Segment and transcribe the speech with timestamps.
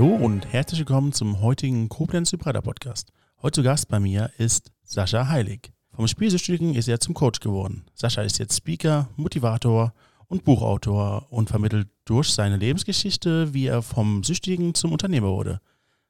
[0.00, 3.12] Hallo und herzlich willkommen zum heutigen Koblenz Hybrida Podcast.
[3.42, 5.74] Heute zu Gast bei mir ist Sascha Heilig.
[5.92, 7.84] Vom Spielsüchtigen ist er zum Coach geworden.
[7.94, 9.92] Sascha ist jetzt Speaker, Motivator
[10.26, 15.60] und Buchautor und vermittelt durch seine Lebensgeschichte, wie er vom Süchtigen zum Unternehmer wurde.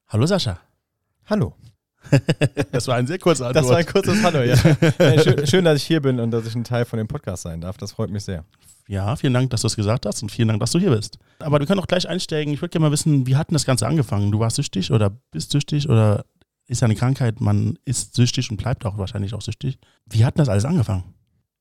[0.07, 0.61] Hallo Sascha.
[1.27, 1.57] Hallo.
[2.71, 3.65] Das war ein sehr kurzer Antwort.
[3.65, 4.57] Das war ein kurzes Hallo, ja.
[5.49, 7.77] Schön, dass ich hier bin und dass ich ein Teil von dem Podcast sein darf.
[7.77, 8.45] Das freut mich sehr.
[8.91, 11.17] Ja, vielen Dank, dass du es gesagt hast und vielen Dank, dass du hier bist.
[11.39, 12.53] Aber wir können auch gleich einsteigen.
[12.53, 14.33] Ich würde gerne mal wissen, wie hat denn das Ganze angefangen?
[14.33, 16.25] Du warst süchtig oder bist süchtig oder
[16.67, 19.79] ist ja eine Krankheit, man ist süchtig und bleibt auch wahrscheinlich auch süchtig.
[20.07, 21.05] Wie hat denn das alles angefangen?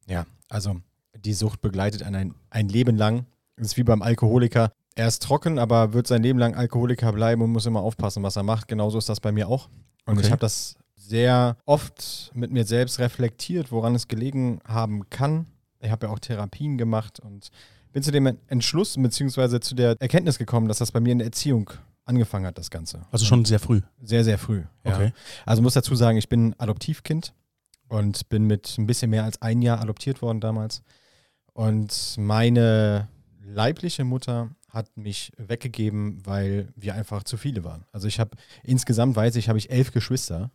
[0.08, 0.78] Ja, also
[1.24, 3.28] die Sucht begleitet einen ein, Leben lang.
[3.58, 4.72] Das ist wie beim Alkoholiker.
[4.96, 8.38] Er ist trocken, aber wird sein Leben lang Alkoholiker bleiben und muss immer aufpassen, was
[8.38, 8.68] er macht.
[8.68, 9.70] Genauso ist das bei mir auch.
[10.08, 10.26] Und Okay.
[10.26, 15.46] ich habe das sehr oft mit mir selbst reflektiert, woran es gelegen haben kann.
[15.82, 17.50] Ich habe ja auch Therapien gemacht und
[17.92, 19.60] bin zu dem Entschluss bzw.
[19.60, 21.72] zu der Erkenntnis gekommen, dass das bei mir in der Erziehung
[22.06, 23.06] angefangen hat, das Ganze.
[23.12, 23.82] Also schon sehr früh.
[24.02, 24.64] Sehr, sehr früh.
[24.84, 24.96] Ja.
[24.96, 25.14] Okay.
[25.46, 27.34] Also muss dazu sagen, ich bin Adoptivkind
[27.88, 30.82] und bin mit ein bisschen mehr als ein Jahr adoptiert worden damals.
[31.54, 33.08] Und meine
[33.42, 37.86] leibliche Mutter hat mich weggegeben, weil wir einfach zu viele waren.
[37.92, 40.52] Also ich habe insgesamt weiß ich, habe ich elf Geschwister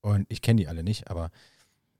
[0.00, 1.30] und ich kenne die alle nicht, aber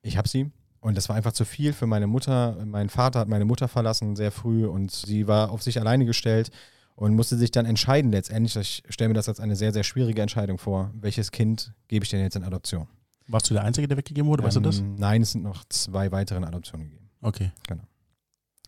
[0.02, 2.56] ich habe sie und das war einfach zu viel für meine Mutter.
[2.64, 6.50] Mein Vater hat meine Mutter verlassen sehr früh und sie war auf sich alleine gestellt
[6.94, 8.82] und musste sich dann entscheiden letztendlich.
[8.86, 10.90] Ich stelle mir das als eine sehr, sehr schwierige Entscheidung vor.
[10.94, 12.88] Welches Kind gebe ich denn jetzt in Adoption?
[13.28, 14.44] Warst du der Einzige, der weggegeben wurde?
[14.44, 14.78] Weißt du das?
[14.78, 17.10] Ähm, Nein, es sind noch zwei weitere in Adoption gegeben.
[17.22, 17.50] Okay.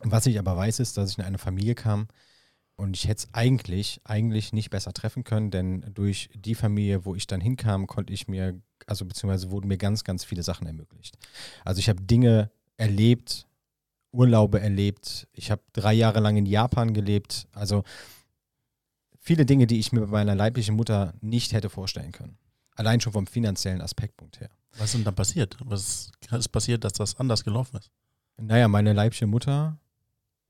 [0.00, 2.08] Was ich aber weiß, ist, dass ich in eine Familie kam
[2.78, 7.16] und ich hätte es eigentlich, eigentlich nicht besser treffen können, denn durch die Familie, wo
[7.16, 11.18] ich dann hinkam, konnte ich mir, also beziehungsweise wurden mir ganz, ganz viele Sachen ermöglicht.
[11.64, 13.48] Also ich habe Dinge erlebt,
[14.12, 17.82] Urlaube erlebt, ich habe drei Jahre lang in Japan gelebt, also
[19.18, 22.38] viele Dinge, die ich mir bei meiner leiblichen Mutter nicht hätte vorstellen können.
[22.76, 24.50] Allein schon vom finanziellen Aspektpunkt her.
[24.74, 25.56] Was ist denn dann passiert?
[25.64, 27.90] Was ist passiert, dass das anders gelaufen ist?
[28.36, 29.80] Naja, meine leibliche Mutter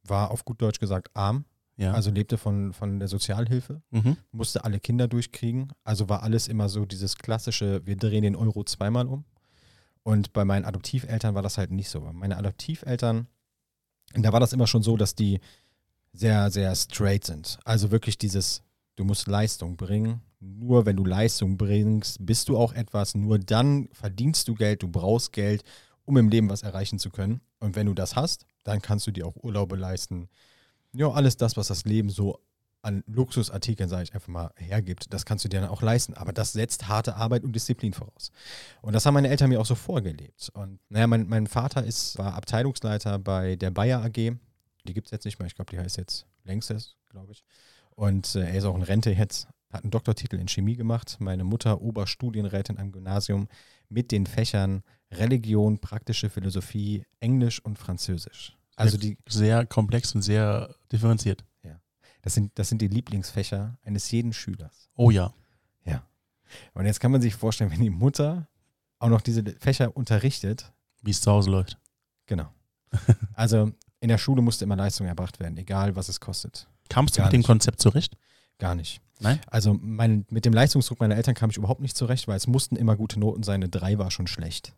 [0.02, 1.46] war auf gut Deutsch gesagt arm,
[1.78, 1.92] Ja.
[1.92, 4.16] also lebte von, von der Sozialhilfe, mhm.
[4.32, 5.72] musste alle Kinder durchkriegen.
[5.84, 9.24] Also war alles immer so dieses klassische, wir drehen den Euro zweimal um.
[10.02, 12.00] Und bei meinen Adoptiveltern war das halt nicht so.
[12.00, 13.28] Meine Adoptiveltern,
[14.14, 15.38] da war das immer schon so, dass die
[16.12, 17.58] sehr, sehr straight sind.
[17.64, 18.62] Also wirklich dieses,
[18.96, 20.20] du musst Leistung bringen.
[20.40, 23.14] Nur wenn du Leistung bringst, bist du auch etwas.
[23.14, 25.62] Nur dann verdienst du Geld, du brauchst Geld,
[26.04, 27.40] um im Leben was erreichen zu können.
[27.60, 30.28] Und wenn du das hast, dann kannst du dir auch Urlaube leisten.
[30.92, 32.40] Ja, alles das, was das Leben so
[32.82, 36.14] an Luxusartikeln, sage ich einfach mal, hergibt, das kannst du dir dann auch leisten.
[36.14, 38.30] Aber das setzt harte Arbeit und Disziplin voraus.
[38.82, 40.50] Und das haben meine Eltern mir auch so vorgelebt.
[40.54, 44.14] Und naja, mein, mein Vater ist, war Abteilungsleiter bei der Bayer AG.
[44.14, 45.46] Die gibt es jetzt nicht mehr.
[45.46, 47.44] Ich glaube, die heißt jetzt Längstes, glaube ich.
[47.94, 51.16] Und äh, er ist auch in Rente jetzt, hat einen Doktortitel in Chemie gemacht.
[51.18, 53.48] Meine Mutter Oberstudienrätin am Gymnasium
[53.88, 58.57] mit den Fächern Religion, praktische Philosophie, Englisch und Französisch.
[58.78, 61.44] Also die, sehr komplex und sehr differenziert.
[62.22, 64.90] das sind, das sind die Lieblingsfächer eines jeden Schülers.
[64.96, 65.32] Oh ja.
[66.72, 68.48] Und jetzt kann man sich vorstellen, wenn die Mutter
[68.98, 70.72] auch noch diese Fächer unterrichtet,
[71.02, 71.78] Wie es zu Hause läuft.
[72.26, 72.52] genau.
[73.34, 76.66] Also in der Schule musste immer Leistung erbracht werden, egal was es kostet.
[76.88, 77.46] Kamst du Gar mit dem nicht.
[77.46, 78.16] Konzept zurecht?
[78.58, 79.02] Gar nicht.
[79.20, 79.40] Nein?
[79.48, 82.76] Also mein, mit dem Leistungsdruck meiner Eltern kam ich überhaupt nicht zurecht, weil es mussten
[82.76, 83.56] immer gute Noten sein.
[83.62, 84.74] Eine 3 war schon schlecht.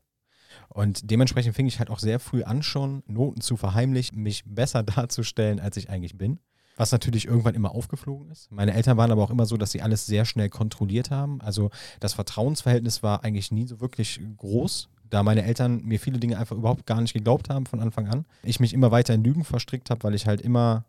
[0.68, 4.82] Und dementsprechend fing ich halt auch sehr früh an, schon Noten zu verheimlichen, mich besser
[4.84, 6.38] darzustellen, als ich eigentlich bin.
[6.76, 8.50] Was natürlich irgendwann immer aufgeflogen ist.
[8.50, 11.40] Meine Eltern waren aber auch immer so, dass sie alles sehr schnell kontrolliert haben.
[11.42, 16.38] Also das Vertrauensverhältnis war eigentlich nie so wirklich groß, da meine Eltern mir viele Dinge
[16.38, 18.24] einfach überhaupt gar nicht geglaubt haben von Anfang an.
[18.42, 20.84] Ich mich immer weiter in Lügen verstrickt habe, weil ich halt immer,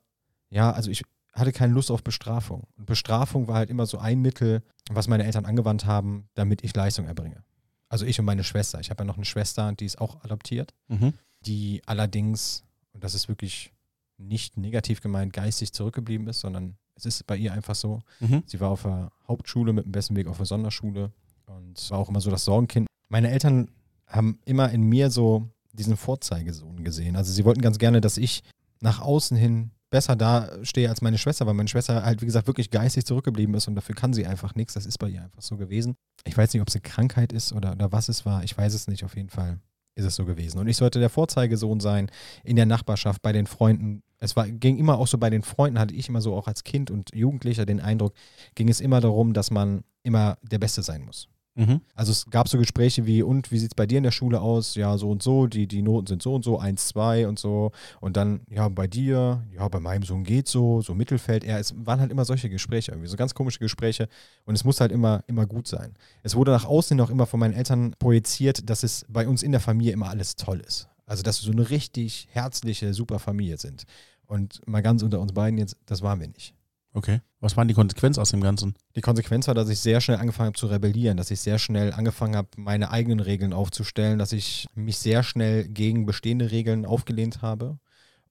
[0.49, 2.67] ja, also ich hatte keine Lust auf Bestrafung.
[2.77, 4.61] Und Bestrafung war halt immer so ein Mittel,
[4.91, 7.43] was meine Eltern angewandt haben, damit ich Leistung erbringe.
[7.91, 8.79] Also ich und meine Schwester.
[8.79, 11.13] Ich habe ja noch eine Schwester, die ist auch adoptiert, Mhm.
[11.45, 13.73] die allerdings, und das ist wirklich
[14.17, 18.01] nicht negativ gemeint, geistig zurückgeblieben ist, sondern es ist bei ihr einfach so.
[18.21, 18.43] Mhm.
[18.45, 21.11] Sie war auf der Hauptschule mit dem besten Weg auf der Sonderschule
[21.47, 22.87] und war auch immer so das Sorgenkind.
[23.09, 23.69] Meine Eltern
[24.07, 27.17] haben immer in mir so diesen Vorzeigesohn gesehen.
[27.17, 28.41] Also sie wollten ganz gerne, dass ich
[28.79, 32.71] nach außen hin besser dastehe als meine Schwester, weil meine Schwester halt, wie gesagt, wirklich
[32.71, 34.73] geistig zurückgeblieben ist und dafür kann sie einfach nichts.
[34.73, 35.95] Das ist bei ihr einfach so gewesen.
[36.25, 38.43] Ich weiß nicht, ob es eine Krankheit ist oder, oder was es war.
[38.43, 39.03] Ich weiß es nicht.
[39.03, 39.59] Auf jeden Fall
[39.95, 40.57] ist es so gewesen.
[40.59, 42.09] Und ich sollte der Vorzeigesohn sein
[42.43, 44.01] in der Nachbarschaft, bei den Freunden.
[44.17, 46.63] Es war, ging immer auch so bei den Freunden, hatte ich immer so auch als
[46.63, 48.13] Kind und Jugendlicher den Eindruck,
[48.55, 51.27] ging es immer darum, dass man immer der Beste sein muss.
[51.55, 51.81] Mhm.
[51.95, 54.39] Also es gab so Gespräche wie, und wie sieht es bei dir in der Schule
[54.39, 54.75] aus?
[54.75, 57.71] Ja, so und so, die, die Noten sind so und so, 1, 2 und so.
[57.99, 61.43] Und dann, ja, bei dir, ja, bei meinem Sohn geht so, so Mittelfeld.
[61.43, 64.07] Ja, es waren halt immer solche Gespräche irgendwie, so ganz komische Gespräche.
[64.45, 65.93] Und es muss halt immer, immer gut sein.
[66.23, 69.51] Es wurde nach außen auch immer von meinen Eltern projiziert, dass es bei uns in
[69.51, 70.87] der Familie immer alles toll ist.
[71.05, 73.83] Also, dass wir so eine richtig herzliche, super Familie sind.
[74.25, 76.55] Und mal ganz unter uns beiden jetzt, das waren wir nicht.
[76.93, 77.21] Okay.
[77.39, 78.75] Was waren die Konsequenzen aus dem Ganzen?
[78.95, 81.93] Die Konsequenz war, dass ich sehr schnell angefangen habe zu rebellieren, dass ich sehr schnell
[81.93, 87.41] angefangen habe, meine eigenen Regeln aufzustellen, dass ich mich sehr schnell gegen bestehende Regeln aufgelehnt
[87.41, 87.79] habe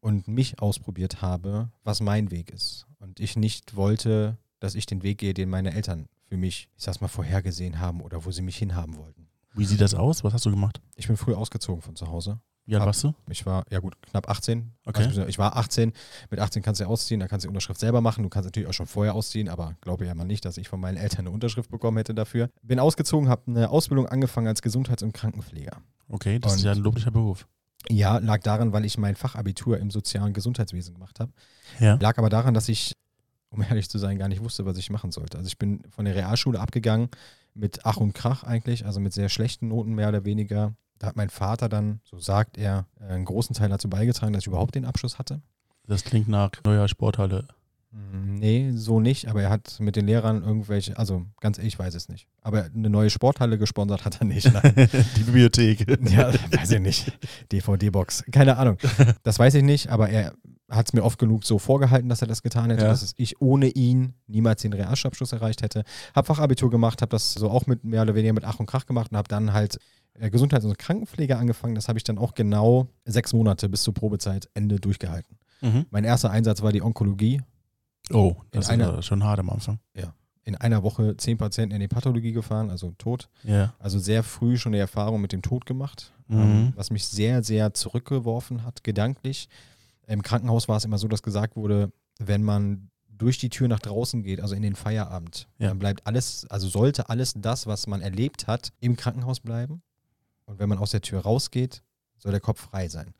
[0.01, 2.87] und mich ausprobiert habe, was mein Weg ist.
[2.99, 6.85] Und ich nicht wollte, dass ich den Weg gehe, den meine Eltern für mich, ich
[6.85, 9.29] sag's mal, vorhergesehen haben oder wo sie mich hinhaben wollten.
[9.55, 10.23] Wie sieht das aus?
[10.23, 10.81] Was hast du gemacht?
[10.95, 12.41] Ich bin früh ausgezogen von zu Hause.
[12.71, 13.15] Wie alt warst du?
[13.29, 14.73] Ich war, ja gut, knapp 18.
[14.87, 15.05] Okay.
[15.05, 15.93] Also, ich war 18.
[16.31, 18.23] Mit 18 kannst du ja ausziehen, da kannst du die Unterschrift selber machen.
[18.23, 20.81] Du kannst natürlich auch schon vorher ausziehen, aber glaube ja mal nicht, dass ich von
[20.81, 22.49] meinen Eltern eine Unterschrift bekommen hätte dafür.
[22.63, 25.83] Bin ausgezogen, habe eine Ausbildung angefangen als Gesundheits- und Krankenpfleger.
[26.09, 27.47] Okay, das ist Und- ja ein loblicher Beruf.
[27.89, 31.33] Ja, lag daran, weil ich mein Fachabitur im sozialen Gesundheitswesen gemacht habe.
[31.79, 31.95] Ja.
[32.01, 32.93] Lag aber daran, dass ich,
[33.49, 35.39] um ehrlich zu sein, gar nicht wusste, was ich machen sollte.
[35.39, 37.09] Also ich bin von der Realschule abgegangen
[37.55, 40.75] mit Ach und Krach eigentlich, also mit sehr schlechten Noten mehr oder weniger.
[41.01, 44.43] Da hat mein Vater dann, so sagt er, äh, einen großen Teil dazu beigetragen, dass
[44.43, 45.41] ich überhaupt den Abschluss hatte.
[45.89, 47.49] Das klingt nach neuer Sporthalle.
[47.91, 51.79] Mm, Nee, so nicht, aber er hat mit den Lehrern irgendwelche, also ganz ehrlich, ich
[51.79, 52.29] weiß es nicht.
[52.43, 54.53] Aber eine neue Sporthalle gesponsert hat er nicht.
[54.53, 54.75] Nein.
[55.17, 55.87] die Bibliothek.
[56.11, 57.19] ja, weiß ich nicht.
[57.51, 58.77] DVD-Box, keine Ahnung.
[59.23, 60.35] Das weiß ich nicht, aber er
[60.69, 62.89] hat es mir oft genug so vorgehalten, dass er das getan hätte, Ja.
[62.91, 65.83] dass ich ohne ihn niemals den Realschulabschluss erreicht hätte.
[66.15, 68.87] Hab Fachabitur gemacht, habe das so auch mit mehr oder weniger mit Ach und Krach
[68.87, 69.79] gemacht und habe dann halt
[70.29, 71.75] Gesundheits- und Krankenpflege angefangen.
[71.75, 75.39] Das habe ich dann auch genau sechs Monate bis zur Probezeit Ende durchgehalten.
[75.63, 75.87] Mhm.
[75.91, 77.41] Mein erster Einsatz war die Onkologie.
[78.13, 79.79] Oh, das In ist einer- schon hart am Anfang.
[80.43, 83.29] In einer Woche zehn Patienten in die Pathologie gefahren, also tot.
[83.45, 83.75] Ja.
[83.79, 86.41] Also sehr früh schon die Erfahrung mit dem Tod gemacht, Mhm.
[86.41, 89.49] ähm, was mich sehr, sehr zurückgeworfen hat, gedanklich.
[90.09, 93.79] Im Krankenhaus war es immer so, dass gesagt wurde, wenn man durch die Tür nach
[93.81, 95.69] draußen geht, also in den Feierabend, Ja.
[95.69, 99.83] dann bleibt alles, also sollte alles das, was man erlebt hat, im Krankenhaus bleiben.
[100.51, 101.85] Und wenn man aus der Tür rausgeht,
[102.19, 103.15] soll der Kopf frei sein.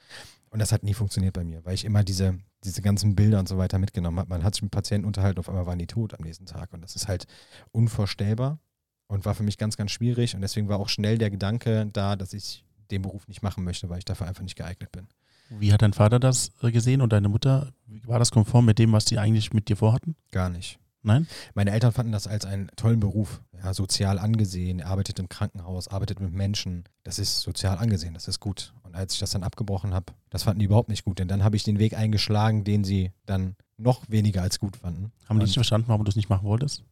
[0.51, 3.49] Und das hat nie funktioniert bei mir, weil ich immer diese, diese ganzen Bilder und
[3.49, 4.29] so weiter mitgenommen habe.
[4.29, 6.73] Man hat sich mit Patienten unterhalten, auf einmal waren die tot am nächsten Tag.
[6.73, 7.29] Und das ist halt
[7.71, 8.59] unvorstellbar
[9.07, 10.35] und war für mich ganz, ganz schwierig.
[10.35, 13.89] Und deswegen war auch schnell der Gedanke da, dass ich den Beruf nicht machen möchte,
[13.89, 15.07] weil ich dafür einfach nicht geeignet bin.
[15.51, 17.73] Wie hat dein Vater das äh, gesehen und deine Mutter?
[18.07, 20.17] War das konform mit dem, was die eigentlich mit dir vorhatten?
[20.33, 20.80] Gar nicht.
[21.03, 21.27] Nein?
[21.55, 23.41] Meine Eltern fanden das als einen tollen Beruf.
[23.63, 26.85] Ja, sozial angesehen, er arbeitet im Krankenhaus, arbeitet mit Menschen.
[27.05, 28.75] Das ist sozial angesehen, das ist gut.
[28.83, 31.19] Und als ich das dann abgebrochen habe, das fanden die überhaupt nicht gut.
[31.19, 35.13] Denn dann habe ich den Weg eingeschlagen, den sie dann noch weniger als gut fanden.
[35.29, 36.85] Haben die nicht verstanden, warum du es nicht machen wolltest?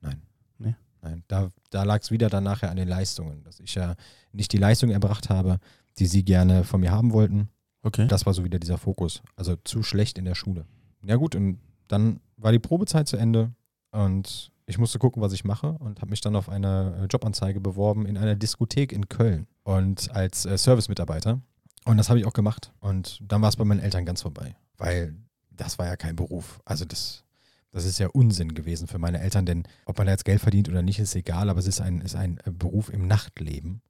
[0.00, 0.22] Nein.
[0.58, 0.76] Nee?
[1.02, 3.94] Nein, da, da lag es wieder dann nachher an den Leistungen, dass ich ja
[4.32, 5.58] nicht die Leistung erbracht habe,
[5.98, 7.48] die sie gerne von mir haben wollten.
[7.82, 8.06] Okay.
[8.06, 9.22] Das war so wieder dieser Fokus.
[9.36, 10.64] Also zu schlecht in der Schule.
[11.04, 13.52] Ja gut, und dann war die Probezeit zu Ende
[13.90, 17.60] und ich musste gucken, was ich mache und habe mich dann auf eine äh, Jobanzeige
[17.60, 21.40] beworben in einer Diskothek in Köln und als äh, Servicemitarbeiter.
[21.84, 22.72] Und das habe ich auch gemacht.
[22.80, 25.16] Und dann war es bei meinen Eltern ganz vorbei, weil
[25.50, 26.60] das war ja kein Beruf.
[26.66, 27.24] Also das,
[27.70, 30.68] das ist ja Unsinn gewesen für meine Eltern, denn ob man da jetzt Geld verdient
[30.68, 33.80] oder nicht, ist egal, aber es ist ein, ist ein äh, Beruf im Nachtleben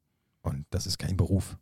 [0.42, 1.58] und das ist kein Beruf.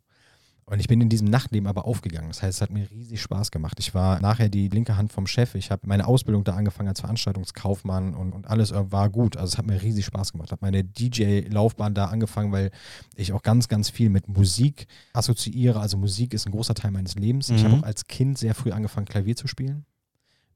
[0.69, 2.27] Und ich bin in diesem Nachtleben aber aufgegangen.
[2.27, 3.79] Das heißt, es hat mir riesig Spaß gemacht.
[3.79, 5.55] Ich war nachher die linke Hand vom Chef.
[5.55, 9.37] Ich habe meine Ausbildung da angefangen als Veranstaltungskaufmann und, und alles äh, war gut.
[9.37, 10.49] Also es hat mir riesig Spaß gemacht.
[10.49, 12.71] Ich habe meine DJ-Laufbahn da angefangen, weil
[13.15, 15.79] ich auch ganz, ganz viel mit Musik assoziiere.
[15.79, 17.49] Also Musik ist ein großer Teil meines Lebens.
[17.49, 17.67] Ich Mhm.
[17.71, 19.85] habe auch als Kind sehr früh angefangen, Klavier zu spielen.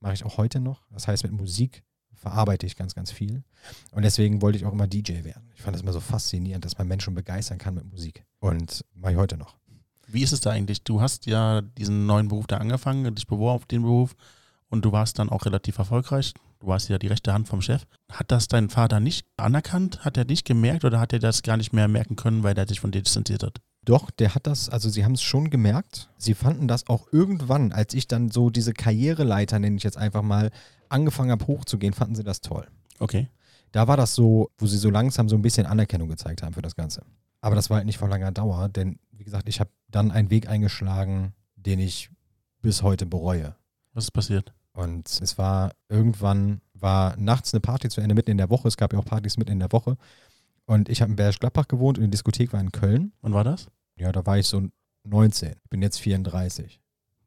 [0.01, 0.82] Mache ich auch heute noch.
[0.91, 1.84] Das heißt, mit Musik
[2.15, 3.44] verarbeite ich ganz, ganz viel.
[3.94, 5.50] Und deswegen wollte ich auch immer DJ werden.
[5.56, 8.25] Ich fand das immer so faszinierend, dass man Menschen begeistern kann mit Musik.
[8.39, 9.61] Und mache ich heute noch.
[10.13, 10.84] Wie ist es da eigentlich?
[10.84, 14.15] Du hast ja diesen neuen Beruf da angefangen, dich beworben auf den Beruf
[14.70, 16.34] und du warst dann auch relativ erfolgreich.
[16.60, 17.86] Du warst ja die rechte Hand vom Chef.
[18.12, 20.06] Hat das dein Vater nicht anerkannt?
[20.06, 22.68] Hat er nicht gemerkt oder hat er das gar nicht mehr merken können, weil er
[22.68, 23.62] sich von dir distanziert hat?
[23.84, 26.10] Doch, der hat das, also sie haben es schon gemerkt.
[26.18, 30.22] Sie fanden das auch irgendwann, als ich dann so diese Karriereleiter, nenne ich jetzt einfach
[30.22, 30.51] mal,
[30.88, 32.68] angefangen habe hochzugehen, fanden sie das toll.
[33.00, 33.27] Okay.
[33.72, 36.62] Da war das so, wo sie so langsam so ein bisschen Anerkennung gezeigt haben für
[36.62, 37.01] das Ganze.
[37.41, 40.29] Aber das war halt nicht von langer Dauer, denn wie gesagt, ich habe dann einen
[40.29, 42.10] Weg eingeschlagen, den ich
[42.62, 43.55] bis heute bereue.
[43.93, 44.53] Was ist passiert?
[44.74, 48.67] Und es war irgendwann, war nachts eine Party zu Ende, mitten in der Woche.
[48.67, 49.98] Es gab ja auch Partys mitten in der Woche.
[50.65, 53.12] Und ich habe in Bergisch Gladbach gewohnt und die Diskothek war in Köln.
[53.21, 53.67] Wann war das?
[53.98, 54.67] Ja, da war ich so
[55.03, 55.55] 19.
[55.63, 56.79] Ich bin jetzt 34.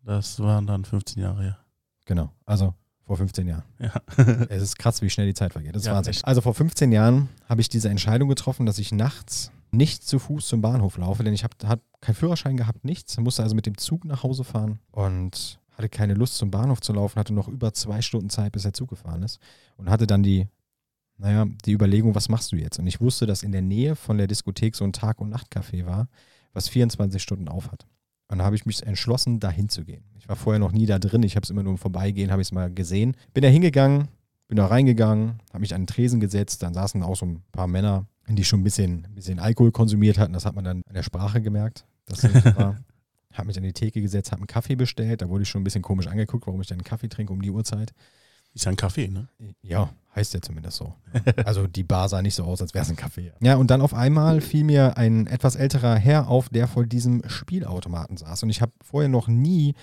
[0.04, 1.58] Das waren dann 15 Jahre her.
[2.06, 2.30] Genau.
[2.46, 2.74] Also
[3.06, 3.64] Vor 15 Jahren.
[3.78, 3.92] Ja.
[4.48, 5.74] Es ist krass, wie schnell die Zeit vergeht.
[5.74, 6.12] Das ist Ja, Wahnsinn.
[6.12, 6.24] echt.
[6.24, 10.48] Also vor 15 Jahren habe ich diese Entscheidung getroffen, dass ich nachts nicht zu Fuß
[10.48, 13.16] zum Bahnhof laufe, denn ich habe hab keinen Führerschein gehabt, nichts.
[13.18, 16.92] Musste also mit dem Zug nach Hause fahren und hatte keine Lust zum Bahnhof zu
[16.92, 19.38] laufen, hatte noch über zwei Stunden Zeit, bis der Zug gefahren ist
[19.76, 20.46] und hatte dann die,
[21.18, 22.78] naja, die Überlegung, was machst du jetzt?
[22.78, 25.86] Und ich wusste, dass in der Nähe von der Diskothek so ein Tag- und Nachtcafé
[25.86, 26.08] war,
[26.52, 27.86] was 24 Stunden auf hat.
[28.28, 30.04] Und da habe ich mich entschlossen, da hinzugehen.
[30.18, 32.42] Ich war vorher noch nie da drin, ich habe es immer nur im Vorbeigehen, habe
[32.42, 33.16] ich es mal gesehen.
[33.32, 34.08] Bin da hingegangen,
[34.48, 37.66] bin da reingegangen, habe mich an den Tresen gesetzt, dann saßen auch so ein paar
[37.66, 40.32] Männer, die schon ein bisschen, ein bisschen Alkohol konsumiert hatten.
[40.32, 42.22] Das hat man dann an der Sprache gemerkt, das
[42.56, 42.78] war.
[43.32, 45.20] Habe mich an die Theke gesetzt, habe einen Kaffee bestellt.
[45.20, 47.42] Da wurde ich schon ein bisschen komisch angeguckt, warum ich dann einen Kaffee trinke um
[47.42, 47.92] die Uhrzeit.
[48.54, 49.26] Ist ja ein Kaffee, ne?
[49.62, 50.94] Ja, heißt ja zumindest so.
[51.44, 53.32] Also die Bar sah nicht so aus, als wäre es ein Kaffee.
[53.40, 57.28] Ja, und dann auf einmal fiel mir ein etwas älterer Herr auf, der vor diesem
[57.28, 58.44] Spielautomaten saß.
[58.44, 59.74] Und ich habe vorher noch nie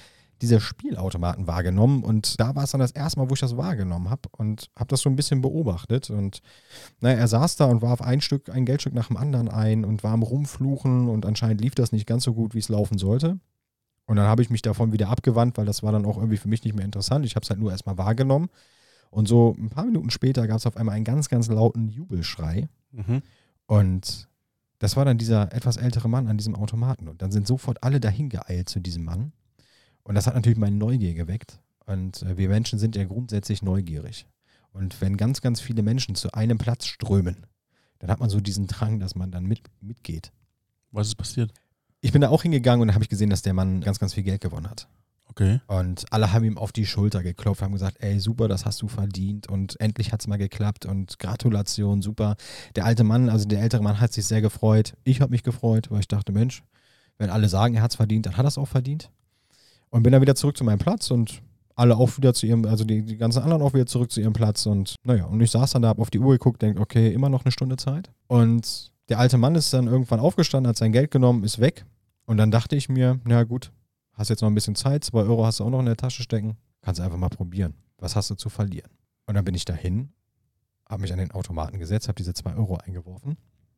[0.42, 2.04] diese Spielautomaten wahrgenommen.
[2.04, 4.90] Und da war es dann das erste Mal, wo ich das wahrgenommen habe und habe
[4.90, 6.10] das so ein bisschen beobachtet.
[6.10, 6.42] Und
[7.00, 10.04] naja, er saß da und warf ein Stück, ein Geldstück nach dem anderen ein und
[10.04, 13.40] war am Rumfluchen und anscheinend lief das nicht ganz so gut, wie es laufen sollte.
[14.08, 16.50] Und dann habe ich mich davon wieder abgewandt, weil das war dann auch irgendwie für
[16.50, 17.26] mich nicht mehr interessant.
[17.26, 18.50] Ich habe es halt nur erstmal wahrgenommen.
[19.10, 22.68] Und so ein paar Minuten später gab es auf einmal einen ganz, ganz lauten Jubelschrei.
[22.92, 23.22] Mhm.
[23.68, 24.28] Und
[24.80, 27.08] das war dann dieser etwas ältere Mann an diesem Automaten.
[27.08, 29.32] Und dann sind sofort alle dahin geeilt zu diesem Mann.
[30.04, 31.60] Und das hat natürlich meine Neugier geweckt.
[31.86, 34.28] Und äh, wir Menschen sind ja grundsätzlich neugierig.
[34.74, 37.46] Und wenn ganz, ganz viele Menschen zu einem Platz strömen,
[38.00, 40.32] dann hat man so diesen Drang, dass man dann mit, mitgeht.
[40.92, 41.54] Was ist passiert?
[42.00, 44.14] Ich bin da auch hingegangen und dann habe ich gesehen, dass der Mann ganz, ganz
[44.14, 44.88] viel Geld gewonnen hat.
[45.28, 45.62] Okay.
[45.68, 48.90] Und alle haben ihm auf die Schulter geklopft, haben gesagt, ey, super, das hast du
[48.90, 52.36] verdient und endlich hat es mal geklappt und Gratulation, super.
[52.76, 54.98] Der alte Mann, also der ältere Mann hat sich sehr gefreut.
[55.06, 56.64] Ich habe mich gefreut, weil ich dachte, Mensch,
[57.18, 59.10] wenn alle sagen, er hat es verdient, dann hat er es auch verdient.
[59.92, 61.42] Und bin dann wieder zurück zu meinem Platz und
[61.76, 64.34] alle auch wieder zu ihrem, also die, die ganzen anderen auch wieder zurück zu ihrem
[64.34, 67.12] Platz und naja, und ich saß dann da, hab auf die Uhr geguckt, denke, okay,
[67.14, 68.10] immer noch eine Stunde Zeit.
[68.28, 71.86] Und der alte Mann ist dann irgendwann aufgestanden, hat sein Geld genommen, ist weg.
[72.26, 73.72] Und dann dachte ich mir, na gut,
[74.14, 76.24] hast jetzt noch ein bisschen Zeit, zwei Euro hast du auch noch in der Tasche
[76.24, 77.74] stecken, kannst einfach mal probieren.
[77.98, 78.92] Was hast du zu verlieren?
[79.26, 80.14] Und dann bin ich dahin,
[80.88, 83.38] habe mich an den Automaten gesetzt, habe diese zwei Euro eingeworfen,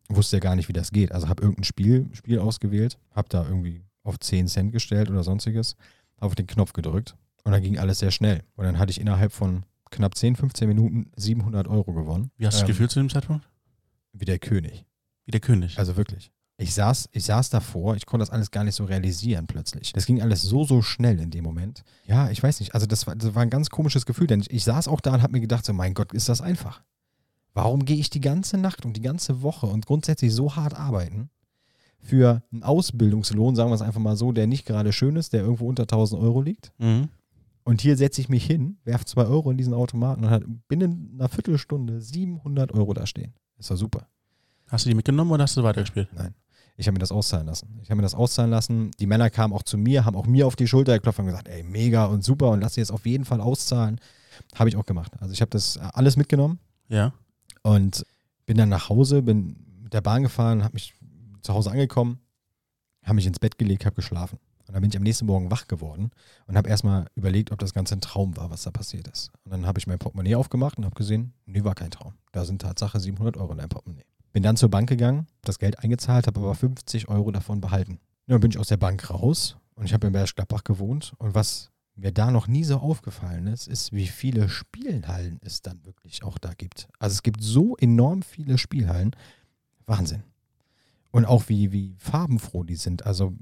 [0.09, 1.11] wusste ja gar nicht, wie das geht.
[1.11, 5.75] Also habe irgendein Spiel, Spiel ausgewählt, habe da irgendwie auf 10 Cent gestellt oder sonstiges,
[6.23, 8.43] auf den Knopf gedrückt und dann ging alles sehr schnell.
[8.55, 12.31] Und dann hatte ich innerhalb von knapp 10, 15 Minuten 700 Euro gewonnen.
[12.37, 13.47] Wie hast du Ähm, dich gefühlt zu dem Zeitpunkt?
[14.13, 14.85] Wie der König.
[15.25, 15.77] Wie der König.
[15.77, 16.31] Also wirklich.
[16.57, 19.91] Ich saß, ich saß davor, ich konnte das alles gar nicht so realisieren plötzlich.
[19.91, 21.83] Das ging alles so, so schnell in dem Moment.
[22.05, 22.73] Ja, ich weiß nicht.
[22.75, 25.13] Also das war, das war ein ganz komisches Gefühl, denn ich, ich saß auch da
[25.15, 26.83] und habe mir gedacht, so mein Gott, ist das einfach.
[27.53, 31.29] Warum gehe ich die ganze Nacht und die ganze Woche und grundsätzlich so hart arbeiten
[32.03, 35.41] für einen Ausbildungslohn, sagen wir es einfach mal so, der nicht gerade schön ist, der
[35.41, 36.71] irgendwo unter 1000 Euro liegt.
[36.77, 37.09] mhm.
[37.65, 41.11] Und hier setze ich mich hin, werfe zwei Euro in diesen Automaten und hat binnen
[41.17, 43.31] einer Viertelstunde 700 Euro da stehen.
[43.57, 44.05] Ist doch super.
[44.67, 46.09] Hast du die mitgenommen oder hast du weitergespielt?
[46.13, 46.35] Nein.
[46.75, 47.79] Ich habe mir das auszahlen lassen.
[47.81, 48.91] Ich habe mir das auszahlen lassen.
[48.99, 51.47] Die Männer kamen auch zu mir, haben auch mir auf die Schulter geklopft und gesagt,
[51.47, 54.01] ey, mega und super und lass dir jetzt auf jeden Fall auszahlen.
[54.55, 55.13] Habe ich auch gemacht.
[55.21, 57.13] Also ich habe das alles mitgenommen Ja.
[57.61, 58.05] und
[58.45, 60.93] bin dann nach Hause, bin mit der Bahn gefahren, habe mich
[61.43, 62.19] zu Hause angekommen,
[63.03, 64.39] habe mich ins Bett gelegt, habe geschlafen.
[64.67, 66.11] Und dann bin ich am nächsten Morgen wach geworden
[66.47, 69.29] und habe erstmal überlegt, ob das Ganze ein Traum war, was da passiert ist.
[69.43, 72.13] Und dann habe ich mein Portemonnaie aufgemacht und habe gesehen, nee, war kein Traum.
[72.31, 74.05] Da sind Tatsache 700 Euro in deinem Portemonnaie.
[74.31, 77.99] Bin dann zur Bank gegangen, das Geld eingezahlt, habe aber 50 Euro davon behalten.
[78.25, 81.13] Ja, dann bin ich aus der Bank raus und ich habe in Bergstadtbach gewohnt.
[81.17, 85.85] Und was mir da noch nie so aufgefallen ist, ist, wie viele Spielhallen es dann
[85.85, 86.87] wirklich auch da gibt.
[86.99, 89.11] Also es gibt so enorm viele Spielhallen.
[89.85, 90.23] Wahnsinn.
[91.13, 93.05] Und auch wie, wie farbenfroh die sind.
[93.05, 93.37] Also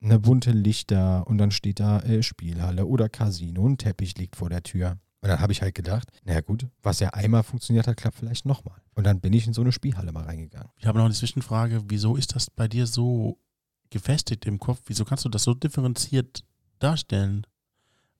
[0.00, 4.48] eine bunte Lichter und dann steht da äh, Spielhalle oder Casino, ein Teppich liegt vor
[4.48, 4.96] der Tür.
[5.20, 8.46] Und dann habe ich halt gedacht, naja gut, was ja einmal funktioniert hat, klappt vielleicht
[8.46, 8.80] nochmal.
[8.94, 10.68] Und dann bin ich in so eine Spielhalle mal reingegangen.
[10.76, 11.82] Ich habe noch eine Zwischenfrage.
[11.88, 13.40] Wieso ist das bei dir so
[13.90, 14.82] gefestigt im Kopf?
[14.86, 16.44] Wieso kannst du das so differenziert
[16.78, 17.44] darstellen?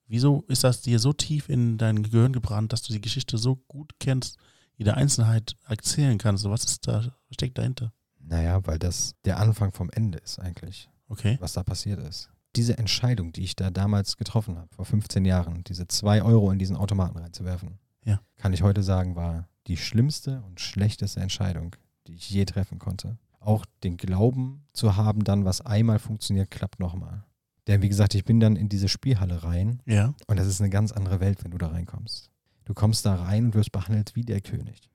[0.07, 3.55] Wieso ist das dir so tief in dein Gehirn gebrannt, dass du die Geschichte so
[3.69, 4.37] gut kennst,
[4.75, 6.43] jede Einzelheit erzählen kannst?
[6.43, 7.93] Was ist da, was steckt dahinter?
[8.29, 11.37] Naja, weil das der Anfang vom Ende ist eigentlich, Okay.
[11.41, 12.29] was da passiert ist.
[12.55, 16.59] Diese Entscheidung, die ich da damals getroffen habe, vor 15 Jahren, diese zwei Euro in
[16.59, 18.21] diesen Automaten reinzuwerfen, Ja.
[18.37, 21.75] kann ich heute sagen, war die schlimmste und schlechteste Entscheidung,
[22.07, 23.17] die ich je treffen konnte.
[23.39, 27.23] Auch den Glauben zu haben, dann was einmal funktioniert, klappt nochmal.
[27.67, 30.13] Denn wie gesagt, ich bin dann in diese Spielhalle rein Ja.
[30.27, 32.31] und das ist eine ganz andere Welt, wenn du da reinkommst.
[32.65, 34.88] Du kommst da rein und wirst behandelt wie der König.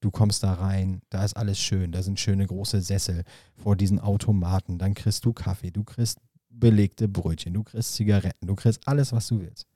[0.00, 3.24] Du kommst da rein, da ist alles schön, da sind schöne große Sessel
[3.56, 6.18] vor diesen Automaten, dann kriegst du Kaffee, du kriegst
[6.50, 9.66] belegte Brötchen, du kriegst Zigaretten, du kriegst alles, was du willst.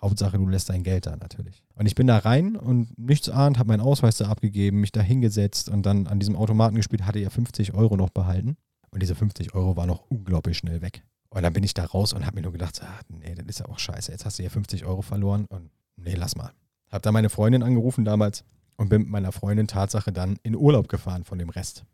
[0.00, 1.64] Hauptsache, du lässt dein Geld da natürlich.
[1.74, 5.00] Und ich bin da rein und nichts ahnt, habe meinen Ausweis da abgegeben, mich da
[5.00, 8.56] hingesetzt und dann an diesem Automaten gespielt, hatte ja 50 Euro noch behalten.
[8.90, 11.02] Und diese 50 Euro waren noch unglaublich schnell weg.
[11.30, 13.58] Und dann bin ich da raus und habe mir nur gedacht, ah, nee, das ist
[13.58, 14.12] ja auch scheiße.
[14.12, 16.52] Jetzt hast du hier 50 Euro verloren und nee, lass mal.
[16.90, 18.44] Hab da meine Freundin angerufen damals
[18.78, 21.84] und bin mit meiner Freundin Tatsache dann in Urlaub gefahren von dem Rest.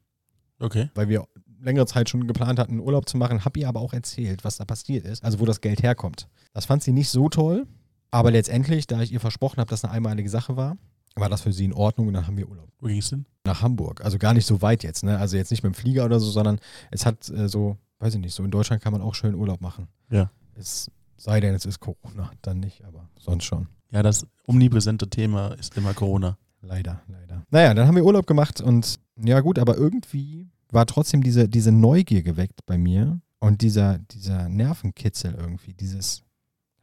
[0.60, 0.90] Okay.
[0.94, 1.26] Weil wir
[1.60, 4.64] längere Zeit schon geplant hatten, Urlaub zu machen, habe ihr aber auch erzählt, was da
[4.64, 6.28] passiert ist, also wo das Geld herkommt.
[6.52, 7.66] Das fand sie nicht so toll,
[8.10, 10.76] aber letztendlich, da ich ihr versprochen habe, dass eine einmalige Sache war,
[11.16, 12.68] war das für sie in Ordnung und dann haben wir Urlaub.
[12.80, 13.24] Wo ging es denn?
[13.44, 14.04] Nach Hamburg.
[14.04, 15.18] Also gar nicht so weit jetzt, ne?
[15.18, 16.58] Also jetzt nicht mit dem Flieger oder so, sondern
[16.90, 19.60] es hat äh, so, weiß ich nicht, so in Deutschland kann man auch schön Urlaub
[19.60, 19.88] machen.
[20.10, 20.30] Ja.
[20.54, 23.68] Es sei denn, es ist Corona, dann nicht, aber sonst schon.
[23.90, 26.36] Ja, das omnipräsente Thema ist immer Corona.
[26.66, 27.44] Leider, leider.
[27.50, 31.72] Naja, dann haben wir Urlaub gemacht und ja gut, aber irgendwie war trotzdem diese, diese
[31.72, 36.22] Neugier geweckt bei mir und dieser, dieser Nervenkitzel irgendwie, dieses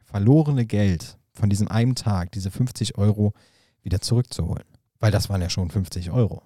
[0.04, 3.32] verlorene Geld von diesem einen Tag, diese 50 Euro
[3.82, 4.64] wieder zurückzuholen.
[5.00, 6.42] Weil das waren ja schon 50 Euro.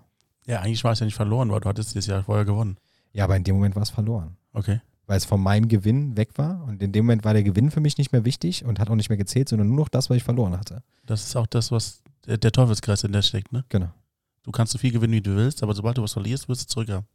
[0.47, 2.79] Ja, eigentlich war es ja nicht verloren, weil du hattest das Jahr vorher gewonnen.
[3.13, 4.37] Ja, aber in dem Moment war es verloren.
[4.53, 4.81] Okay.
[5.07, 7.81] Weil es von meinem Gewinn weg war und in dem Moment war der Gewinn für
[7.81, 10.17] mich nicht mehr wichtig und hat auch nicht mehr gezählt, sondern nur noch das, was
[10.17, 10.83] ich verloren hatte.
[11.05, 13.65] Das ist auch das, was der, der Teufelskreis in der steckt, ne?
[13.69, 13.91] Genau,
[14.47, 16.67] Du kannst so viel gewinnen, wie du willst, aber sobald du was verlierst, wirst du
[16.67, 17.07] zurückhaben.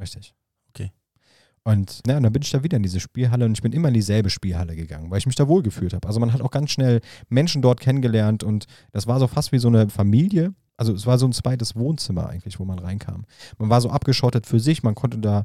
[0.00, 0.34] richtig.
[0.70, 0.90] Okay.
[1.62, 3.88] Und, ja, und dann bin ich da wieder in diese Spielhalle und ich bin immer
[3.88, 6.06] in dieselbe Spielhalle gegangen, weil ich mich da wohlgefühlt habe.
[6.06, 9.58] Also man hat auch ganz schnell Menschen dort kennengelernt und das war so fast wie
[9.58, 10.54] so eine Familie.
[10.76, 13.24] Also es war so ein zweites Wohnzimmer eigentlich, wo man reinkam.
[13.58, 15.44] Man war so abgeschottet für sich, man konnte da,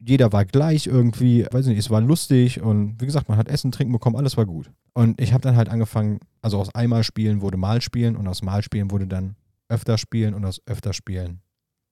[0.00, 3.48] jeder war gleich irgendwie, weiß ich nicht, es war lustig und wie gesagt, man hat
[3.48, 4.70] Essen, Trinken bekommen, alles war gut.
[4.94, 8.42] Und ich habe dann halt angefangen, also aus einmal spielen wurde mal spielen und aus
[8.42, 9.36] mal spielen wurde dann
[9.68, 11.40] öfter spielen und aus öfter spielen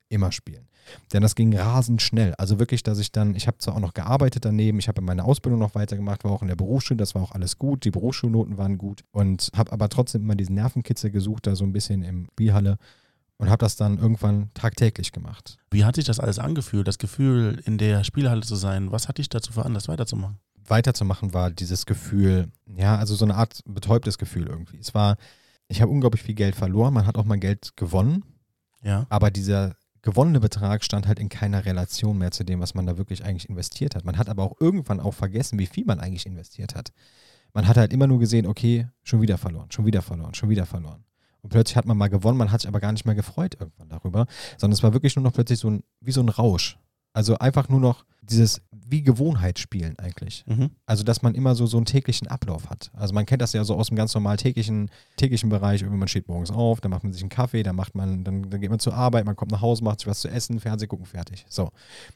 [0.09, 0.69] immer spielen.
[1.13, 2.33] Denn das ging rasend schnell.
[2.39, 5.25] Also wirklich, dass ich dann, ich habe zwar auch noch gearbeitet daneben, ich habe meine
[5.25, 8.57] Ausbildung noch weitergemacht, war auch in der Berufsschule, das war auch alles gut, die Berufsschulnoten
[8.57, 12.27] waren gut und habe aber trotzdem immer diesen Nervenkitzel gesucht, da so ein bisschen im
[12.33, 12.79] Spielhalle
[13.39, 15.59] und habe das dann irgendwann tagtäglich gemacht.
[15.71, 18.93] Wie hat sich das alles angefühlt, das Gefühl, in der Spielhalle zu sein?
[18.93, 20.39] Was hat dich dazu veranlasst, weiterzumachen?
[20.69, 24.79] Weiterzumachen war dieses Gefühl, ja, also so eine Art betäubtes Gefühl irgendwie.
[24.79, 25.17] Es war,
[25.69, 28.25] ich habe unglaublich viel Geld verloren, man hat auch mal Geld gewonnen,
[28.83, 29.07] Ja.
[29.09, 32.97] aber dieser gewonnene Betrag stand halt in keiner Relation mehr zu dem, was man da
[32.97, 34.05] wirklich eigentlich investiert hat.
[34.05, 36.93] Man hat aber auch irgendwann auch vergessen, wie viel man eigentlich investiert hat.
[37.53, 40.67] Man hat halt immer nur gesehen, okay, schon wieder verloren, schon wieder verloren, schon wieder
[40.67, 41.05] verloren.
[41.47, 43.89] Und plötzlich hat man mal gewonnen, man hat sich aber gar nicht mehr gefreut irgendwann
[43.89, 44.27] darüber,
[44.59, 46.77] sondern es war wirklich nur noch plötzlich so ein, wie so ein Rausch.
[47.13, 50.43] Also einfach nur noch dieses, wie Gewohnheitsspielen eigentlich.
[50.49, 50.71] Mhm.
[50.87, 52.91] Also, dass man immer so, so einen täglichen Ablauf hat.
[52.95, 55.83] Also, man kennt das ja so aus dem ganz normal täglichen, täglichen Bereich.
[55.83, 58.51] Irgendwie man steht morgens auf, dann macht man sich einen Kaffee, dann macht man, dann,
[58.51, 60.89] dann geht man zur Arbeit, man kommt nach Hause, macht sich was zu essen, Fernsehen
[60.89, 61.47] gucken, fertig.
[61.49, 61.71] So.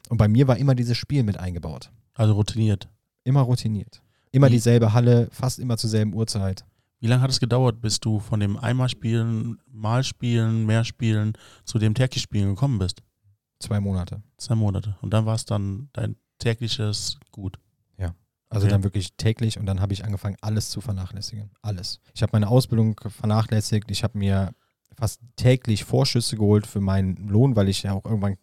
[0.09, 1.89] Und bei mir war immer dieses Spiel mit eingebaut.
[2.13, 2.89] Also routiniert.
[3.23, 4.01] Immer routiniert.
[4.33, 6.65] Immer dieselbe Halle, fast immer zur selben Uhrzeit.
[7.01, 11.33] Wie lange hat es gedauert, bis du von dem einmal spielen, mal spielen, mehr spielen
[11.65, 13.01] zu dem täglich spielen gekommen bist?
[13.59, 14.23] Zwei Monate.
[14.37, 14.95] Zwei Monate.
[15.01, 17.59] Und dann war es dann dein tägliches Gut.
[18.51, 18.73] Also Okay.
[18.73, 21.51] dann wirklich täglich und dann habe ich angefangen, alles zu vernachlässigen.
[21.61, 22.01] Alles.
[22.13, 23.89] Ich habe meine Ausbildung vernachlässigt.
[23.89, 24.51] Ich habe mir
[24.97, 28.35] fast täglich Vorschüsse geholt für meinen Lohn, weil ich ja auch irgendwann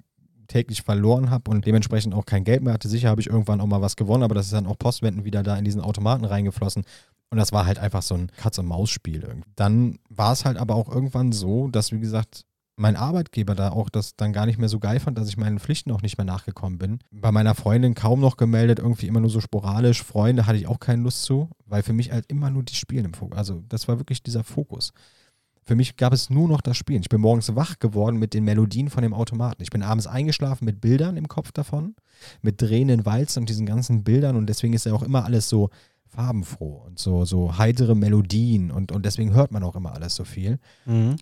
[0.46, 2.88] täglich verloren habe und dementsprechend auch kein Geld mehr hatte.
[2.88, 5.42] Sicher habe ich irgendwann auch mal was gewonnen, aber das ist dann auch Postwenden wieder
[5.42, 6.84] da in diesen Automaten reingeflossen.
[7.30, 9.42] Und das war halt einfach so ein Katz-und-Maus-Spiel.
[9.54, 12.44] Dann war es halt aber auch irgendwann so, dass, wie gesagt,
[12.78, 15.58] mein Arbeitgeber da auch das dann gar nicht mehr so geil fand, dass ich meinen
[15.58, 17.00] Pflichten auch nicht mehr nachgekommen bin.
[17.10, 20.02] Bei meiner Freundin kaum noch gemeldet, irgendwie immer nur so sporadisch.
[20.02, 23.04] Freunde hatte ich auch keine Lust zu, weil für mich halt immer nur die Spielen
[23.04, 23.36] im Fokus.
[23.36, 24.92] Also das war wirklich dieser Fokus.
[25.64, 27.02] Für mich gab es nur noch das Spielen.
[27.02, 29.62] Ich bin morgens wach geworden mit den Melodien von dem Automaten.
[29.62, 31.94] Ich bin abends eingeschlafen mit Bildern im Kopf davon,
[32.40, 35.68] mit drehenden Walzen und diesen ganzen Bildern und deswegen ist ja auch immer alles so
[36.08, 40.24] farbenfroh und so, so heitere Melodien und, und deswegen hört man auch immer alles so
[40.24, 40.58] viel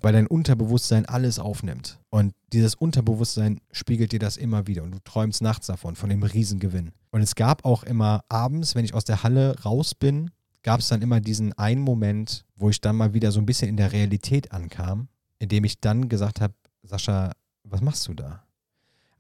[0.03, 1.99] weil dein Unterbewusstsein alles aufnimmt.
[2.11, 4.83] Und dieses Unterbewusstsein spiegelt dir das immer wieder.
[4.83, 6.92] Und du träumst nachts davon, von dem Riesengewinn.
[7.11, 10.31] Und es gab auch immer abends, wenn ich aus der Halle raus bin,
[10.62, 13.68] gab es dann immer diesen einen Moment, wo ich dann mal wieder so ein bisschen
[13.68, 17.33] in der Realität ankam, in dem ich dann gesagt habe, Sascha,
[17.64, 18.45] was machst du da?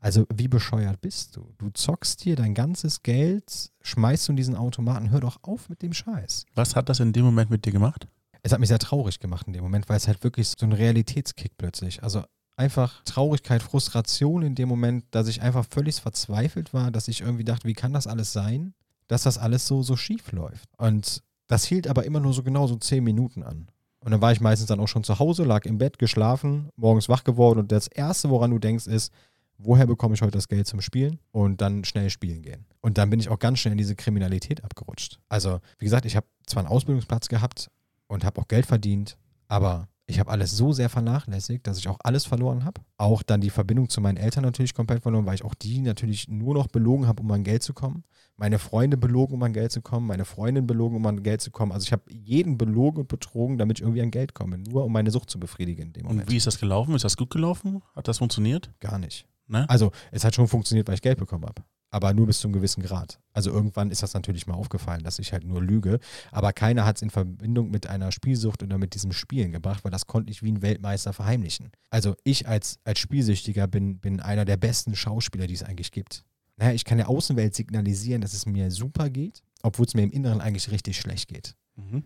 [0.06, 1.52] Also wie bescheuert bist du?
[1.58, 5.82] Du zockst dir dein ganzes Geld, schmeißt du in diesen Automaten, hör doch auf mit
[5.82, 6.46] dem Scheiß.
[6.54, 8.06] Was hat das in dem Moment mit dir gemacht?
[8.44, 10.70] Es hat mich sehr traurig gemacht in dem Moment, weil es halt wirklich so ein
[10.70, 12.04] Realitätskick plötzlich.
[12.04, 12.22] Also
[12.54, 17.42] einfach Traurigkeit, Frustration in dem Moment, dass ich einfach völlig verzweifelt war, dass ich irgendwie
[17.42, 18.74] dachte, wie kann das alles sein,
[19.08, 20.68] dass das alles so, so schief läuft.
[20.78, 23.72] Und das hielt aber immer nur so genau so zehn Minuten an.
[23.98, 27.08] Und dann war ich meistens dann auch schon zu Hause, lag im Bett, geschlafen, morgens
[27.08, 29.12] wach geworden und das Erste, woran du denkst, ist,
[29.58, 31.18] woher bekomme ich heute das Geld zum Spielen?
[31.32, 32.66] Und dann schnell spielen gehen.
[32.80, 35.18] Und dann bin ich auch ganz schnell in diese Kriminalität abgerutscht.
[35.28, 37.70] Also, wie gesagt, ich habe zwar einen Ausbildungsplatz gehabt,
[38.08, 39.16] und habe auch Geld verdient,
[39.48, 42.80] aber ich habe alles so sehr vernachlässigt, dass ich auch alles verloren habe.
[42.96, 46.28] Auch dann die Verbindung zu meinen Eltern natürlich komplett verloren, weil ich auch die natürlich
[46.28, 48.04] nur noch belogen habe, um an Geld zu kommen.
[48.36, 50.06] Meine Freunde belogen, um an Geld zu kommen.
[50.06, 51.72] Meine Freundin belogen, um an Geld zu kommen.
[51.72, 54.58] Also ich habe jeden belogen und betrogen, damit ich irgendwie an Geld komme.
[54.58, 56.28] Nur um meine Sucht zu befriedigen in dem Moment.
[56.28, 56.94] Und wie ist das gelaufen?
[56.94, 57.82] Ist das gut gelaufen?
[57.96, 58.70] Hat das funktioniert?
[58.78, 59.26] Gar nicht.
[59.48, 59.68] Ne?
[59.68, 61.62] Also es hat schon funktioniert, weil ich Geld bekommen habe.
[61.90, 63.20] Aber nur bis zu einem gewissen Grad.
[63.32, 66.00] Also irgendwann ist das natürlich mal aufgefallen, dass ich halt nur lüge.
[66.32, 69.92] Aber keiner hat es in Verbindung mit einer Spielsucht oder mit diesem Spielen gebracht, weil
[69.92, 71.70] das konnte ich wie ein Weltmeister verheimlichen.
[71.90, 76.24] Also ich als, als Spielsüchtiger bin, bin einer der besten Schauspieler, die es eigentlich gibt.
[76.56, 80.10] Naja, ich kann der Außenwelt signalisieren, dass es mir super geht, obwohl es mir im
[80.10, 81.54] Inneren eigentlich richtig schlecht geht.
[81.76, 82.04] Mhm.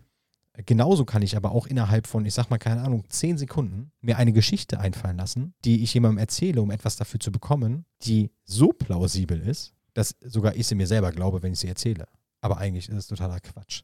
[0.65, 4.17] Genauso kann ich aber auch innerhalb von, ich sag mal, keine Ahnung, zehn Sekunden mir
[4.17, 8.69] eine Geschichte einfallen lassen, die ich jemandem erzähle, um etwas dafür zu bekommen, die so
[8.69, 12.07] plausibel ist, dass sogar ich sie mir selber glaube, wenn ich sie erzähle.
[12.41, 13.83] Aber eigentlich ist es totaler Quatsch.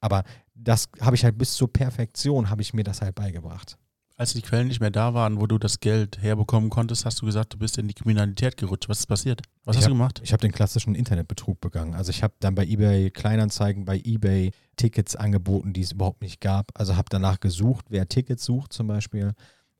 [0.00, 3.76] Aber das habe ich halt bis zur Perfektion, habe ich mir das halt beigebracht.
[4.20, 7.24] Als die Quellen nicht mehr da waren, wo du das Geld herbekommen konntest, hast du
[7.24, 8.86] gesagt, du bist in die Kriminalität gerutscht.
[8.90, 9.40] Was ist passiert?
[9.64, 10.20] Was Ich hast hab- du gemacht?
[10.22, 11.94] Ich habe den klassischen Internetbetrug begangen.
[11.94, 16.42] Also ich habe dann bei eBay Kleinanzeigen, bei eBay Tickets angeboten, die es überhaupt nicht
[16.42, 16.70] gab.
[16.78, 19.32] Also habe danach gesucht, wer Tickets sucht zum Beispiel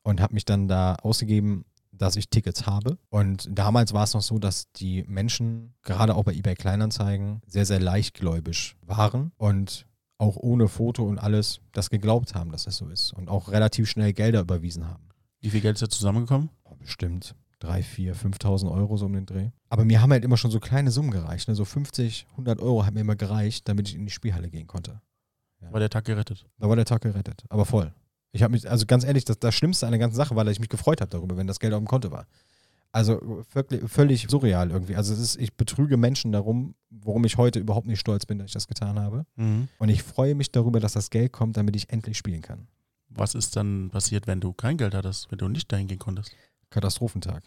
[0.04, 2.96] und habe mich dann da ausgegeben, dass ich Tickets habe.
[3.10, 7.66] Und damals war es noch so, dass die Menschen, gerade auch bei eBay Kleinanzeigen, sehr,
[7.66, 9.84] sehr leichtgläubig waren und
[10.20, 13.12] auch ohne Foto und alles das geglaubt haben, dass es so ist.
[13.12, 15.08] Und auch relativ schnell Gelder überwiesen haben.
[15.40, 16.50] Wie viel Geld ist da zusammengekommen?
[16.64, 19.50] Oh, bestimmt 3, 4, 5.000 Euro so um den Dreh.
[19.68, 21.48] Aber mir haben halt immer schon so kleine Summen gereicht.
[21.48, 21.54] Ne?
[21.54, 25.00] So 50, 100 Euro hat mir immer gereicht, damit ich in die Spielhalle gehen konnte.
[25.70, 26.46] War der Tag gerettet?
[26.58, 27.44] Da war der Tag gerettet.
[27.50, 27.92] Aber voll.
[28.32, 30.52] Ich habe mich, also ganz ehrlich, das, das Schlimmste an der ganzen Sache war, dass
[30.52, 32.26] ich mich gefreut habe darüber, wenn das Geld auf dem Konto war.
[32.92, 34.96] Also wirklich, völlig surreal irgendwie.
[34.96, 38.48] Also es ist, ich betrüge Menschen darum, worum ich heute überhaupt nicht stolz bin, dass
[38.48, 39.26] ich das getan habe.
[39.36, 39.68] Mhm.
[39.78, 42.66] Und ich freue mich darüber, dass das Geld kommt, damit ich endlich spielen kann.
[43.08, 46.34] Was ist dann passiert, wenn du kein Geld hattest, wenn du nicht dahin gehen konntest?
[46.70, 47.42] Katastrophentag.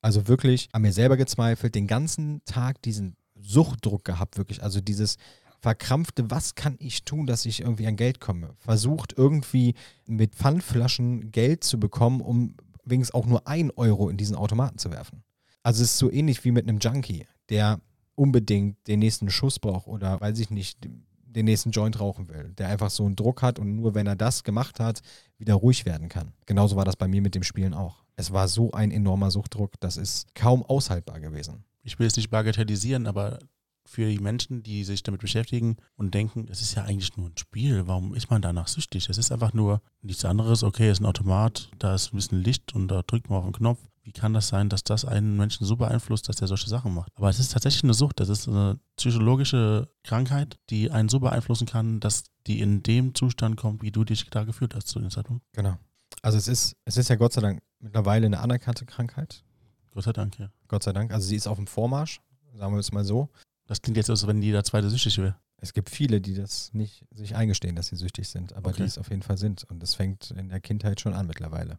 [0.00, 4.62] Also wirklich an mir selber gezweifelt, den ganzen Tag diesen Suchtdruck gehabt, wirklich.
[4.62, 5.16] Also dieses
[5.60, 8.54] verkrampfte, was kann ich tun, dass ich irgendwie an Geld komme?
[8.58, 9.74] Versucht irgendwie
[10.06, 12.54] mit Pfandflaschen Geld zu bekommen, um
[12.90, 15.22] wenigstens auch nur ein Euro in diesen Automaten zu werfen.
[15.62, 17.80] Also es ist so ähnlich wie mit einem Junkie, der
[18.14, 22.68] unbedingt den nächsten Schuss braucht oder, weiß ich nicht, den nächsten Joint rauchen will, der
[22.68, 25.00] einfach so einen Druck hat und nur wenn er das gemacht hat,
[25.36, 26.32] wieder ruhig werden kann.
[26.46, 28.02] Genauso war das bei mir mit dem Spielen auch.
[28.16, 31.64] Es war so ein enormer Suchtdruck, das ist kaum aushaltbar gewesen.
[31.82, 33.38] Ich will es nicht bagatellisieren, aber
[33.88, 37.38] für die Menschen, die sich damit beschäftigen und denken, es ist ja eigentlich nur ein
[37.38, 39.08] Spiel, warum ist man danach süchtig?
[39.08, 42.42] Es ist einfach nur nichts anderes, okay, es ist ein Automat, da ist ein bisschen
[42.42, 43.80] Licht und da drückt man auf den Knopf.
[44.02, 47.12] Wie kann das sein, dass das einen Menschen so beeinflusst, dass der solche Sachen macht?
[47.16, 51.66] Aber es ist tatsächlich eine Sucht, das ist eine psychologische Krankheit, die einen so beeinflussen
[51.66, 55.10] kann, dass die in dem Zustand kommt, wie du dich da gefühlt hast zu dem
[55.10, 55.44] Zeitpunkt.
[55.52, 55.76] Genau.
[56.22, 59.44] Also es ist, es ist ja Gott sei Dank mittlerweile eine anerkannte Krankheit.
[59.92, 60.50] Gott sei Dank, ja.
[60.68, 61.12] Gott sei Dank.
[61.12, 62.20] Also sie ist auf dem Vormarsch,
[62.54, 63.28] sagen wir es mal so.
[63.68, 65.36] Das klingt jetzt, als wenn jeder zweite süchtig wäre.
[65.58, 68.82] Es gibt viele, die das nicht sich eingestehen, dass sie süchtig sind, aber Okay.
[68.82, 69.64] die es auf jeden Fall sind.
[69.64, 71.78] Und das fängt in der Kindheit schon an mittlerweile.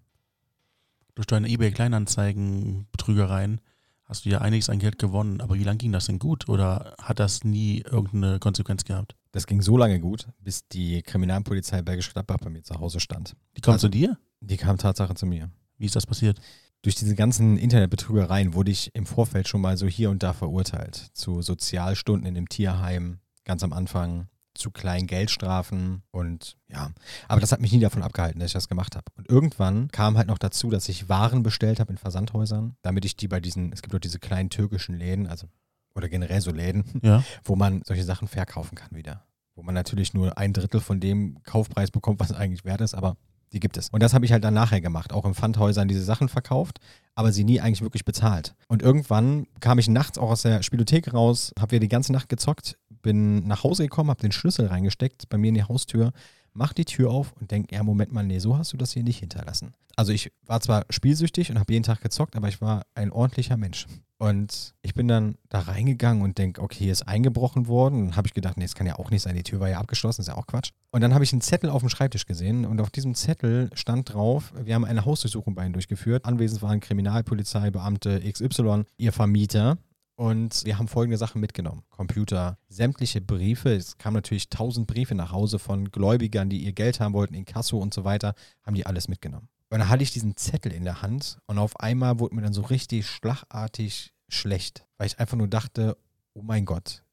[1.15, 3.61] Durch deine eBay-Kleinanzeigen-Betrügereien
[4.05, 5.41] hast du ja einiges an Geld gewonnen.
[5.41, 6.47] Aber wie lange ging das denn gut?
[6.49, 9.15] Oder hat das nie irgendeine Konsequenz gehabt?
[9.31, 13.35] Das ging so lange gut, bis die Kriminalpolizei Bergisch Gladbach bei mir zu Hause stand.
[13.55, 14.17] Die kommt Also- zu dir?
[14.41, 15.49] Die kam Tatsache zu mir.
[15.77, 16.39] Wie ist das passiert?
[16.81, 21.09] Durch diese ganzen Internetbetrügereien wurde ich im Vorfeld schon mal so hier und da verurteilt.
[21.13, 26.91] Zu Sozialstunden in dem Tierheim, ganz am Anfang, zu kleinen Geldstrafen und ja.
[27.27, 29.05] Aber das hat mich nie davon abgehalten, dass ich das gemacht habe.
[29.15, 33.15] Und irgendwann kam halt noch dazu, dass ich Waren bestellt habe in Versandhäusern, damit ich
[33.15, 35.47] die bei diesen, es gibt doch diese kleinen türkischen Läden, also
[35.95, 37.23] oder generell so Läden, Ja.
[37.43, 39.25] wo man solche Sachen verkaufen kann wieder.
[39.55, 43.17] Wo man natürlich nur ein Drittel von dem Kaufpreis bekommt, was eigentlich wert ist, aber
[43.53, 43.89] die gibt es.
[43.89, 46.79] Und das habe ich halt dann nachher gemacht, auch in Pfandhäusern diese Sachen verkauft,
[47.15, 48.55] aber sie nie eigentlich wirklich bezahlt.
[48.67, 52.29] Und irgendwann kam ich nachts auch aus der Spielothek raus, habe wieder die ganze Nacht
[52.29, 56.11] gezockt, bin nach Hause gekommen, habe den Schlüssel reingesteckt bei mir in die Haustür,
[56.53, 59.03] mach die Tür auf und denk, ja, Moment mal, nee, so hast du das hier
[59.03, 59.73] nicht hinterlassen.
[59.95, 63.57] Also ich war zwar spielsüchtig und habe jeden Tag gezockt, aber ich war ein ordentlicher
[63.57, 63.85] Mensch.
[64.17, 68.07] Und ich bin dann da reingegangen und denke, okay, hier ist eingebrochen worden.
[68.07, 69.79] Dann habe ich gedacht, nee, das kann ja auch nicht sein, die Tür war ja
[69.79, 70.71] abgeschlossen, ist ja auch Quatsch.
[70.91, 74.13] Und dann habe ich einen Zettel auf dem Schreibtisch gesehen und auf diesem Zettel stand
[74.13, 76.25] drauf, wir haben eine Hausdurchsuchung bei Ihnen durchgeführt.
[76.25, 79.77] Anwesend waren Kriminalpolizei, Beamte XY, Ihr Vermieter.
[80.19, 81.83] Und wir haben folgende Sachen mitgenommen.
[81.91, 83.73] Computer, sämtliche Briefe.
[83.73, 87.45] Es kamen natürlich tausend Briefe nach Hause von Gläubigern, die ihr Geld haben wollten, in
[87.45, 88.35] Kasso und so weiter.
[88.63, 89.47] Haben die alles mitgenommen.
[89.69, 92.51] Und dann hatte ich diesen Zettel in der Hand und auf einmal wurde mir dann
[92.51, 95.95] so richtig schlagartig schlecht, weil ich einfach nur dachte,
[96.33, 97.05] oh mein Gott,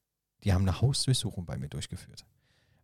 [0.43, 2.25] die haben eine Hausdurchsuchung bei mir durchgeführt.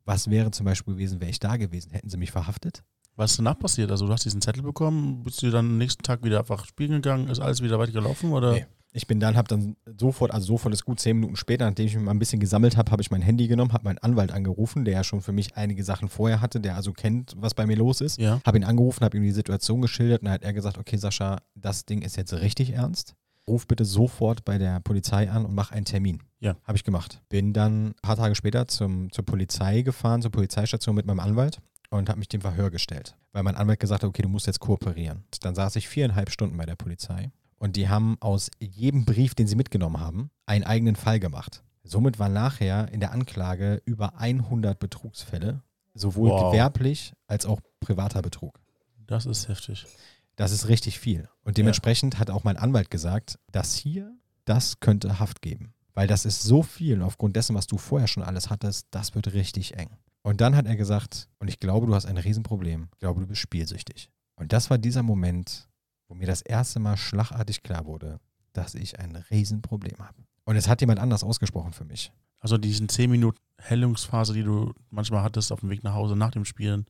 [0.06, 1.92] Was wäre zum Beispiel gewesen, wäre ich da gewesen?
[1.92, 2.86] Hätten sie mich verhaftet?
[3.18, 3.92] Was ist danach passiert?
[3.92, 6.92] Also du hast diesen Zettel bekommen, bist du dann am nächsten Tag wieder einfach spielen
[6.92, 8.54] gegangen, ist alles wieder weitergelaufen oder?
[8.54, 8.66] Nee.
[8.96, 11.96] Ich bin dann, habe dann sofort, also sofort ist gut zehn Minuten später, nachdem ich
[11.96, 14.86] mich mal ein bisschen gesammelt habe, habe ich mein Handy genommen, habe meinen Anwalt angerufen,
[14.86, 17.76] der ja schon für mich einige Sachen vorher hatte, der also kennt, was bei mir
[17.76, 18.20] los ist.
[18.20, 18.40] Ja.
[18.46, 21.42] Habe ihn angerufen, habe ihm die Situation geschildert und dann hat er gesagt, okay Sascha,
[21.56, 23.16] das Ding ist jetzt richtig ernst.
[23.48, 26.22] Ruf bitte sofort bei der Polizei an und mach einen Termin.
[26.40, 26.56] Ja.
[26.64, 27.22] Habe ich gemacht.
[27.30, 31.60] Bin dann ein paar Tage später zum, zur Polizei gefahren, zur Polizeistation mit meinem Anwalt
[31.90, 33.18] und habe mich dem Verhör gestellt.
[33.32, 35.24] Weil mein Anwalt gesagt hat, okay, du musst jetzt kooperieren.
[35.42, 37.32] Dann saß ich viereinhalb Stunden bei der Polizei
[37.64, 41.64] und die haben aus jedem Brief, den sie mitgenommen haben, einen eigenen Fall gemacht.
[41.86, 45.62] Somit waren nachher in der Anklage über 100 Betrugsfälle,
[45.94, 46.52] sowohl Wow.
[46.52, 48.60] gewerblich als auch privater Betrug.
[49.08, 49.86] Das ist heftig.
[50.36, 51.30] Das ist richtig viel.
[51.46, 54.12] Und dementsprechend hat auch mein Anwalt gesagt, das hier,
[54.44, 55.74] das könnte Haft geben.
[55.94, 59.16] Weil das ist so viel und aufgrund dessen, was du vorher schon alles hattest, das
[59.16, 59.92] wird richtig eng.
[60.22, 62.90] Und dann hat er gesagt, und ich glaube, du hast ein Riesenproblem.
[62.92, 64.10] Ich glaube, du bist spielsüchtig.
[64.36, 65.70] Und das war dieser Moment,
[66.08, 68.20] wo mir das erste Mal schlagartig klar wurde,
[68.54, 70.24] dass ich ein Riesenproblem habe.
[70.46, 72.12] Und es hat jemand anders ausgesprochen für mich.
[72.40, 76.32] Also diesen 10 Minuten Hellungsphase, die du manchmal hattest auf dem Weg nach Hause nach
[76.32, 76.86] dem Spielen,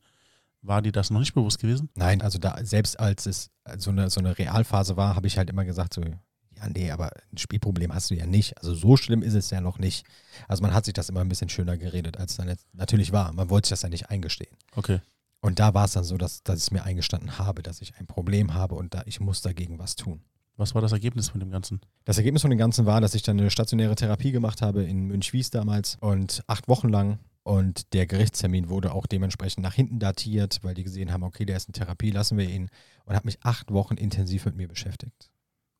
[0.62, 1.90] war dir das noch nicht bewusst gewesen?
[1.94, 5.50] Nein, also da, selbst als es so eine, so eine Realphase war, habe ich halt
[5.50, 8.56] immer gesagt, so, ja, nee, aber ein Spielproblem hast du ja nicht.
[8.58, 10.06] Also so schlimm ist es ja noch nicht.
[10.48, 13.12] Also man hat sich das immer ein bisschen schöner geredet, als es dann jetzt natürlich
[13.12, 13.32] war.
[13.32, 14.56] Man wollte sich das ja nicht eingestehen.
[14.74, 15.00] Okay.
[15.44, 17.94] Und da war es dann so, dass, dass ich es mir eingestanden habe, dass ich
[17.98, 20.22] ein Problem habe und da ich muss dagegen was tun.
[20.56, 21.82] Was war das Ergebnis von dem Ganzen?
[22.06, 25.04] Das Ergebnis von dem Ganzen war, dass ich dann eine stationäre Therapie gemacht habe in
[25.04, 27.18] Münchwies damals und acht Wochen lang.
[27.42, 31.58] Und der Gerichtstermin wurde auch dementsprechend nach hinten datiert, weil die gesehen haben, okay, der
[31.58, 32.70] ist in Therapie, lassen wir ihn.
[33.04, 35.30] Und habe mich acht Wochen intensiv mit mir beschäftigt.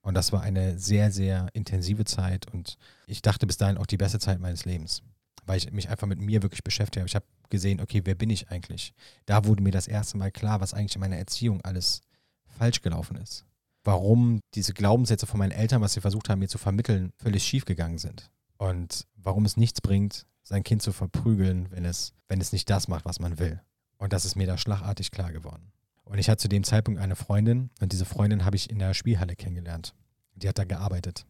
[0.02, 3.96] Und das war eine sehr, sehr intensive Zeit und ich dachte bis dahin auch die
[3.96, 5.02] beste Zeit meines Lebens,
[5.46, 7.08] weil ich mich einfach mit mir wirklich beschäftigt habe.
[7.08, 8.94] Ich habe gesehen, okay, wer bin ich eigentlich?
[9.26, 12.00] Da wurde mir das erste Mal klar, was eigentlich in meiner Erziehung alles
[12.46, 13.44] falsch gelaufen ist.
[13.84, 17.64] Warum diese Glaubenssätze von meinen Eltern, was sie versucht haben, mir zu vermitteln, völlig schief
[17.64, 18.30] gegangen sind.
[18.56, 22.88] Und warum es nichts bringt, sein Kind zu verprügeln, wenn es, wenn es nicht das
[22.88, 23.60] macht, was man will.
[23.96, 25.72] Und das ist mir da schlagartig klar geworden.
[26.04, 28.94] Und ich hatte zu dem Zeitpunkt eine Freundin und diese Freundin habe ich in der
[28.94, 29.94] Spielhalle kennengelernt.
[30.34, 31.26] Die hat da gearbeitet.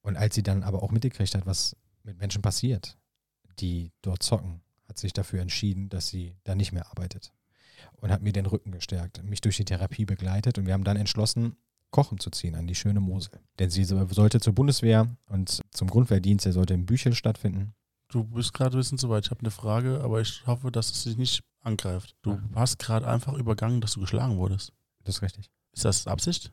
[0.00, 2.96] Und als sie dann aber auch mitgekriegt hat, was mit Menschen passiert,
[3.60, 7.32] die dort zocken, hat sich dafür entschieden, dass sie da nicht mehr arbeitet.
[8.00, 10.96] Und hat mir den Rücken gestärkt, mich durch die Therapie begleitet und wir haben dann
[10.96, 11.56] entschlossen,
[11.90, 13.40] Kochen zu ziehen an die schöne Mosel.
[13.58, 17.74] Denn sie so- sollte zur Bundeswehr und zum Grundwehrdienst, der sollte in Büchel stattfinden.
[18.08, 19.24] Du bist gerade ein bisschen zu weit.
[19.26, 22.14] Ich habe eine Frage, aber ich hoffe, dass es dich nicht angreift.
[22.22, 24.72] Du hast gerade einfach übergangen, dass du geschlagen wurdest.
[25.04, 25.50] Das ist richtig.
[25.72, 26.52] Ist das Absicht?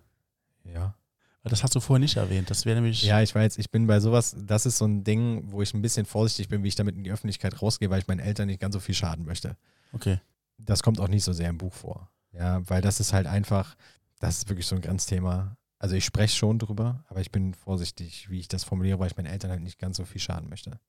[0.64, 0.96] Ja.
[1.44, 2.50] Das hast du vorher nicht erwähnt.
[2.50, 3.02] Das wäre nämlich.
[3.04, 5.82] Ja, ich weiß, ich bin bei sowas, das ist so ein Ding, wo ich ein
[5.82, 8.60] bisschen vorsichtig bin, wie ich damit in die Öffentlichkeit rausgehe, weil ich meinen Eltern nicht
[8.60, 9.58] ganz so viel schaden möchte.
[9.92, 10.20] Okay.
[10.60, 12.12] Das kommt auch nicht so sehr im Buch vor.
[12.32, 13.76] Ja, weil das ist halt einfach,
[14.20, 15.58] das ist wirklich so ein Grenzthema.
[15.80, 19.18] Also ich spreche schon drüber, aber ich bin vorsichtig, wie ich das formuliere, weil ich
[19.18, 20.80] meinen Eltern halt nicht ganz so viel schaden möchte.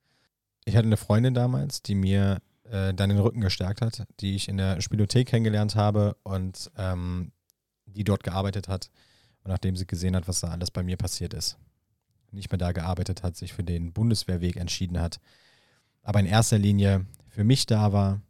[0.67, 4.49] Ich hatte eine Freundin damals, die mir äh, dann den Rücken gestärkt hat, die ich
[4.49, 7.33] in der Spielothek kennengelernt habe und ähm,
[7.87, 8.91] die dort gearbeitet hat.
[9.45, 11.59] Und nachdem sie gesehen hat, was da alles bei mir passiert ist,
[12.31, 15.21] nicht mehr da gearbeitet hat, sich für den Bundeswehrweg entschieden hat,
[16.03, 18.21] aber in erster Linie für mich da war,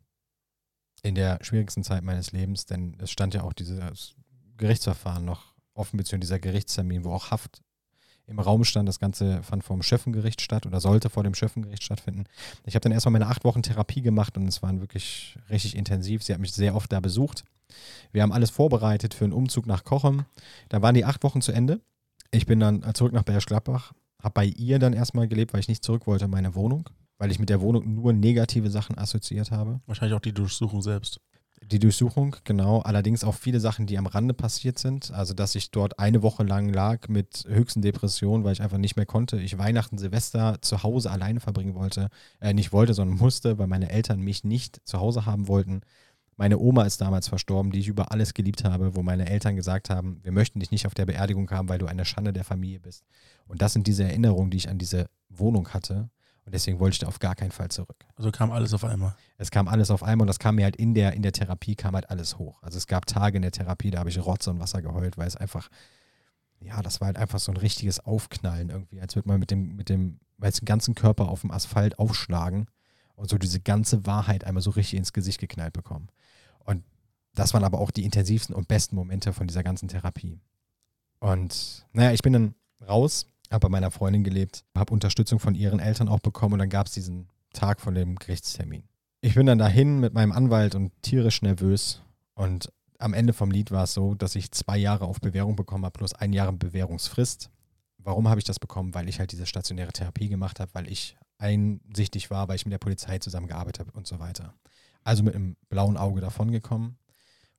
[1.03, 4.15] in der schwierigsten Zeit meines Lebens, denn es stand ja auch dieses
[4.57, 7.63] Gerichtsverfahren noch offen, beziehungsweise dieser Gerichtstermin, wo auch Haft
[8.27, 8.89] im Raum stand.
[8.89, 12.25] Das Ganze fand vor dem Schöffengericht statt oder sollte vor dem Schöffengericht stattfinden.
[12.65, 16.23] Ich habe dann erstmal meine acht Wochen Therapie gemacht und es waren wirklich richtig intensiv.
[16.23, 17.45] Sie hat mich sehr oft da besucht.
[18.13, 20.25] Wir haben alles vorbereitet für einen Umzug nach Kochem.
[20.69, 21.81] Da waren die acht Wochen zu Ende.
[22.31, 25.69] Ich bin dann zurück nach Bergisch Gladbach, habe bei ihr dann erstmal gelebt, weil ich
[25.69, 29.51] nicht zurück wollte in meine Wohnung, weil ich mit der Wohnung nur negative Sachen assoziiert
[29.51, 29.81] habe.
[29.87, 31.21] Wahrscheinlich auch die Durchsuchung selbst.
[31.71, 32.81] Die Durchsuchung, genau.
[32.81, 35.13] Allerdings auch viele Sachen, die am Rande passiert sind.
[35.13, 38.97] Also, dass ich dort eine Woche lang lag mit höchsten Depressionen, weil ich einfach nicht
[38.97, 39.41] mehr konnte.
[39.41, 42.09] Ich Weihnachten, Silvester zu Hause alleine verbringen wollte.
[42.41, 45.83] Äh, nicht wollte, sondern musste, weil meine Eltern mich nicht zu Hause haben wollten.
[46.37, 49.91] Meine Oma ist damals verstorben, die ich über alles geliebt habe, wo meine Eltern gesagt
[49.91, 52.81] haben, wir möchten dich nicht auf der Beerdigung haben, weil du eine Schande der Familie
[52.81, 53.05] bist.
[53.47, 56.11] Und das sind diese Erinnerungen, die ich an diese Wohnung hatte.
[56.45, 58.05] Und deswegen wollte ich da auf gar keinen Fall zurück.
[58.17, 59.15] Also kam alles auf einmal.
[59.37, 61.77] Es kam alles auf einmal und das kam mir halt in der, in der Therapie,
[61.77, 62.61] kam halt alles hoch.
[62.63, 65.29] Also es gab Tage in der Therapie, da habe ich Rotze und Wasser geheult, weil
[65.29, 65.69] es einfach,
[66.59, 69.77] ja, das war halt einfach so ein richtiges Aufknallen irgendwie, als würde man mit dem,
[69.77, 72.67] mit dem, weil es den ganzen Körper auf dem Asphalt aufschlagen
[73.23, 76.09] und so diese ganze Wahrheit einmal so richtig ins Gesicht geknallt bekommen.
[76.59, 76.83] Und
[77.35, 80.41] das waren aber auch die intensivsten und besten Momente von dieser ganzen Therapie.
[81.21, 82.55] Und naja, ich bin dann
[82.85, 86.69] raus, habe bei meiner Freundin gelebt, habe Unterstützung von ihren Eltern auch bekommen und dann
[86.69, 88.83] gab es diesen Tag von dem Gerichtstermin.
[89.21, 92.03] ich bin dann dahin mit meinem Anwalt und tierisch nervös.
[92.35, 95.85] Und am Ende vom Lied war es so, dass ich zwei Jahre auf Bewährung bekommen
[95.85, 97.51] habe, plus ein Jahr Bewährungsfrist.
[97.99, 98.95] Warum habe ich das bekommen?
[98.95, 102.73] Weil ich halt diese stationäre Therapie gemacht habe, weil ich einsichtig war, weil ich mit
[102.73, 104.55] der Polizei zusammengearbeitet habe und so weiter.
[105.05, 106.97] Also mit einem blauen Auge davongekommen.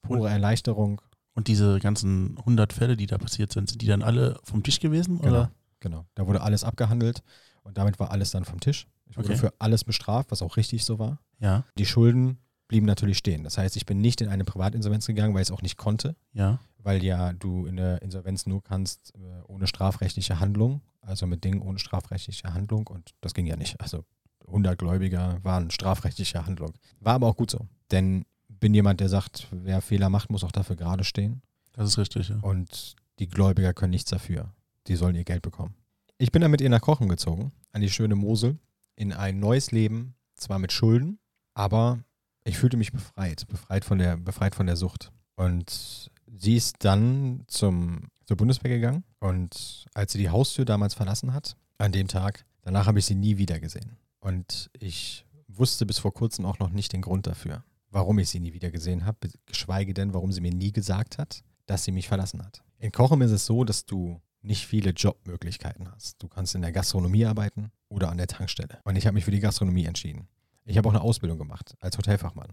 [0.02, 1.02] Pure Erleichterung.
[1.36, 4.80] Und diese ganzen 100 Fälle, die da passiert sind, sind die dann alle vom Tisch
[4.80, 5.20] gewesen?
[5.20, 5.52] Genau, Oder?
[5.80, 6.06] genau.
[6.16, 7.22] Da wurde alles abgehandelt
[7.64, 8.88] und damit war alles dann vom Tisch.
[9.10, 9.38] Ich wurde Okay.
[9.38, 11.20] für alles bestraft, was auch richtig so war.
[11.40, 13.44] Ja, Die Schulden blieben natürlich stehen.
[13.44, 16.16] Das heißt, ich bin nicht in eine Privatinsolvenz gegangen, weil ich es auch nicht konnte,
[16.34, 16.60] ja.
[16.84, 21.62] Weil ja du in der Insolvenz nur kannst äh, ohne strafrechtliche Handlung, also mit Dingen
[21.62, 23.80] ohne strafrechtliche Handlung und das ging ja nicht.
[23.82, 24.06] Also
[24.48, 26.74] 100 Gläubiger waren strafrechtliche Handlung.
[27.00, 30.52] War aber auch gut so, denn bin jemand, der sagt, wer Fehler macht, muss auch
[30.52, 31.42] dafür gerade stehen
[31.74, 32.38] Das ist richtig, ja.
[32.42, 34.54] und die Gläubiger können nichts dafür.
[34.88, 35.76] Die sollen ihr Geld bekommen.
[36.18, 38.58] Ich bin dann mit ihr nach Kochen gezogen, an die schöne Mosel,
[38.96, 41.20] in ein neues Leben, zwar mit Schulden,
[41.54, 42.04] aber
[42.44, 45.12] ich fühlte mich befreit, befreit von der, befreit von der Sucht.
[45.36, 51.34] Und sie ist dann zum, zur Bundeswehr gegangen und als sie die Haustür damals verlassen
[51.34, 53.98] hat, an dem Tag, danach habe ich sie nie wieder gesehen.
[54.20, 58.40] Und ich wusste bis vor kurzem auch noch nicht den Grund dafür, warum ich sie
[58.40, 62.08] nie wieder gesehen habe, geschweige denn, warum sie mir nie gesagt hat, dass sie mich
[62.08, 62.64] verlassen hat.
[62.80, 66.22] In Kochen ist es so, dass du nicht viele Jobmöglichkeiten hast.
[66.22, 68.80] Du kannst in der Gastronomie arbeiten oder an der Tankstelle.
[68.84, 70.28] Und ich habe mich für die Gastronomie entschieden.
[70.66, 72.52] Ich habe auch eine Ausbildung gemacht als Hotelfachmann.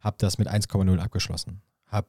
[0.00, 1.62] Habe das mit 1,0 abgeschlossen.
[1.86, 2.08] Habe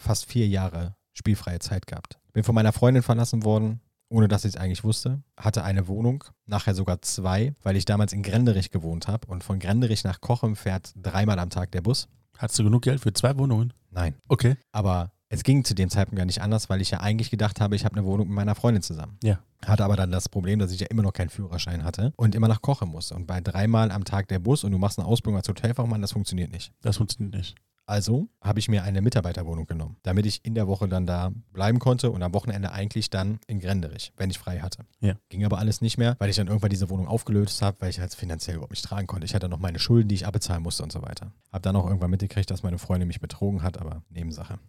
[0.00, 2.18] fast vier Jahre spielfreie Zeit gehabt.
[2.32, 5.22] Bin von meiner Freundin verlassen worden, ohne dass ich es eigentlich wusste.
[5.36, 9.26] Hatte eine Wohnung, nachher sogar zwei, weil ich damals in Grenderich gewohnt habe.
[9.28, 12.08] Und von Grenderich nach Kochem fährt dreimal am Tag der Bus.
[12.36, 13.72] Hattest du genug Geld für zwei Wohnungen?
[13.90, 14.14] Nein.
[14.28, 14.56] Okay.
[14.72, 17.76] Aber es ging zu dem Zeitpunkt gar nicht anders, weil ich ja eigentlich gedacht habe,
[17.76, 19.16] ich habe eine Wohnung mit meiner Freundin zusammen.
[19.22, 19.38] Ja.
[19.64, 22.48] Hatte aber dann das Problem, dass ich ja immer noch keinen Führerschein hatte und immer
[22.48, 23.14] nach Kochen musste.
[23.14, 26.12] Und bei dreimal am Tag der Bus und du machst eine Ausbildung als Hotelfachmann, das
[26.12, 26.72] funktioniert nicht.
[26.80, 27.54] Das funktioniert nicht.
[27.90, 31.80] Also habe ich mir eine Mitarbeiterwohnung genommen, damit ich in der Woche dann da bleiben
[31.80, 34.84] konnte und am Wochenende eigentlich dann in Grenderich, wenn ich frei hatte.
[35.00, 35.14] Ja.
[35.28, 37.98] Ging aber alles nicht mehr, weil ich dann irgendwann diese Wohnung aufgelöst habe, weil ich
[37.98, 39.24] halt finanziell überhaupt nicht tragen konnte.
[39.24, 41.32] Ich hatte noch meine Schulden, die ich abbezahlen musste und so weiter.
[41.52, 44.60] Habe dann auch irgendwann mitgekriegt, dass meine Freundin mich betrogen hat, aber Nebensache.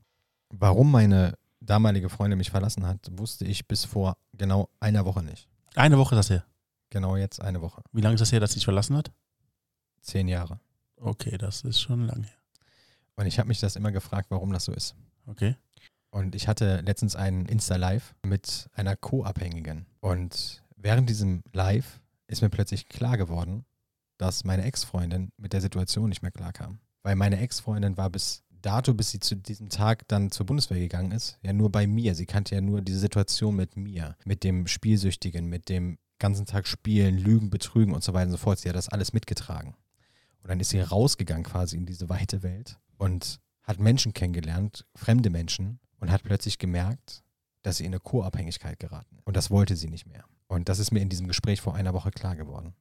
[0.49, 5.47] Warum meine damalige Freundin mich verlassen hat, wusste ich bis vor genau einer Woche nicht.
[5.75, 6.43] Eine Woche ist das her.
[6.89, 7.83] Genau jetzt eine Woche.
[7.91, 9.11] Wie lange ist das her, dass sie dich verlassen hat?
[10.01, 10.59] Zehn Jahre.
[10.95, 12.40] Okay, das ist schon lange her.
[13.15, 14.95] Und ich habe mich das immer gefragt, warum das so ist.
[15.27, 15.55] Okay.
[16.11, 19.85] Und ich hatte letztens einen Insta-Live mit einer Co-Abhängigen.
[20.01, 23.65] Und während diesem Live ist mir plötzlich klar geworden,
[24.17, 26.79] dass meine Ex-Freundin mit der Situation nicht mehr klarkam.
[27.03, 31.11] Weil meine Ex-Freundin war bis dato, bis sie zu diesem Tag dann zur Bundeswehr gegangen
[31.11, 32.13] ist, ja nur bei mir.
[32.13, 36.67] Sie kannte ja nur diese Situation mit mir, mit dem Spielsüchtigen, mit dem ganzen Tag
[36.67, 38.59] Spielen, Lügen, Betrügen und so weiter und so fort.
[38.59, 39.75] Sie hat das alles mitgetragen.
[40.43, 45.31] Und dann ist sie rausgegangen quasi in diese weite Welt und hat Menschen kennengelernt, fremde
[45.31, 47.23] Menschen, und hat plötzlich gemerkt,
[47.63, 49.17] dass sie in eine Co-Abhängigkeit geraten.
[49.23, 50.23] Und das wollte sie nicht mehr.
[50.45, 52.75] Und das ist mir in diesem Gespräch vor einer Woche klar geworden.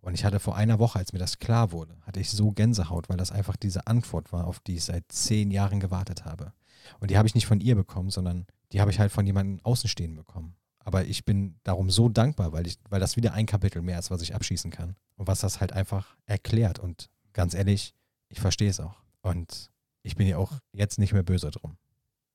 [0.00, 3.08] Und ich hatte vor einer Woche, als mir das klar wurde, hatte ich so Gänsehaut,
[3.08, 6.52] weil das einfach diese Antwort war, auf die ich seit zehn Jahren gewartet habe.
[6.98, 9.64] Und die habe ich nicht von ihr bekommen, sondern die habe ich halt von jemandem
[9.64, 10.56] Außenstehenden bekommen.
[10.80, 14.10] Aber ich bin darum so dankbar, weil, ich, weil das wieder ein Kapitel mehr ist,
[14.10, 14.96] was ich abschießen kann.
[15.14, 16.80] Und was das halt einfach erklärt.
[16.80, 17.94] Und ganz ehrlich,
[18.28, 19.01] ich verstehe es auch.
[19.22, 19.70] Und
[20.02, 21.76] ich bin ja auch jetzt nicht mehr böse drum.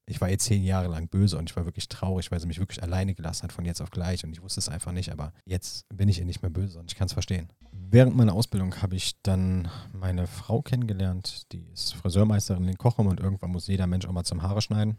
[0.09, 2.59] Ich war jetzt zehn Jahre lang böse und ich war wirklich traurig, weil sie mich
[2.59, 5.33] wirklich alleine gelassen hat von jetzt auf gleich und ich wusste es einfach nicht, aber
[5.43, 7.49] jetzt bin ich ihr nicht mehr böse und ich kann es verstehen.
[7.73, 13.19] Während meiner Ausbildung habe ich dann meine Frau kennengelernt, die ist Friseurmeisterin in Kochum und
[13.19, 14.97] irgendwann muss jeder Mensch auch mal zum Haare schneiden.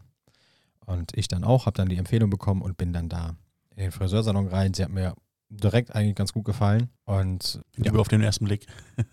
[0.85, 3.35] Und ich dann auch, habe dann die Empfehlung bekommen und bin dann da
[3.71, 4.75] in den Friseursalon rein.
[4.75, 5.15] Sie hat mir
[5.49, 7.93] direkt eigentlich ganz gut gefallen und Ja.
[7.93, 8.67] Auf den ersten Blick.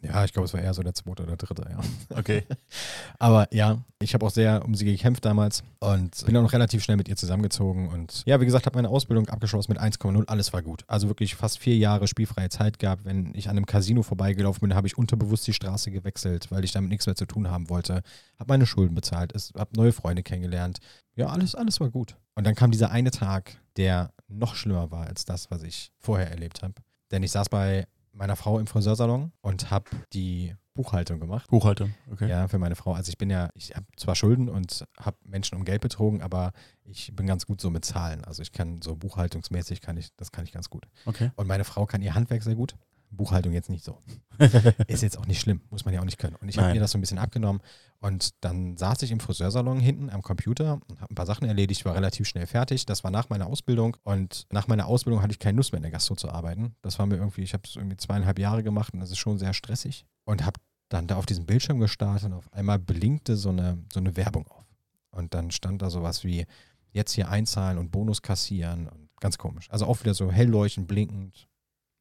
[0.00, 1.80] ja, ich glaube, es war eher so der zweite oder dritte, ja.
[2.16, 2.44] Okay.
[3.18, 6.84] Aber ja, ich habe auch sehr um sie gekämpft damals und bin auch noch relativ
[6.84, 7.88] schnell mit ihr zusammengezogen.
[7.88, 10.28] Und ja, wie gesagt, habe meine Ausbildung abgeschlossen mit 1,0.
[10.28, 10.84] Alles war gut.
[10.86, 13.04] Also wirklich fast vier Jahre spielfreie Zeit gehabt.
[13.04, 16.70] Wenn ich an einem Casino vorbeigelaufen bin, habe ich unterbewusst die Straße gewechselt, weil ich
[16.70, 18.02] damit nichts mehr zu tun haben wollte.
[18.38, 20.78] Habe meine Schulden bezahlt, habe neue Freunde kennengelernt.
[21.16, 22.16] Ja, alles, alles war gut.
[22.36, 26.30] Und dann kam dieser eine Tag, der noch schlimmer war als das, was ich vorher
[26.30, 26.74] erlebt habe.
[27.10, 27.88] Denn ich saß bei
[28.18, 31.48] meiner Frau im Friseursalon und habe die Buchhaltung gemacht.
[31.50, 31.94] Buchhaltung.
[32.12, 32.28] Okay.
[32.28, 32.92] Ja, für meine Frau.
[32.92, 36.52] Also ich bin ja, ich habe zwar Schulden und habe Menschen um Geld betrogen, aber
[36.84, 38.24] ich bin ganz gut so mit Zahlen.
[38.24, 40.86] Also ich kann so buchhaltungsmäßig kann ich, das kann ich ganz gut.
[41.06, 41.30] Okay.
[41.36, 42.74] Und meine Frau kann ihr Handwerk sehr gut.
[43.10, 44.02] Buchhaltung jetzt nicht so.
[44.86, 46.36] Ist jetzt auch nicht schlimm, muss man ja auch nicht können.
[46.36, 47.60] Und ich habe mir das so ein bisschen abgenommen.
[48.00, 51.84] Und dann saß ich im Friseursalon hinten am Computer und habe ein paar Sachen erledigt,
[51.84, 52.86] war relativ schnell fertig.
[52.86, 53.96] Das war nach meiner Ausbildung.
[54.04, 56.76] Und nach meiner Ausbildung hatte ich keine Lust mehr in der Gastro zu arbeiten.
[56.82, 59.38] Das war mir irgendwie, ich habe es irgendwie zweieinhalb Jahre gemacht und das ist schon
[59.38, 60.06] sehr stressig.
[60.24, 64.00] und habe dann da auf diesem Bildschirm gestartet und auf einmal blinkte so eine, so
[64.00, 64.64] eine Werbung auf.
[65.10, 66.46] Und dann stand da sowas wie
[66.92, 69.70] jetzt hier einzahlen und Bonus kassieren und ganz komisch.
[69.70, 71.48] Also auch wieder so hellleuchtend, blinkend,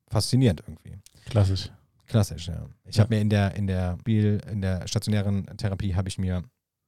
[0.09, 0.97] faszinierend irgendwie.
[1.25, 1.71] Klassisch.
[2.05, 2.65] Klassisch, ja.
[2.85, 3.03] Ich Ja.
[3.03, 6.43] habe mir in der, in der Spiel, in der stationären Therapie habe ich mir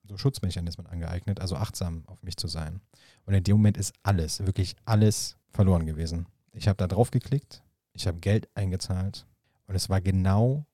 [0.07, 2.81] so Schutzmechanismen angeeignet, also achtsam auf mich zu sein.
[3.25, 6.25] Und in dem Moment ist alles, wirklich alles verloren gewesen.
[6.53, 7.61] Ich habe da drauf geklickt,
[7.93, 9.27] ich habe Geld eingezahlt
[9.67, 10.65] und es war genau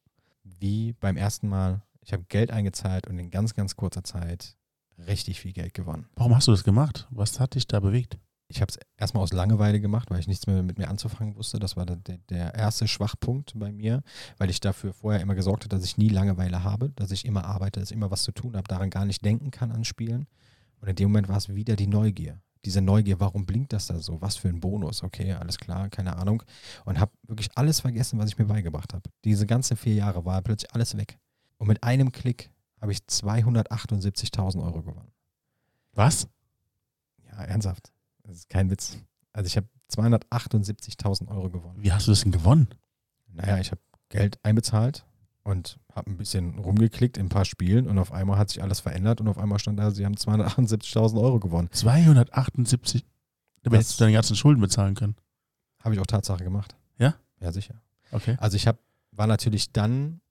[0.43, 1.81] wie beim ersten Mal.
[2.01, 4.55] Ich habe Geld eingezahlt und in ganz, ganz kurzer Zeit
[5.07, 6.07] richtig viel Geld gewonnen.
[6.15, 7.07] Warum hast du das gemacht?
[7.09, 8.17] Was hat dich da bewegt?
[8.56, 11.60] Ich habe es erstmal aus Langeweile gemacht, weil ich nichts mehr mit mir anzufangen wusste.
[11.60, 11.97] Das war der,
[12.30, 14.01] der erste Schwachpunkt bei mir,
[14.38, 17.43] weil ich dafür vorher immer gesorgt habe, dass ich nie Langeweile habe, dass ich immer
[17.43, 20.26] arbeite, dass ich immer was zu tun habe, daran gar nicht denken kann an Spielen.
[20.80, 22.39] Und in dem Moment war es wieder die Neugier.
[22.64, 24.22] Diese Neugier, warum blinkt das da so?
[24.22, 25.03] Was für ein Bonus?
[25.03, 26.41] Okay, alles klar, keine Ahnung.
[26.86, 29.10] Und habe wirklich alles vergessen, was ich mir beigebracht habe.
[29.26, 31.20] Diese ganzen vier Jahre war plötzlich alles weg.
[31.58, 35.12] Und mit einem Klick habe ich 278.000 Euro gewonnen.
[35.91, 36.30] Was?
[37.30, 37.94] Ja, ernsthaft.
[38.28, 38.97] Das ist kein Witz.
[39.34, 41.82] Also ich habe 278.000 Euro gewonnen.
[41.84, 42.67] Wie hast du das denn gewonnen?
[43.28, 45.05] Naja, ich habe Geld einbezahlt
[45.43, 48.80] und habe ein bisschen rumgeklickt in ein paar Spielen und auf einmal hat sich alles
[48.80, 51.69] verändert und auf einmal stand da, sie haben 278.000 Euro gewonnen.
[51.71, 53.05] 278.
[53.63, 55.15] Damit hättest du deine ganzen Schulden bezahlen können.
[55.84, 56.76] Habe ich auch Tatsache gemacht.
[56.97, 57.15] Ja?
[57.39, 57.76] Ja, sicher.
[58.11, 58.38] Okay.
[58.39, 58.80] Also ich habe,
[59.11, 60.21] war natürlich dann,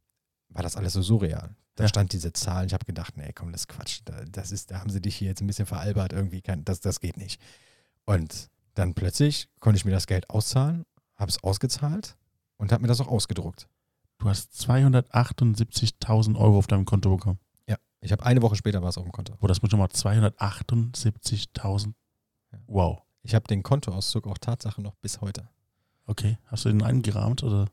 [0.49, 1.55] war das alles so surreal.
[1.77, 1.89] Da Ja.
[1.89, 2.67] stand diese Zahl.
[2.67, 4.01] Ich habe gedacht, nee, komm, das ist Quatsch.
[4.05, 6.41] Da, das ist, da haben sie dich hier jetzt ein bisschen veralbert irgendwie.
[6.41, 7.41] Kann, das, das geht nicht.
[8.07, 10.85] Und dann plötzlich konnte ich mir das Geld auszahlen,
[11.17, 12.17] habe es ausgezahlt
[12.57, 13.69] und habe mir das auch ausgedruckt.
[14.19, 17.39] Du hast 278.000 Euro auf deinem Konto bekommen.
[17.69, 19.35] Ja, ich habe eine Woche später war es auf dem Konto.
[19.41, 21.95] Wo das muss schon mal 278.000.
[22.53, 22.59] Ja.
[22.67, 23.03] Wow.
[23.23, 25.49] Ich habe den Kontoauszug auch Tatsache noch bis heute.
[26.07, 26.39] Okay.
[26.47, 27.67] Hast du den eingerahmt oder?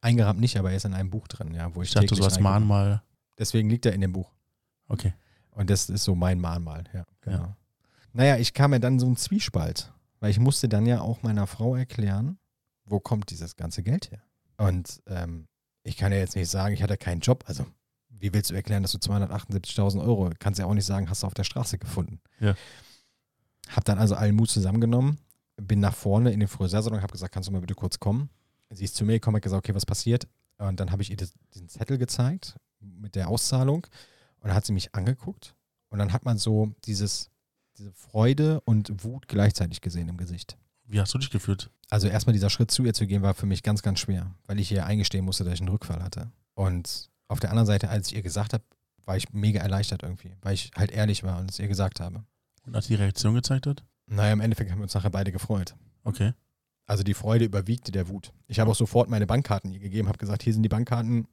[0.00, 2.24] Eingerahmt nicht, aber er ist in einem Buch drin, ja, wo ich, Ich dachte, so
[2.24, 2.38] als.
[2.38, 3.02] Mahnmal.
[3.38, 4.32] Deswegen liegt er in dem Buch.
[4.88, 5.14] Okay.
[5.50, 7.38] Und das ist so mein Mahnmal, ja, genau.
[7.38, 7.56] Ja.
[8.16, 11.46] Naja, ich kam ja dann so ein Zwiespalt, weil ich musste dann ja auch meiner
[11.46, 12.38] Frau erklären,
[12.86, 14.22] wo kommt dieses ganze Geld her?
[14.56, 15.48] Und ähm,
[15.82, 17.44] ich kann ja jetzt nicht sagen, ich hatte keinen Job.
[17.46, 17.66] Also,
[18.08, 21.26] wie willst du erklären, dass du 278.000 Euro, kannst ja auch nicht sagen, hast du
[21.26, 22.20] auf der Straße gefunden.
[22.40, 22.54] Ja.
[23.68, 25.18] Hab dann also allen Mut zusammengenommen,
[25.58, 28.30] bin nach vorne in den Friseursalon, habe gesagt, kannst du mal bitte kurz kommen?
[28.70, 30.26] Sie ist zu mir gekommen, hat gesagt, okay, was passiert?
[30.56, 33.86] Und dann habe ich ihr das, diesen Zettel gezeigt mit der Auszahlung
[34.40, 35.54] und dann hat sie mich angeguckt
[35.90, 37.30] und dann hat man so dieses,
[37.78, 40.56] diese Freude und Wut gleichzeitig gesehen im Gesicht.
[40.84, 41.70] Wie hast du dich gefühlt?
[41.90, 44.58] Also erstmal dieser Schritt zu ihr zu gehen, war für mich ganz, ganz schwer, weil
[44.58, 46.30] ich ihr eingestehen musste, dass ich einen Rückfall hatte.
[46.54, 48.64] Und auf der anderen Seite, als ich ihr gesagt habe,
[49.04, 52.24] war ich mega erleichtert irgendwie, weil ich halt ehrlich war und es ihr gesagt habe.
[52.64, 53.84] Und als die Reaktion gezeigt hat?
[54.06, 55.74] Naja, im Endeffekt haben wir uns nachher beide gefreut.
[56.04, 56.32] Okay.
[56.86, 58.32] Also die Freude überwiegte der Wut.
[58.46, 61.26] Ich habe auch sofort meine Bankkarten ihr gegeben, habe gesagt, hier sind die Bankkarten.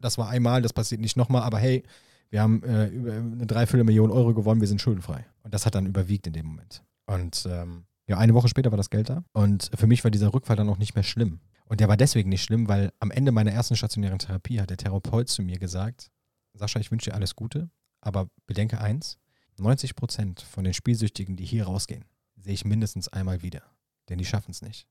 [0.00, 1.82] Das war einmal, das passiert nicht nochmal, aber hey,
[2.30, 5.26] wir haben äh, über eine Dreiviertelmillion Euro gewonnen, wir sind schuldenfrei.
[5.48, 6.84] Und das hat dann überwiegt in dem Moment.
[7.06, 9.24] Und ähm, ja, eine Woche später war das Geld da.
[9.32, 11.40] Und für mich war dieser Rückfall dann auch nicht mehr schlimm.
[11.64, 14.76] Und der war deswegen nicht schlimm, weil am Ende meiner ersten stationären Therapie hat der
[14.76, 16.10] Therapeut zu mir gesagt,
[16.52, 17.70] Sascha, ich wünsche dir alles Gute,
[18.02, 19.16] aber bedenke eins,
[19.56, 22.04] 90 Prozent von den Spielsüchtigen, die hier rausgehen,
[22.36, 23.62] sehe ich mindestens einmal wieder.
[24.10, 24.86] Denn die schaffen es nicht.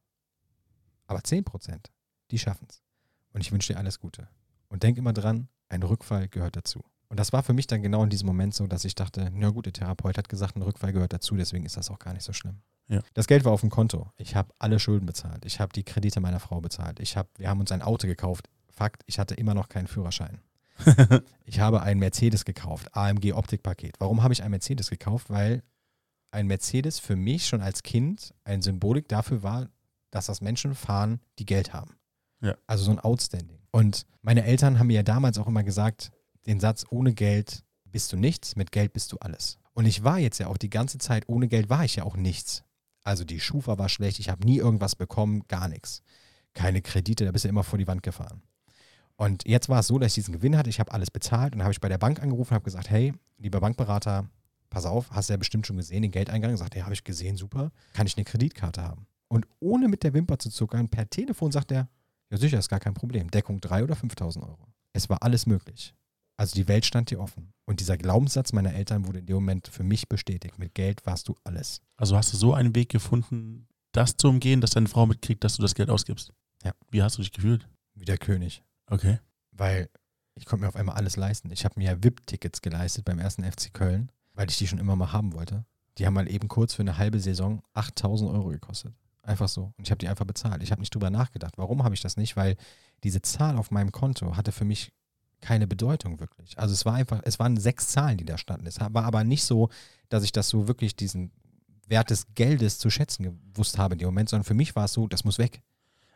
[1.05, 1.91] Aber 10 Prozent,
[2.31, 2.81] die schaffen es.
[3.31, 4.27] Und ich wünsche dir alles Gute.
[4.69, 6.83] Und denk immer dran, ein Rückfall gehört dazu.
[7.09, 9.49] Und das war für mich dann genau in diesem Moment so, dass ich dachte, na
[9.49, 12.23] gut, der Therapeut hat gesagt, ein Rückfall gehört dazu, deswegen ist das auch gar nicht
[12.23, 12.61] so schlimm.
[12.89, 13.01] Ja.
[13.13, 14.11] Das Geld war auf dem Konto.
[14.17, 15.45] Ich habe alle Schulden bezahlt.
[15.45, 16.99] Ich habe die Kredite meiner Frau bezahlt.
[16.99, 18.49] Ich hab, wir haben uns ein Auto gekauft.
[18.69, 20.41] Fakt, ich hatte immer noch keinen Führerschein.
[21.45, 23.95] Ich habe einen Mercedes gekauft, AMG Optikpaket.
[23.99, 25.29] Warum habe ich einen Mercedes gekauft?
[25.29, 25.63] Weil
[26.31, 29.69] ein Mercedes für mich schon als Kind eine Symbolik dafür war,
[30.11, 31.95] dass das Menschen fahren, die Geld haben.
[32.41, 32.55] Ja.
[32.67, 33.59] Also so ein Outstanding.
[33.71, 36.11] Und meine Eltern haben mir ja damals auch immer gesagt,
[36.47, 39.59] den Satz, ohne Geld bist du nichts, mit Geld bist du alles.
[39.73, 42.15] Und ich war jetzt ja auch die ganze Zeit, ohne Geld war ich ja auch
[42.15, 42.63] nichts.
[43.03, 46.01] Also die Schufa war schlecht, ich habe nie irgendwas bekommen, gar nichts.
[46.53, 48.41] Keine Kredite, da bist du immer vor die Wand gefahren.
[49.15, 51.63] Und jetzt war es so, dass ich diesen Gewinn hatte, ich habe alles bezahlt und
[51.63, 54.29] habe ich bei der Bank angerufen und habe gesagt, hey, lieber Bankberater,
[54.69, 56.55] pass auf, hast du ja bestimmt schon gesehen, den Geldeingang.
[56.57, 57.71] Sagt, ja, habe ich gesehen, super.
[57.93, 59.07] Kann ich eine Kreditkarte haben?
[59.27, 61.89] Und ohne mit der Wimper zu zuckern, per Telefon sagt er,
[62.29, 63.31] ja sicher, ist gar kein Problem.
[63.31, 64.67] Deckung 3 oder 5.000 Euro.
[64.93, 65.93] Es war alles möglich.
[66.37, 67.51] Also die Welt stand dir offen.
[67.65, 70.59] Und dieser Glaubenssatz meiner Eltern wurde in dem Moment für mich bestätigt.
[70.59, 71.81] Mit Geld warst du alles.
[71.97, 75.55] Also hast du so einen Weg gefunden, das zu umgehen, dass deine Frau mitkriegt, dass
[75.55, 76.31] du das Geld ausgibst.
[76.63, 76.73] Ja.
[76.91, 77.67] Wie hast du dich gefühlt?
[77.95, 78.63] Wie der König.
[78.85, 79.19] Okay.
[79.51, 79.89] Weil
[80.35, 81.51] ich konnte mir auf einmal alles leisten.
[81.51, 85.11] Ich habe mir VIP-Tickets geleistet beim ersten FC Köln, weil ich die schon immer mal
[85.11, 85.65] haben wollte.
[85.97, 88.93] Die haben mal eben kurz für eine halbe Saison 8000 Euro gekostet.
[89.23, 89.73] Einfach so.
[89.77, 90.61] Und ich habe die einfach bezahlt.
[90.61, 91.57] Ich habe nicht drüber nachgedacht.
[91.57, 92.37] Warum habe ich das nicht?
[92.37, 92.55] Weil
[93.03, 94.93] diese Zahl auf meinem Konto hatte für mich
[95.41, 96.57] keine Bedeutung wirklich.
[96.57, 98.65] Also es war einfach, es waren sechs Zahlen, die da standen.
[98.65, 99.69] Es war aber nicht so,
[100.09, 101.31] dass ich das so wirklich diesen
[101.87, 104.93] Wert des Geldes zu schätzen gewusst habe in dem Moment, sondern für mich war es
[104.93, 105.61] so, das muss weg.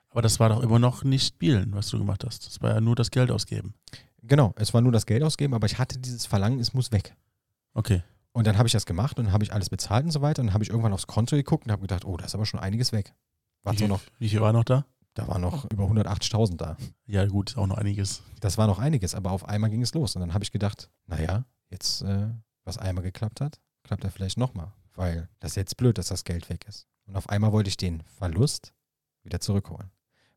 [0.09, 2.45] Aber das war doch immer noch nicht Spielen, was du gemacht hast.
[2.45, 3.73] Das war ja nur das Geld ausgeben.
[4.23, 7.15] Genau, es war nur das Geld ausgeben, aber ich hatte dieses Verlangen, es muss weg.
[7.73, 8.03] Okay.
[8.33, 10.41] Und dann habe ich das gemacht und dann habe ich alles bezahlt und so weiter.
[10.41, 12.45] Und dann habe ich irgendwann aufs Konto geguckt und habe gedacht, oh, da ist aber
[12.45, 13.13] schon einiges weg.
[13.87, 14.85] Noch, wie viel war noch da?
[15.13, 16.77] Da war noch über 180.000 da.
[17.05, 18.23] Ja, gut, auch noch einiges.
[18.39, 20.15] Das war noch einiges, aber auf einmal ging es los.
[20.15, 22.29] Und dann habe ich gedacht, naja, jetzt, äh,
[22.63, 24.71] was einmal geklappt hat, klappt er vielleicht nochmal.
[24.95, 26.87] Weil das ist jetzt blöd, dass das Geld weg ist.
[27.07, 28.73] Und auf einmal wollte ich den Verlust
[29.23, 29.91] wieder zurückholen.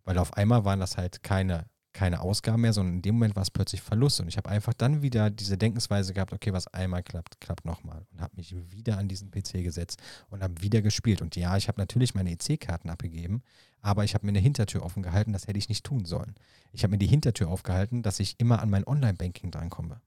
[0.04, 3.42] Weil auf einmal waren das halt keine, keine Ausgaben mehr, sondern in dem Moment war
[3.42, 4.20] es plötzlich Verlust.
[4.20, 8.04] Und ich habe einfach dann wieder diese Denkensweise gehabt, okay, was einmal klappt, klappt nochmal.
[8.12, 11.22] Und habe mich wieder an diesen PC gesetzt und habe wieder gespielt.
[11.22, 13.42] Und ja, ich habe natürlich meine EC-Karten abgegeben,
[13.80, 16.34] aber ich habe mir eine Hintertür offen gehalten, das hätte ich nicht tun sollen.
[16.72, 20.00] Ich habe mir die Hintertür aufgehalten, dass ich immer an mein Online-Banking drankomme.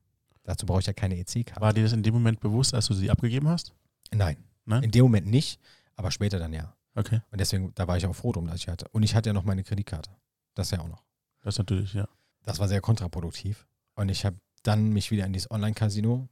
[0.44, 1.62] Dazu brauche ich ja keine EC-Karte.
[1.62, 3.74] War dir das in dem Moment bewusst, als du sie abgegeben hast?
[4.14, 4.84] Nein, Nein?
[4.84, 5.60] in dem Moment nicht,
[5.96, 6.74] aber später dann ja.
[6.96, 7.22] Okay.
[7.32, 8.88] Und deswegen, da war ich auch froh drum, dass ich hatte.
[8.92, 10.10] Und ich hatte ja noch meine Kreditkarte.
[10.56, 11.07] Das ja auch noch.
[11.48, 12.10] Das natürlich, ja.
[12.44, 13.70] Das war sehr kontraproduktiv.
[13.96, 16.28] Und ich habe dann mich wieder in dieses Online-Casino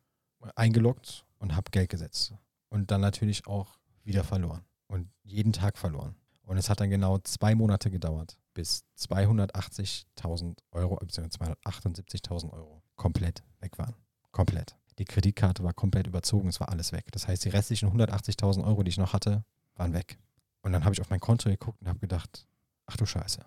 [0.55, 2.33] eingeloggt und habe Geld gesetzt.
[2.67, 4.65] Und dann natürlich auch wieder verloren.
[4.87, 6.15] Und jeden Tag verloren.
[6.41, 13.41] Und es hat dann genau zwei Monate gedauert, bis 280.000 Euro, beziehungsweise 278.000 Euro komplett
[13.61, 13.95] weg waren.
[14.33, 14.75] Komplett.
[14.99, 17.05] Die Kreditkarte war komplett überzogen, es war alles weg.
[17.13, 19.45] Das heißt, die restlichen 180.000 Euro, die ich noch hatte,
[19.75, 20.19] waren weg.
[20.61, 22.45] Und dann habe ich auf mein Konto geguckt und habe gedacht,
[22.85, 23.39] ach du Scheiße,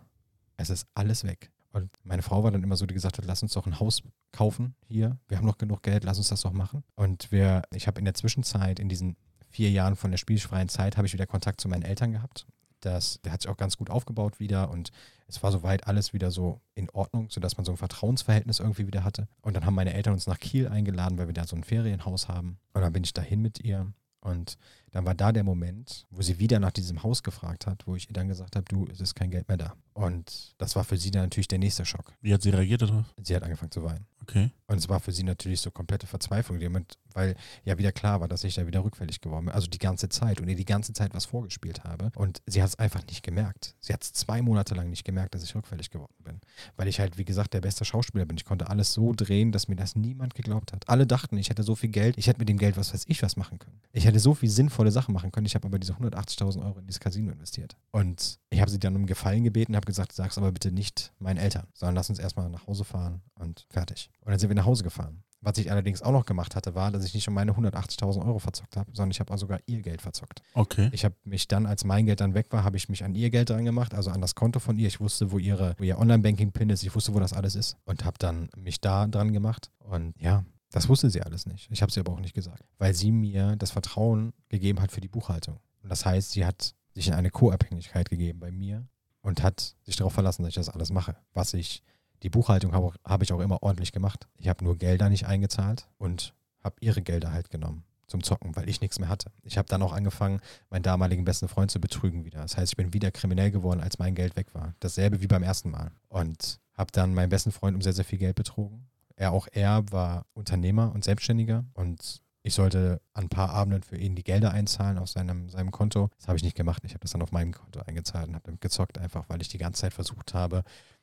[0.57, 1.53] es ist alles weg.
[1.73, 4.03] Und meine Frau war dann immer so, die gesagt hat, lass uns doch ein Haus
[4.33, 5.19] kaufen hier.
[5.29, 6.83] Wir haben noch genug Geld, lass uns das doch machen.
[6.95, 9.17] Und wir, ich habe in der Zwischenzeit, in diesen
[9.51, 12.47] vier Jahren von der spielfreien Zeit, habe ich wieder Kontakt zu meinen Eltern gehabt.
[12.81, 14.93] Das, der hat sich auch ganz gut aufgebaut wieder und
[15.27, 19.05] es war soweit alles wieder so in Ordnung, sodass man so ein Vertrauensverhältnis irgendwie wieder
[19.05, 19.29] hatte.
[19.43, 22.29] Und dann haben meine Eltern uns nach Kiel eingeladen, weil wir da so ein Ferienhaus
[22.29, 22.59] haben.
[22.73, 23.93] Und dann bin ich dahin mit ihr.
[24.21, 24.59] Und
[24.93, 28.09] dann war da der Moment, wo sie wieder nach diesem Haus gefragt hat, wo ich
[28.09, 29.75] ihr dann gesagt habe, du, es ist kein Geld mehr da.
[29.95, 32.13] Und das war für sie dann natürlich der nächste Schock.
[32.21, 33.05] Wie hat sie reagiert darauf?
[33.21, 34.07] Sie hat angefangen zu weinen.
[34.23, 34.51] Okay.
[34.67, 37.35] Und es war für sie natürlich so komplette Verzweiflung, Moment, weil
[37.65, 39.55] ja wieder klar war, dass ich da wieder rückfällig geworden bin.
[39.55, 42.11] Also die ganze Zeit und ihr die ganze Zeit was vorgespielt habe.
[42.15, 43.75] Und sie hat es einfach nicht gemerkt.
[43.81, 46.41] Sie hat es zwei Monate lang nicht gemerkt, dass ich rückfällig geworden bin.
[46.77, 48.37] Weil ich halt, wie gesagt, der beste Schauspieler bin.
[48.37, 50.89] Ich konnte alles so drehen, dass mir das niemand geglaubt hat.
[50.89, 53.23] Alle dachten, ich hätte so viel Geld, ich hätte mit dem Geld was weiß ich
[53.23, 53.81] was machen können.
[53.93, 55.47] Ich hätte so viel sinnvolle Sachen machen können.
[55.47, 57.77] Ich habe aber diese 180.000 Euro in dieses Casino investiert.
[57.91, 61.39] Und ich habe sie dann um Gefallen gebeten, habe gesagt, sag's aber bitte nicht meinen
[61.39, 64.11] Eltern, sondern lass uns erstmal nach Hause fahren und fertig.
[64.21, 65.25] Und dann sind wir nach Hause gefahren.
[65.41, 68.41] Was ich allerdings auch noch gemacht hatte, war, dass ich nicht um meine 180.000 Euro
[68.41, 70.43] verzockt habe, sondern ich habe auch sogar ihr Geld verzockt.
[70.55, 70.91] Okay.
[70.93, 73.31] Ich habe mich dann, als mein Geld dann weg war, habe ich mich an ihr
[73.31, 74.89] Geld dran gemacht, also an das Konto von ihr.
[74.89, 78.05] Ich wusste, wo ihre, wo ihr Online-Banking-Pin ist, ich wusste, wo das alles ist und
[78.05, 79.71] habe dann mich da dran gemacht.
[79.79, 81.69] Und ja, das wusste sie alles nicht.
[81.71, 85.01] Ich habe sie aber auch nicht gesagt, weil sie mir das Vertrauen gegeben hat für
[85.01, 85.61] die Buchhaltung.
[85.83, 88.87] Und das heißt, sie hat sich in eine Co-Abhängigkeit gegeben bei mir
[89.23, 91.17] und hat sich darauf verlassen, dass ich das alles mache.
[91.33, 91.83] Was ich,
[92.23, 94.29] die Buchhaltung habe hab ich auch immer ordentlich gemacht.
[94.37, 98.69] Ich habe nur Gelder nicht eingezahlt und habe ihre Gelder halt genommen zum Zocken, weil
[98.69, 99.31] ich nichts mehr hatte.
[99.43, 100.41] Ich habe dann auch angefangen,
[100.71, 102.41] meinen damaligen besten Freund zu betrügen wieder.
[102.41, 104.75] Das heißt, ich bin wieder kriminell geworden, als mein Geld weg war.
[104.81, 105.93] Dasselbe wie beim ersten Mal.
[106.09, 108.89] Und habe dann meinen besten Freund um sehr, sehr viel Geld betrogen.
[109.19, 113.97] Er auch er war Unternehmer und Selbstständiger und ich sollte an ein paar Abenden für
[113.97, 116.09] ihn die Gelder einzahlen auf seinem, seinem Konto.
[116.19, 116.85] Das habe ich nicht gemacht.
[116.85, 119.49] Ich habe das dann auf meinem Konto eingezahlt und habe damit gezockt, einfach weil ich
[119.49, 120.63] die ganze Zeit versucht habe,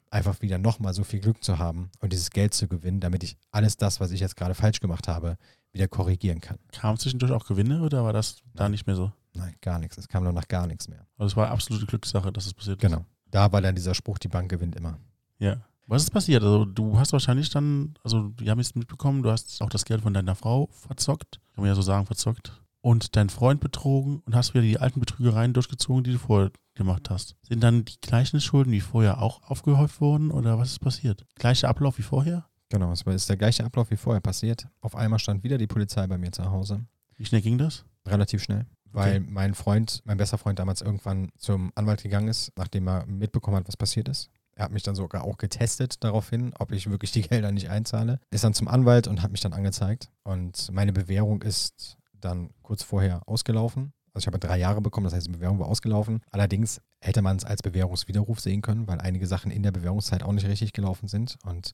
[0.10, 3.38] einfach wieder nochmal so viel Glück zu haben und dieses Geld zu gewinnen, damit ich
[3.52, 5.36] alles das, was ich jetzt gerade falsch gemacht habe,
[5.74, 6.58] wieder korrigieren kann.
[6.72, 9.12] Kam zwischendurch auch Gewinne oder war das da nicht mehr so?
[9.34, 9.98] Nein, gar nichts.
[9.98, 11.06] Es kam noch nach gar nichts mehr.
[11.18, 12.90] Also es war absolute Glückssache, dass es passiert ist.
[12.90, 13.04] Genau.
[13.30, 15.00] Da war dann dieser Spruch, die Bank gewinnt immer.
[15.38, 15.58] Ja.
[15.88, 16.42] Was ist passiert?
[16.44, 20.02] Also du hast wahrscheinlich dann, also wir haben jetzt mitbekommen, du hast auch das Geld
[20.02, 24.36] von deiner Frau verzockt, kann man ja so sagen, verzockt, und deinen Freund betrogen und
[24.36, 27.36] hast wieder die alten Betrügereien durchgezogen, die du vorher gemacht hast.
[27.48, 31.26] Sind dann die gleichen Schulden wie vorher auch aufgehäuft worden oder was ist passiert?
[31.36, 32.46] Gleicher Ablauf wie vorher?
[32.70, 34.68] Genau, es war- ist der gleiche Ablauf wie vorher passiert.
[34.82, 36.84] Auf einmal stand wieder die Polizei bei mir zu Hause.
[37.16, 37.86] Wie schnell ging das?
[38.08, 38.66] Relativ schnell.
[38.92, 43.58] Weil mein Freund, mein bester Freund damals irgendwann zum Anwalt gegangen ist, nachdem er mitbekommen
[43.58, 44.30] hat, was passiert ist.
[44.56, 48.20] Er hat mich dann sogar auch getestet daraufhin, ob ich wirklich die Gelder nicht einzahle.
[48.32, 50.10] Ist dann zum Anwalt und hat mich dann angezeigt.
[50.24, 53.94] Und meine Bewährung ist dann kurz vorher ausgelaufen.
[54.14, 56.22] Also ich habe drei Jahre bekommen, das heißt, die Bewährung war ausgelaufen.
[56.32, 60.32] Allerdings hätte man es als Bewährungswiderruf sehen können, weil einige Sachen in der Bewährungszeit auch
[60.32, 61.38] nicht richtig gelaufen sind.
[61.44, 61.74] Und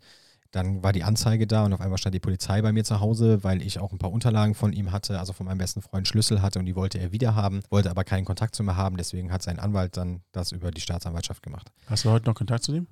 [0.52, 3.43] dann war die Anzeige da und auf einmal stand die Polizei bei mir zu Hause,
[3.43, 6.41] weil ich auch ein paar Unterlagen von ihm hatte, also von meinem besten Freund Schlüssel
[6.41, 8.97] hatte und die wollte er wieder haben, wollte aber keinen Kontakt zu mir haben.
[8.97, 11.72] Deswegen hat sein Anwalt dann das über die Staatsanwaltschaft gemacht.
[11.88, 12.88] Hast du heute noch Kontakt zu dem?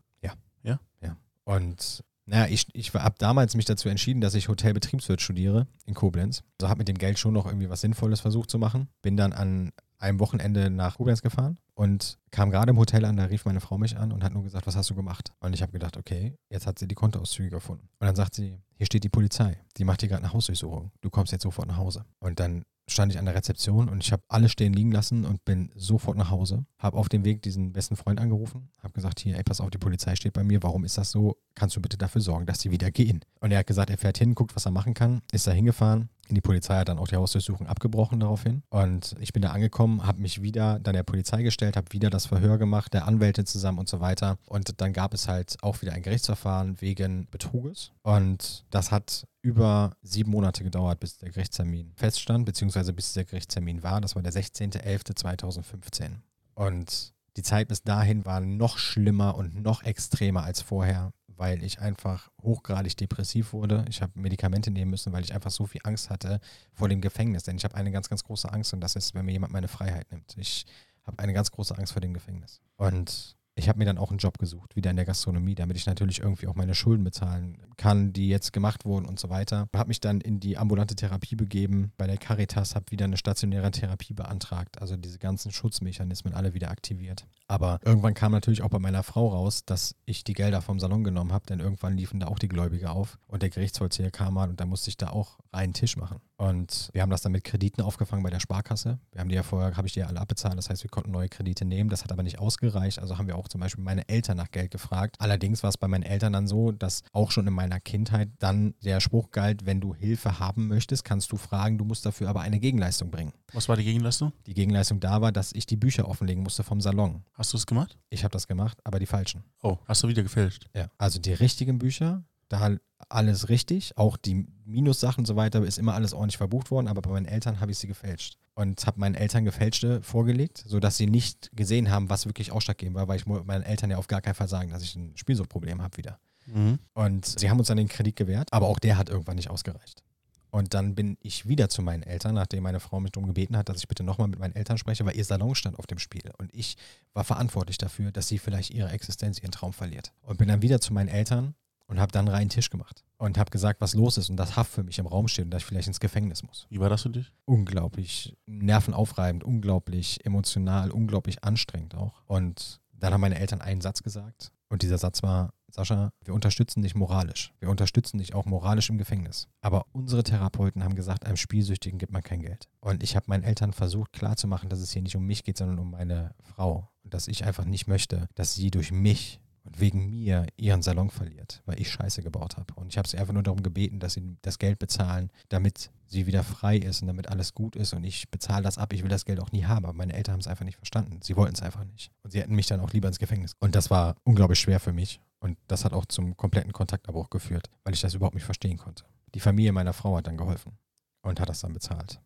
[1.44, 6.44] Und Naja, ich, ich habe damals mich dazu entschieden, dass ich Hotelbetriebswirt studiere in Koblenz.
[6.60, 8.88] Also habe mit dem Geld schon noch irgendwie was Sinnvolles versucht zu machen.
[9.02, 13.26] Bin dann an einem Wochenende nach Koblenz gefahren und kam gerade im Hotel an, da
[13.26, 15.34] rief meine Frau mich an und hat nur gesagt, was hast du gemacht?
[15.40, 17.90] Und ich habe gedacht, okay, jetzt hat sie die Kontoauszüge gefunden.
[18.00, 20.92] Und dann sagt sie, hier steht die Polizei, die macht hier gerade eine Hausdurchsuchung.
[21.02, 22.06] Du kommst jetzt sofort nach Hause.
[22.20, 25.46] Und dann stand ich an der Rezeption und ich habe alles stehen liegen lassen und
[25.46, 26.66] bin sofort nach Hause.
[26.78, 29.78] Habe auf dem Weg diesen besten Freund angerufen, habe gesagt, hier, ey, pass auf, die
[29.78, 31.38] Polizei steht bei mir, warum ist das so?
[31.56, 33.22] Kannst du bitte dafür sorgen, dass sie wieder gehen?
[33.40, 36.10] Und er hat gesagt, er fährt hin, guckt, was er machen kann, ist da hingefahren.
[36.30, 38.64] Die Polizei hat dann auch die Hausdurchsuchung abgebrochen daraufhin.
[38.70, 42.28] Und ich bin da angekommen, habe mich wieder dann der Polizei gestellt, habe wieder das
[42.28, 44.38] Verhör gemacht, der Anwälte zusammen und so weiter.
[44.46, 47.92] Und dann gab es halt auch wieder ein Gerichtsverfahren wegen Betruges.
[48.04, 53.84] Und das hat über sieben Monate gedauert, bis der Gerichtstermin feststand, beziehungsweise bis der Gerichtstermin
[53.84, 54.02] war.
[54.02, 56.18] Das war der 16.11.2015.
[56.56, 61.80] Und die Zeit bis dahin war noch schlimmer und noch extremer als vorher, weil ich
[61.80, 63.86] einfach hochgradig depressiv wurde.
[63.88, 66.42] Ich habe Medikamente nehmen müssen, weil ich einfach so viel Angst hatte
[66.74, 67.44] vor dem Gefängnis.
[67.44, 69.70] Denn ich habe eine ganz, ganz große Angst und das ist, wenn mir jemand meine
[69.70, 70.36] Freiheit nimmt.
[70.38, 70.66] Ich
[71.06, 72.62] habe eine ganz große Angst vor dem Gefängnis.
[72.76, 75.86] Und ich habe mir dann auch einen Job gesucht, wieder in der Gastronomie, damit ich
[75.86, 79.68] natürlich irgendwie auch meine Schulden bezahlen kann, die jetzt gemacht wurden und so weiter.
[79.76, 83.70] Habe mich dann in die ambulante Therapie begeben bei der Caritas, habe wieder eine stationäre
[83.72, 87.28] Therapie beantragt, also diese ganzen Schutzmechanismen alle wieder aktiviert.
[87.48, 91.04] Aber irgendwann kam natürlich auch bei meiner Frau raus, dass ich die Gelder vom Salon
[91.04, 94.50] genommen habe, denn irgendwann liefen da auch die Gläubige auf und der Gerichtsvollzieher kam mal
[94.50, 96.22] und da musste ich da auch reinen Tisch machen.
[96.38, 99.00] Und wir haben das dann mit Krediten aufgefangen bei der Sparkasse.
[99.12, 101.12] Wir haben die ja vorher, habe ich die ja alle abbezahlt, das heißt, wir konnten
[101.12, 101.90] neue Kredite nehmen.
[101.90, 104.72] Das hat aber nicht ausgereicht, also haben wir auch zum Beispiel meine Eltern nach Geld
[104.72, 105.16] gefragt.
[105.20, 108.74] Allerdings war es bei meinen Eltern dann so, dass auch schon in meiner Kindheit dann
[108.84, 112.42] der Spruch galt, wenn du Hilfe haben möchtest, kannst du fragen, du musst dafür aber
[112.42, 113.34] eine Gegenleistung bringen.
[113.54, 114.34] Was war die Gegenleistung?
[114.46, 117.24] Die Gegenleistung da war, dass ich die Bücher offenlegen musste vom Salon.
[117.34, 117.98] Hast du es gemacht?
[118.10, 119.44] Ich habe das gemacht, aber die falschen.
[119.62, 120.68] Oh, hast du wieder gefälscht?
[120.76, 120.90] Ja.
[120.98, 122.76] Also die richtigen Bücher, da
[123.08, 123.98] alles richtig.
[123.98, 127.26] Auch die Minussachen und so weiter ist immer alles ordentlich verbucht worden, aber bei meinen
[127.26, 128.38] Eltern habe ich sie gefälscht.
[128.56, 133.08] Und habe meinen Eltern gefälschte vorgelegt, sodass sie nicht gesehen haben, was wirklich ausschlaggebend war,
[133.08, 135.96] weil ich meinen Eltern ja auf gar keinen Fall sagen, dass ich ein Spielsuchtproblem habe
[135.96, 136.20] wieder.
[136.46, 136.80] Mhm.
[136.94, 140.04] Und sie haben uns dann den Kredit gewährt, aber auch der hat irgendwann nicht ausgereicht.
[140.52, 143.70] Und dann bin ich wieder zu meinen Eltern, nachdem meine Frau mich darum gebeten hat,
[143.70, 146.32] dass ich bitte nochmal mit meinen Eltern spreche, weil ihr Salon stand auf dem Spiel.
[146.40, 146.76] Und ich
[147.14, 150.12] war verantwortlich dafür, dass sie vielleicht ihre Existenz, ihren Traum verliert.
[150.22, 151.54] Und bin dann wieder zu meinen Eltern
[151.90, 153.04] und habe dann reinen Tisch gemacht.
[153.18, 155.52] Und habe gesagt, was los ist und dass Haft für mich im Raum steht und
[155.52, 156.68] dass ich vielleicht ins Gefängnis muss.
[156.70, 157.34] Wie war das für dich?
[157.46, 162.22] Unglaublich nervenaufreibend, unglaublich emotional, unglaublich anstrengend auch.
[162.28, 164.52] Und dann haben meine Eltern einen Satz gesagt.
[164.70, 167.54] Und dieser Satz war, Sascha, wir unterstützen dich moralisch.
[167.60, 169.48] Wir unterstützen dich auch moralisch im Gefängnis.
[169.62, 172.70] Aber unsere Therapeuten haben gesagt, einem Spielsüchtigen gibt man kein Geld.
[172.80, 175.80] Und ich habe meinen Eltern versucht klarzumachen, dass es hier nicht um mich geht, sondern
[175.80, 176.90] um meine Frau.
[177.04, 181.10] Und dass ich einfach nicht möchte, dass sie durch mich und wegen mir ihren Salon
[181.10, 182.74] verliert, weil ich Scheiße gebaut habe.
[182.76, 186.26] Und ich habe sie einfach nur darum gebeten, dass sie das Geld bezahlen, damit sie
[186.26, 187.94] wieder frei ist und damit alles gut ist.
[187.94, 188.94] Und ich bezahle das ab.
[188.94, 189.86] Ich will das Geld auch nie haben.
[189.86, 191.20] Aber meine Eltern haben es einfach nicht verstanden.
[191.22, 192.12] Sie wollten es einfach nicht.
[192.24, 193.54] Und sie hätten mich dann auch lieber ins Gefängnis.
[193.60, 195.20] Und das war unglaublich schwer für mich.
[195.40, 199.06] Und das hat auch zum kompletten Kontaktabbruch geführt, weil ich das überhaupt nicht verstehen konnte.
[199.36, 200.78] Die Familie meiner Frau hat dann geholfen
[201.22, 202.20] und hat das dann bezahlt.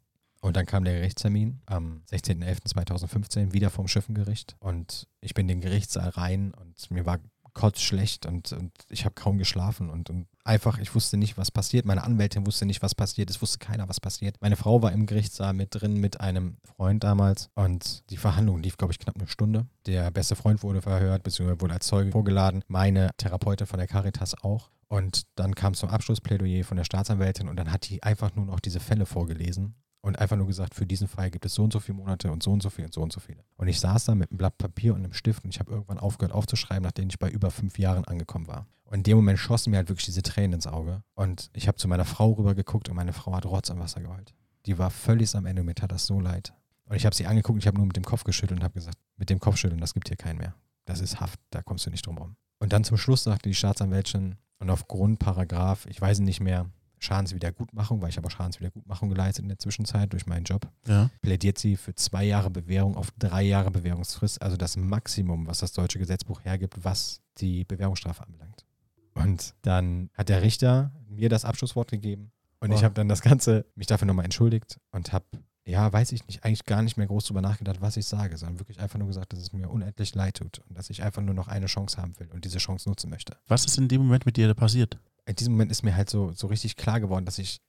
[0.44, 4.58] Und dann kam der Gerichtstermin am 16.11.2015 wieder vom Schiffengericht.
[4.60, 7.20] Und ich bin in den Gerichtssaal rein und mir war
[7.54, 11.86] kotzschlecht und, und ich habe kaum geschlafen und, und einfach, ich wusste nicht, was passiert.
[11.86, 13.30] Meine Anwältin wusste nicht, was passiert.
[13.30, 14.36] Es wusste keiner, was passiert.
[14.42, 18.76] Meine Frau war im Gerichtssaal mit drin mit einem Freund damals und die Verhandlung lief,
[18.76, 19.66] glaube ich, knapp eine Stunde.
[19.86, 22.66] Der beste Freund wurde verhört, beziehungsweise wurde als Zeuge vorgeladen.
[22.68, 24.72] Meine Therapeutin von der Caritas auch.
[24.90, 28.60] Und dann kam zum Abschlussplädoyer von der Staatsanwältin und dann hat die einfach nur noch
[28.60, 31.80] diese Fälle vorgelesen und einfach nur gesagt, für diesen Fall gibt es so und so
[31.80, 33.44] viele Monate und so und so viel und so und so viele.
[33.56, 35.98] Und ich saß da mit einem Blatt Papier und einem Stift und ich habe irgendwann
[35.98, 38.68] aufgehört aufzuschreiben, nachdem ich bei über fünf Jahren angekommen war.
[38.84, 41.04] Und in dem Moment schossen mir halt wirklich diese Tränen ins Auge.
[41.16, 44.02] Und ich habe zu meiner Frau rüber geguckt und meine Frau hat Rotz am Wasser
[44.02, 44.36] geheult.
[44.66, 46.54] Die war völlig am Ende, mir tat das so leid.
[46.86, 48.74] Und ich habe sie angeguckt und ich habe nur mit dem Kopf geschüttelt und habe
[48.74, 50.54] gesagt, mit dem Kopfschütteln, das gibt hier keinen mehr.
[50.86, 52.36] Das ist Haft, da kommst du nicht drum rum.
[52.60, 56.70] Und dann zum Schluss sagte die Staatsanwältin, und aufgrund Paragraph, ich weiß nicht mehr,
[57.04, 61.10] Schadenswiedergutmachung, weil ich habe auch Schadenswiedergutmachung geleistet in der Zwischenzeit durch meinen Job, ja.
[61.22, 65.74] plädiert sie für zwei Jahre Bewährung auf drei Jahre Bewährungsfrist, also das Maximum, was das
[65.74, 68.66] deutsche Gesetzbuch hergibt, was die Bewährungsstrafe anbelangt.
[69.14, 72.32] Und dann hat der Richter mir das Abschlusswort gegeben
[72.64, 72.78] und wow.
[72.78, 75.26] ich habe dann das Ganze, mich dafür nochmal entschuldigt und habe,
[75.66, 78.60] ja, weiß ich nicht, eigentlich gar nicht mehr groß drüber nachgedacht, was ich sage, sondern
[78.60, 81.36] wirklich einfach nur gesagt, dass es mir unendlich leid tut und dass ich einfach nur
[81.36, 83.36] noch eine Chance haben will und diese Chance nutzen möchte.
[83.48, 84.98] Was ist in dem Moment mit dir passiert?
[85.26, 87.62] In diesem Moment ist mir halt so, so richtig klar geworden, dass ich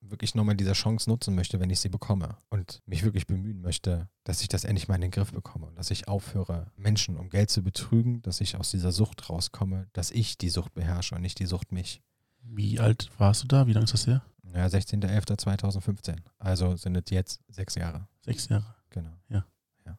[0.00, 4.08] wirklich nochmal diese Chance nutzen möchte, wenn ich sie bekomme und mich wirklich bemühen möchte,
[4.24, 7.28] dass ich das endlich mal in den Griff bekomme und dass ich aufhöre, Menschen um
[7.28, 11.20] Geld zu betrügen, dass ich aus dieser Sucht rauskomme, dass ich die Sucht beherrsche und
[11.20, 12.02] nicht die Sucht mich.
[12.42, 13.66] Wie alt warst du da?
[13.66, 14.22] Wie lange ist das her?
[14.54, 16.16] Ja, 16.11.2015.
[16.38, 18.08] Also sind es jetzt sechs Jahre.
[18.24, 18.74] Sechs Jahre.
[18.88, 19.12] Genau.
[19.28, 19.44] Ja.
[19.84, 19.98] ja.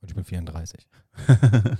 [0.00, 0.88] Und ich bin 34.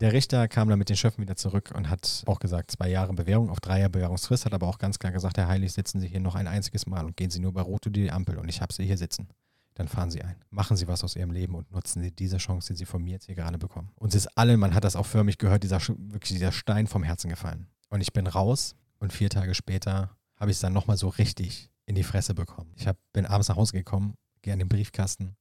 [0.00, 3.12] Der Richter kam dann mit den Schöffen wieder zurück und hat auch gesagt, zwei Jahre
[3.14, 6.06] Bewährung auf drei Jahre Bewährungsfrist, hat aber auch ganz klar gesagt, Herr Heilig, sitzen Sie
[6.06, 8.48] hier noch ein einziges Mal und gehen Sie nur bei Rot über die Ampel und
[8.48, 9.28] ich habe Sie hier sitzen.
[9.74, 10.36] Dann fahren Sie ein.
[10.50, 13.14] Machen Sie was aus Ihrem Leben und nutzen Sie diese Chance, die Sie von mir
[13.14, 13.90] jetzt hier gerade bekommen.
[13.96, 17.28] Uns ist allen, man hat das auch förmlich gehört, dieser, wirklich dieser Stein vom Herzen
[17.28, 17.66] gefallen.
[17.88, 21.70] Und ich bin raus und vier Tage später habe ich es dann nochmal so richtig
[21.86, 22.70] in die Fresse bekommen.
[22.76, 25.34] Ich hab, bin abends nach Hause gekommen, gehe an den Briefkasten,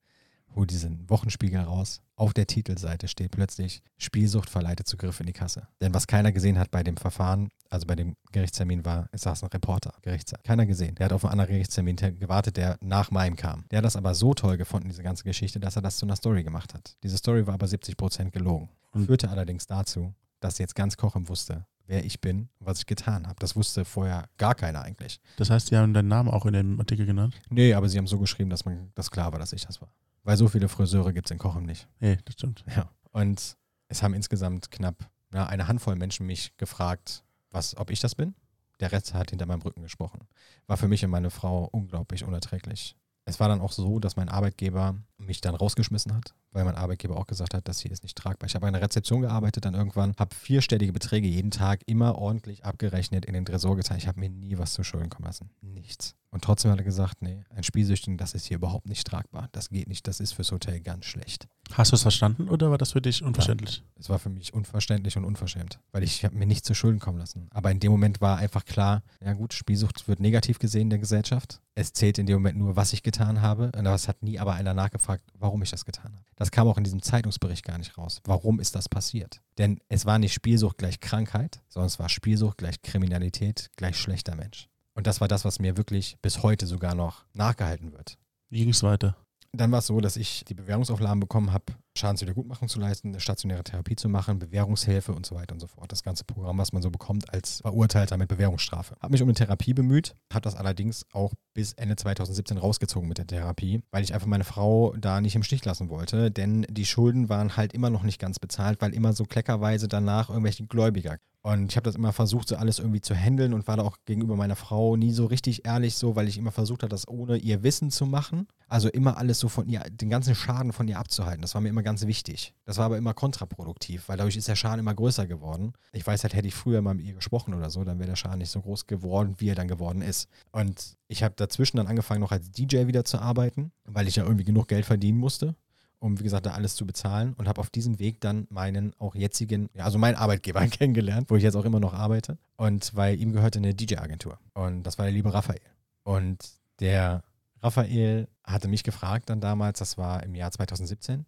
[0.58, 2.01] hole diesen Wochenspiegel raus.
[2.16, 5.68] Auf der Titelseite steht plötzlich Spielsucht verleitet Zugriff in die Kasse.
[5.80, 9.43] Denn was keiner gesehen hat bei dem Verfahren, also bei dem Gerichtstermin war, es saß
[9.43, 10.41] ein Reporter, Gerichtssaal.
[10.43, 10.95] Keiner gesehen.
[10.95, 13.66] Der hat auf einen anderen Gerichtstermin gewartet, der nach meinem kam.
[13.72, 16.16] Der hat das aber so toll gefunden, diese ganze Geschichte, dass er das zu einer
[16.16, 16.97] Story gemacht hat.
[17.03, 18.70] Diese Story war aber 70 Prozent gelogen.
[19.05, 23.28] Führte allerdings dazu, dass jetzt ganz Kochen wusste, wer ich bin und was ich getan
[23.28, 23.36] habe.
[23.39, 25.20] Das wusste vorher gar keiner eigentlich.
[25.38, 27.36] Das heißt, Sie haben deinen Namen auch in dem Artikel genannt?
[27.49, 29.89] Nee, aber sie haben so geschrieben, dass man das klar war, dass ich das war.
[30.28, 31.88] Weil so viele Friseure gibt es in Kochem nicht.
[32.02, 32.66] Nee, das stimmt.
[32.76, 32.90] Ja.
[33.12, 33.56] Und
[33.88, 38.36] es haben insgesamt knapp na, eine Handvoll Menschen mich gefragt, was, ob ich das bin.
[38.82, 40.28] Der Rest hat hinter meinem Rücken gesprochen.
[40.66, 42.98] War für mich und meine Frau unglaublich unerträglich.
[43.24, 47.18] Es war dann auch so, dass mein Arbeitgeber mich dann rausgeschmissen hat, weil mein Arbeitgeber
[47.18, 48.47] auch gesagt hat, das hier ist nicht tragbar.
[48.47, 52.65] Ich habe an der Rezeption gearbeitet, dann irgendwann, habe vierstellige Beträge jeden Tag immer ordentlich
[52.65, 53.97] abgerechnet in den Tresor getan.
[53.97, 55.49] Ich habe mir nie was zu Schulden kommen lassen.
[55.61, 56.15] Nichts.
[56.30, 59.49] Und trotzdem hat er gesagt, nee, ein Spielsüchtigen, das ist hier überhaupt nicht tragbar.
[59.53, 61.47] Das geht nicht, das ist fürs Hotel ganz schlecht.
[61.74, 63.78] Hast du es verstanden oder war das für dich unverständlich?
[63.78, 66.99] Ja, es war für mich unverständlich und unverschämt, weil ich habe mir nichts zu Schulden
[66.99, 67.47] kommen lassen.
[67.51, 70.99] Aber in dem Moment war einfach klar, ja gut, Spielsucht wird negativ gesehen in der
[70.99, 71.61] Gesellschaft.
[71.76, 73.72] Es zählt in dem Moment nur, was ich getan habe.
[73.78, 74.97] Und es hat nie aber einer nachgefragt,
[75.34, 76.26] warum ich das getan habe.
[76.36, 78.22] Das kam auch in diesem Zeitungsbericht gar nicht raus.
[78.26, 79.41] Warum ist das passiert?
[79.58, 84.36] Denn es war nicht Spielsucht gleich Krankheit, sondern es war Spielsucht gleich Kriminalität gleich schlechter
[84.36, 84.68] Mensch.
[84.93, 88.18] Und das war das, was mir wirklich bis heute sogar noch nachgehalten wird.
[88.49, 89.16] Wie ging es weiter?
[89.58, 91.66] Dann war es so, dass ich die Bewährungsauflagen bekommen habe,
[91.97, 95.91] Schadenswiedergutmachung zu leisten, eine stationäre Therapie zu machen, Bewährungshilfe und so weiter und so fort.
[95.91, 98.95] Das ganze Programm, was man so bekommt als Verurteilter mit Bewährungsstrafe.
[99.01, 103.18] Habe mich um eine Therapie bemüht, habe das allerdings auch bis Ende 2017 rausgezogen mit
[103.18, 106.86] der Therapie, weil ich einfach meine Frau da nicht im Stich lassen wollte, denn die
[106.86, 111.18] Schulden waren halt immer noch nicht ganz bezahlt, weil immer so kleckerweise danach irgendwelche Gläubiger
[111.42, 113.98] und ich habe das immer versucht, so alles irgendwie zu handeln und war da auch
[114.06, 117.38] gegenüber meiner Frau nie so richtig ehrlich, so, weil ich immer versucht habe, das ohne
[117.38, 118.48] ihr Wissen zu machen.
[118.68, 121.42] Also immer alles so von ihr, den ganzen Schaden von ihr abzuhalten.
[121.42, 122.54] Das war mir immer ganz wichtig.
[122.66, 125.72] Das war aber immer kontraproduktiv, weil dadurch ist der Schaden immer größer geworden.
[125.94, 128.18] Ich weiß halt, hätte ich früher mal mit ihr gesprochen oder so, dann wäre der
[128.18, 130.28] Schaden nicht so groß geworden, wie er dann geworden ist.
[130.52, 134.24] Und ich habe dazwischen dann angefangen, noch als DJ wieder zu arbeiten, weil ich ja
[134.24, 135.56] irgendwie genug Geld verdienen musste
[136.00, 139.16] um, wie gesagt, da alles zu bezahlen und habe auf diesem Weg dann meinen auch
[139.16, 142.38] jetzigen, ja, also meinen Arbeitgeber kennengelernt, wo ich jetzt auch immer noch arbeite.
[142.56, 144.39] Und weil ihm gehörte eine DJ-Agentur.
[144.54, 145.62] Und das war der liebe Raphael.
[146.04, 146.38] Und
[146.80, 147.24] der
[147.62, 151.26] Raphael hatte mich gefragt dann damals, das war im Jahr 2017,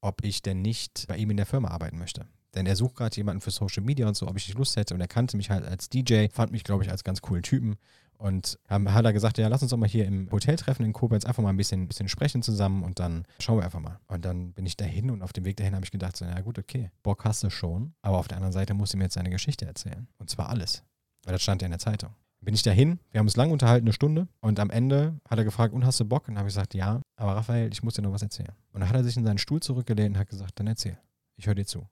[0.00, 2.26] ob ich denn nicht bei ihm in der Firma arbeiten möchte.
[2.54, 4.94] Denn er sucht gerade jemanden für Social Media und so, ob ich nicht Lust hätte.
[4.94, 7.76] Und er kannte mich halt als DJ, fand mich, glaube ich, als ganz coolen Typen.
[8.20, 10.92] Und haben, hat er gesagt, ja, lass uns doch mal hier im Hotel treffen in
[10.92, 13.98] Koblenz, einfach mal ein bisschen, bisschen sprechen zusammen und dann schauen wir einfach mal.
[14.08, 16.38] Und dann bin ich dahin und auf dem Weg dahin habe ich gedacht, so, ja
[16.42, 19.14] gut, okay, Bock hast du schon, aber auf der anderen Seite muss ich mir jetzt
[19.14, 20.06] seine Geschichte erzählen.
[20.18, 20.84] Und zwar alles,
[21.24, 22.10] weil das stand ja in der Zeitung.
[22.42, 25.44] Bin ich dahin, wir haben uns lang unterhalten, eine Stunde, und am Ende hat er
[25.44, 26.28] gefragt, und hast du Bock?
[26.28, 28.52] Und habe ich gesagt, ja, aber Raphael, ich muss dir noch was erzählen.
[28.72, 30.98] Und dann hat er sich in seinen Stuhl zurückgelehnt und hat gesagt, dann erzähl,
[31.36, 31.88] ich höre dir zu.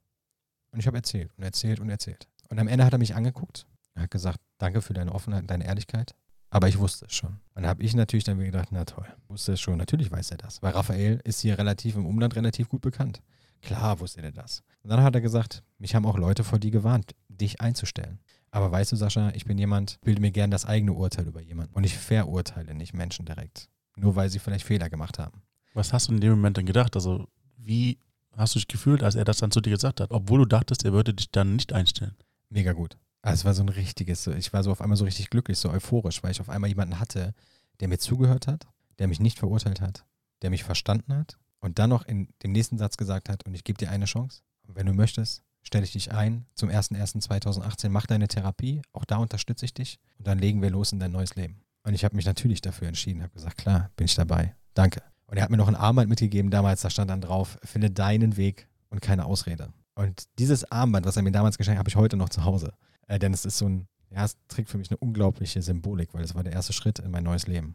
[0.72, 2.28] Und ich habe erzählt und erzählt und erzählt.
[2.50, 3.66] Und am Ende hat er mich angeguckt
[3.98, 6.14] er hat gesagt, danke für deine Offenheit und deine Ehrlichkeit.
[6.50, 7.40] Aber ich wusste es schon.
[7.54, 9.76] Und habe ich natürlich dann wieder gedacht, na toll, wusste es schon.
[9.76, 10.62] Natürlich weiß er das.
[10.62, 13.20] Weil Raphael ist hier relativ im Umland relativ gut bekannt.
[13.60, 14.62] Klar wusste er das.
[14.82, 18.20] Und dann hat er gesagt, mich haben auch Leute vor dir gewarnt, dich einzustellen.
[18.50, 21.74] Aber weißt du, Sascha, ich bin jemand, bilde mir gern das eigene Urteil über jemanden.
[21.74, 23.68] Und ich verurteile nicht Menschen direkt.
[23.96, 25.42] Nur weil sie vielleicht Fehler gemacht haben.
[25.74, 26.96] Was hast du in dem Moment dann gedacht?
[26.96, 27.98] Also, wie
[28.36, 30.12] hast du dich gefühlt, als er das dann zu dir gesagt hat?
[30.12, 32.16] Obwohl du dachtest, er würde dich dann nicht einstellen.
[32.48, 32.96] Mega gut.
[33.28, 35.70] Also es war so ein richtiges, ich war so auf einmal so richtig glücklich, so
[35.70, 37.34] euphorisch, weil ich auf einmal jemanden hatte,
[37.78, 38.66] der mir zugehört hat,
[38.98, 40.06] der mich nicht verurteilt hat,
[40.40, 43.64] der mich verstanden hat und dann noch in dem nächsten Satz gesagt hat, und ich
[43.64, 44.40] gebe dir eine Chance.
[44.66, 49.18] Und wenn du möchtest, stelle ich dich ein zum 01.01.2018, mach deine Therapie, auch da
[49.18, 51.60] unterstütze ich dich und dann legen wir los in dein neues Leben.
[51.82, 55.02] Und ich habe mich natürlich dafür entschieden, habe gesagt, klar, bin ich dabei, danke.
[55.26, 58.38] Und er hat mir noch ein Armband mitgegeben damals, da stand dann drauf, finde deinen
[58.38, 59.68] Weg und keine Ausrede.
[59.94, 62.72] Und dieses Armband, was er mir damals geschenkt hat, habe ich heute noch zu Hause.
[63.08, 66.24] Äh, denn es ist so ein Ja, es trägt für mich eine unglaubliche Symbolik, weil
[66.24, 67.74] es war der erste Schritt in mein neues Leben.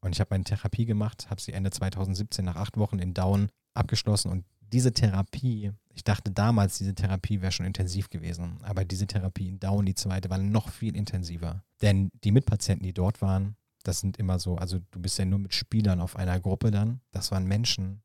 [0.00, 3.48] Und ich habe meine Therapie gemacht, habe sie Ende 2017 nach acht Wochen in Down
[3.72, 4.30] abgeschlossen.
[4.30, 8.58] Und diese Therapie, ich dachte damals, diese Therapie wäre schon intensiv gewesen.
[8.62, 11.62] Aber diese Therapie in Down, die zweite, war noch viel intensiver.
[11.82, 15.38] Denn die Mitpatienten, die dort waren, das sind immer so, also du bist ja nur
[15.38, 17.00] mit Spielern auf einer Gruppe dann.
[17.10, 18.02] Das waren Menschen,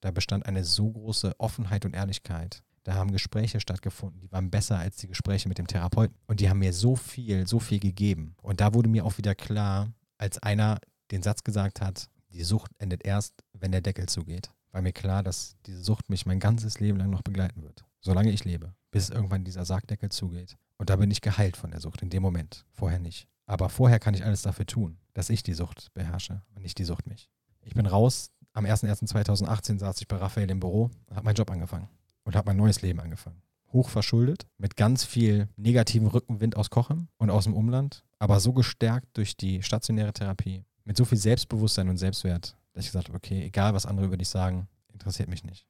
[0.00, 2.62] da bestand eine so große Offenheit und Ehrlichkeit.
[2.84, 6.16] Da haben Gespräche stattgefunden, die waren besser als die Gespräche mit dem Therapeuten.
[6.26, 8.34] Und die haben mir so viel, so viel gegeben.
[8.40, 10.78] Und da wurde mir auch wieder klar, als einer
[11.10, 14.50] den Satz gesagt hat, die Sucht endet erst, wenn der Deckel zugeht.
[14.72, 17.84] War mir klar, dass diese Sucht mich mein ganzes Leben lang noch begleiten wird.
[18.00, 18.72] Solange ich lebe.
[18.90, 20.56] Bis irgendwann dieser Sargdeckel zugeht.
[20.78, 22.64] Und da bin ich geheilt von der Sucht in dem Moment.
[22.72, 23.28] Vorher nicht.
[23.46, 26.84] Aber vorher kann ich alles dafür tun, dass ich die Sucht beherrsche und nicht die
[26.84, 27.28] Sucht mich.
[27.62, 28.30] Ich bin raus.
[28.52, 31.88] Am 01.01.2018 saß ich bei Raphael im Büro und habe meinen Job angefangen
[32.24, 33.42] und habe mein neues Leben angefangen.
[33.72, 38.52] Hoch verschuldet, mit ganz viel negativem Rückenwind aus Kochem und aus dem Umland, aber so
[38.52, 43.16] gestärkt durch die stationäre Therapie, mit so viel Selbstbewusstsein und Selbstwert, dass ich gesagt habe,
[43.16, 45.66] okay, egal was andere über dich sagen, interessiert mich nicht.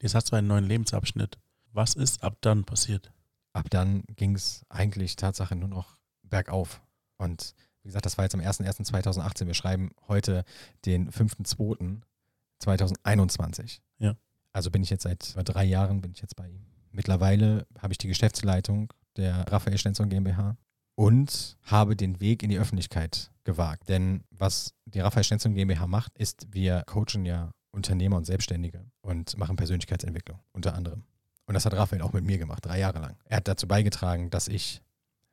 [0.00, 1.38] Jetzt hast du einen neuen Lebensabschnitt.
[1.72, 3.12] Was ist ab dann passiert?
[3.52, 6.82] Ab dann ging es eigentlich Tatsache nur noch bergauf.
[7.18, 9.46] Und wie gesagt, das war jetzt am 01.01.2018.
[9.46, 10.44] Wir schreiben heute
[10.84, 13.78] den 5.2.2021.
[13.98, 14.16] Ja.
[14.52, 16.66] Also bin ich jetzt seit drei Jahren bin ich jetzt bei ihm.
[16.90, 20.56] Mittlerweile habe ich die Geschäftsleitung der Raphael Stenzon GmbH
[20.94, 23.88] und habe den Weg in die Öffentlichkeit gewagt.
[23.88, 29.36] Denn was die Raphael Stenzon GmbH macht, ist, wir coachen ja Unternehmer und Selbstständige und
[29.38, 31.04] machen Persönlichkeitsentwicklung unter anderem.
[31.46, 33.16] Und das hat Raphael auch mit mir gemacht, drei Jahre lang.
[33.24, 34.82] Er hat dazu beigetragen, dass ich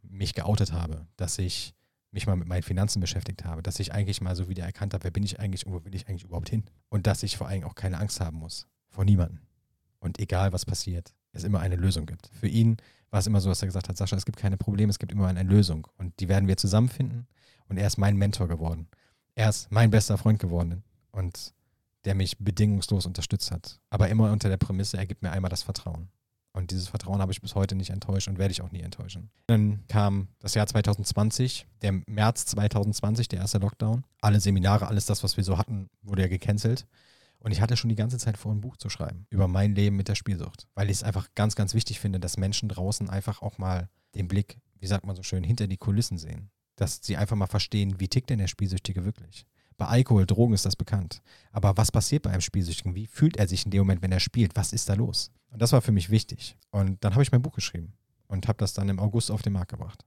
[0.02, 1.74] mich geoutet habe, dass ich
[2.12, 5.04] mich mal mit meinen Finanzen beschäftigt habe, dass ich eigentlich mal so wieder erkannt habe,
[5.04, 6.64] wer bin ich eigentlich und wo will ich eigentlich überhaupt hin?
[6.90, 8.66] Und dass ich vor allem auch keine Angst haben muss.
[8.90, 9.40] Vor niemandem.
[10.00, 12.30] Und egal was passiert, es immer eine Lösung gibt.
[12.40, 12.78] Für ihn
[13.12, 15.12] war es immer so, dass er gesagt hat, Sascha, es gibt keine Probleme, es gibt
[15.12, 15.88] immer eine Lösung.
[15.98, 17.28] Und die werden wir zusammenfinden.
[17.68, 18.88] Und er ist mein Mentor geworden.
[19.36, 20.84] Er ist mein bester Freund geworden.
[21.12, 21.54] Und
[22.06, 23.80] der mich bedingungslos unterstützt hat.
[23.90, 26.10] Aber immer unter der Prämisse, er gibt mir einmal das Vertrauen.
[26.54, 29.30] Und dieses Vertrauen habe ich bis heute nicht enttäuscht und werde ich auch nie enttäuschen.
[29.48, 34.04] Dann kam das Jahr 2020, der März 2020, der erste Lockdown.
[34.22, 36.88] Alle Seminare, alles das, was wir so hatten, wurde ja gecancelt.
[37.40, 39.96] Und ich hatte schon die ganze Zeit vor, ein Buch zu schreiben über mein Leben
[39.96, 40.68] mit der Spielsucht.
[40.76, 44.28] Weil ich es einfach ganz, ganz wichtig finde, dass Menschen draußen einfach auch mal den
[44.28, 46.52] Blick, wie sagt man so schön, hinter die Kulissen sehen.
[46.76, 49.46] Dass sie einfach mal verstehen, wie tickt denn der Spielsüchtige wirklich.
[49.78, 51.22] Bei Alkohol, Drogen ist das bekannt.
[51.54, 52.96] Aber was passiert bei einem Spielsüchtigen?
[52.96, 54.56] Wie fühlt er sich in dem Moment, wenn er spielt?
[54.56, 55.32] Was ist da los?
[55.52, 56.58] Und das war für mich wichtig.
[56.70, 57.94] Und dann habe ich mein Buch geschrieben
[58.28, 60.06] und habe das dann im August auf den Markt gebracht.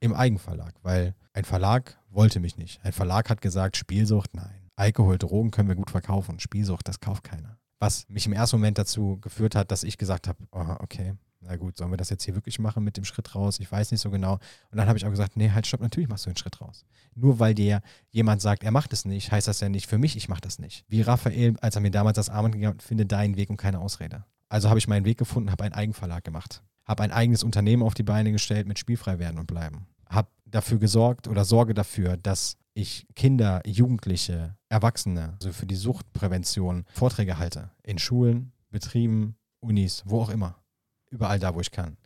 [0.00, 2.82] Im Eigenverlag, weil ein Verlag wollte mich nicht.
[2.82, 4.69] Ein Verlag hat gesagt, Spielsucht, nein.
[4.80, 6.40] Alkohol, Drogen können wir gut verkaufen.
[6.40, 7.58] Spielsucht, das kauft keiner.
[7.80, 11.12] Was mich im ersten Moment dazu geführt hat, dass ich gesagt habe, oh, okay,
[11.42, 13.60] na gut, sollen wir das jetzt hier wirklich machen mit dem Schritt raus?
[13.60, 14.34] Ich weiß nicht so genau.
[14.70, 16.86] Und dann habe ich auch gesagt, nee, halt, stopp, natürlich machst du den Schritt raus.
[17.14, 20.16] Nur weil dir jemand sagt, er macht es nicht, heißt das ja nicht für mich,
[20.16, 20.86] ich mache das nicht.
[20.88, 23.80] Wie Raphael, als er mir damals das Armband gegeben hat, finde deinen Weg und keine
[23.80, 24.24] Ausrede.
[24.48, 26.62] Also habe ich meinen Weg gefunden, habe einen Eigenverlag gemacht.
[26.86, 29.86] Habe ein eigenes Unternehmen auf die Beine gestellt mit spielfrei werden und bleiben.
[30.08, 36.84] Habe dafür gesorgt oder sorge dafür, dass ich Kinder, Jugendliche, Erwachsene, also für die Suchtprävention
[36.92, 37.70] Vorträge halte.
[37.82, 40.62] In Schulen, Betrieben, Unis, wo auch immer
[41.10, 41.96] überall da, wo ich kann.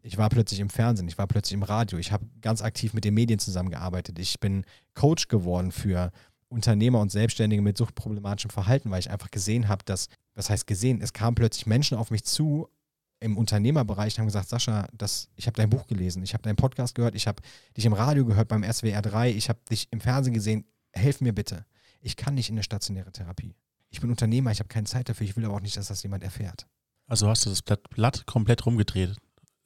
[0.00, 3.04] Ich war plötzlich im Fernsehen, ich war plötzlich im Radio, ich habe ganz aktiv mit
[3.04, 4.18] den Medien zusammengearbeitet.
[4.18, 6.12] Ich bin Coach geworden für
[6.48, 11.02] Unternehmer und Selbstständige mit suchtproblematischem Verhalten, weil ich einfach gesehen habe, dass, was heißt gesehen,
[11.02, 12.68] es kamen plötzlich Menschen auf mich zu
[13.20, 16.94] im Unternehmerbereich haben gesagt, Sascha, das, ich habe dein Buch gelesen, ich habe deinen Podcast
[16.94, 17.42] gehört, ich habe
[17.76, 21.34] dich im Radio gehört beim SWR 3, ich habe dich im Fernsehen gesehen, helf mir
[21.34, 21.64] bitte.
[22.00, 23.56] Ich kann nicht in eine stationäre Therapie.
[23.90, 26.02] Ich bin Unternehmer, ich habe keine Zeit dafür, ich will aber auch nicht, dass das
[26.02, 26.66] jemand erfährt.
[27.06, 29.16] Also hast du das Blatt, Blatt komplett rumgedreht.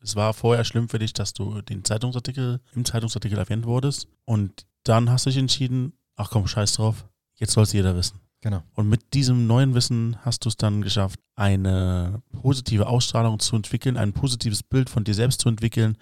[0.00, 4.08] Es war vorher schlimm für dich, dass du den Zeitungsartikel, im Zeitungsartikel erwähnt wurdest.
[4.24, 8.20] Und dann hast du dich entschieden, ach komm, scheiß drauf, jetzt soll es jeder wissen.
[8.42, 8.62] Genau.
[8.74, 13.96] Und mit diesem neuen Wissen hast du es dann geschafft, eine positive Ausstrahlung zu entwickeln,
[13.96, 15.96] ein positives Bild von dir selbst zu entwickeln,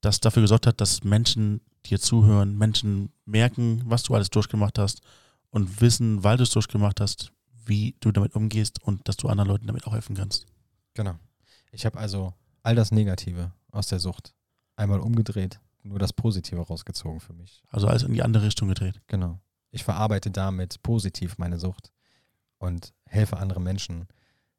[0.00, 5.02] das dafür gesorgt hat, dass Menschen dir zuhören, Menschen merken, was du alles durchgemacht hast
[5.50, 7.32] und wissen, weil du es durchgemacht hast,
[7.64, 10.46] wie du damit umgehst und dass du anderen Leuten damit auch helfen kannst.
[10.94, 11.16] Genau.
[11.72, 14.34] Ich habe also all das Negative aus der Sucht
[14.76, 17.60] einmal umgedreht, nur das Positive rausgezogen für mich.
[17.70, 19.00] Also alles in die andere Richtung gedreht.
[19.08, 19.40] Genau.
[19.72, 21.90] Ich verarbeite damit positiv meine Sucht
[22.58, 24.06] und helfe anderen Menschen,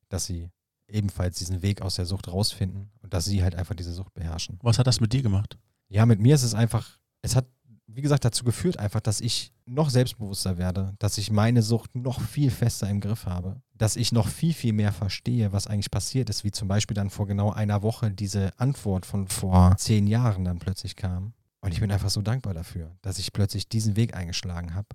[0.10, 0.50] dass sie
[0.88, 4.60] ebenfalls diesen Weg aus der Sucht rausfinden und dass sie halt einfach diese Sucht beherrschen.
[4.62, 5.58] Was hat das mit dir gemacht?
[5.88, 7.46] Ja, mit mir ist es einfach, es hat
[7.88, 12.22] wie gesagt, dazu geführt einfach, dass ich noch selbstbewusster werde, dass ich meine Sucht noch
[12.22, 16.30] viel fester im Griff habe, dass ich noch viel, viel mehr verstehe, was eigentlich passiert
[16.30, 20.46] ist, wie zum Beispiel dann vor genau einer Woche diese Antwort von vor zehn Jahren
[20.46, 21.34] dann plötzlich kam.
[21.64, 24.90] Und ich bin einfach so dankbar dafür, dass ich plötzlich diesen Weg eingeschlagen habe.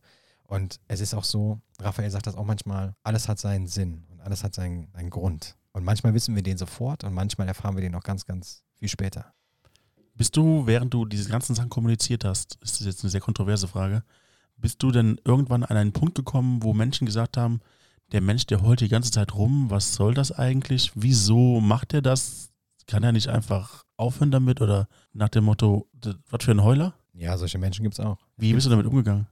[0.44, 4.20] Und es ist auch so, Raphael sagt das auch manchmal, alles hat seinen Sinn und
[4.20, 5.56] alles hat seinen, seinen Grund.
[5.72, 8.90] Und manchmal wissen wir den sofort und manchmal erfahren wir den noch ganz, ganz viel
[8.90, 9.32] später.
[10.14, 13.66] Bist du, während du diese ganzen Sachen kommuniziert hast, ist das jetzt eine sehr kontroverse
[13.66, 14.02] Frage,
[14.58, 17.60] bist du denn irgendwann an einen Punkt gekommen, wo Menschen gesagt haben,
[18.12, 20.92] der Mensch, der heult die ganze Zeit rum, was soll das eigentlich?
[20.94, 22.50] Wieso macht er das?
[22.86, 25.86] Kann er nicht einfach aufhören damit oder nach dem Motto,
[26.30, 26.94] was für ein Heuler?
[27.12, 28.18] Ja, solche Menschen gibt es auch.
[28.36, 29.26] Wie bist du damit umgegangen?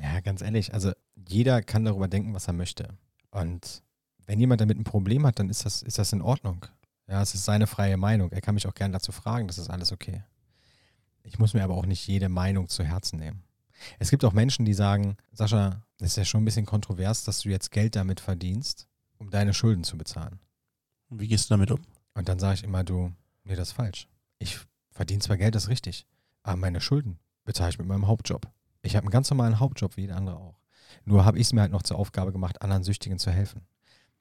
[0.00, 0.92] Ja, ganz ehrlich, also
[1.28, 2.88] jeder kann darüber denken, was er möchte.
[3.30, 3.82] Und
[4.26, 6.64] wenn jemand damit ein Problem hat, dann ist das, ist das in Ordnung.
[7.08, 8.30] Ja, es ist seine freie Meinung.
[8.32, 10.22] Er kann mich auch gerne dazu fragen, das ist alles okay.
[11.22, 13.42] Ich muss mir aber auch nicht jede Meinung zu Herzen nehmen.
[13.98, 17.40] Es gibt auch Menschen, die sagen, Sascha, das ist ja schon ein bisschen kontrovers, dass
[17.40, 18.86] du jetzt Geld damit verdienst,
[19.18, 20.38] um deine Schulden zu bezahlen.
[21.08, 21.80] Und wie gehst du damit um?
[22.14, 23.12] Und dann sage ich immer, du,
[23.44, 24.08] nee, das ist falsch.
[24.38, 24.58] Ich
[24.90, 26.06] verdiene zwar Geld, das ist richtig,
[26.42, 28.50] aber meine Schulden bezahle ich mit meinem Hauptjob.
[28.82, 30.58] Ich habe einen ganz normalen Hauptjob, wie jeder andere auch.
[31.04, 33.62] Nur habe ich es mir halt noch zur Aufgabe gemacht, anderen Süchtigen zu helfen.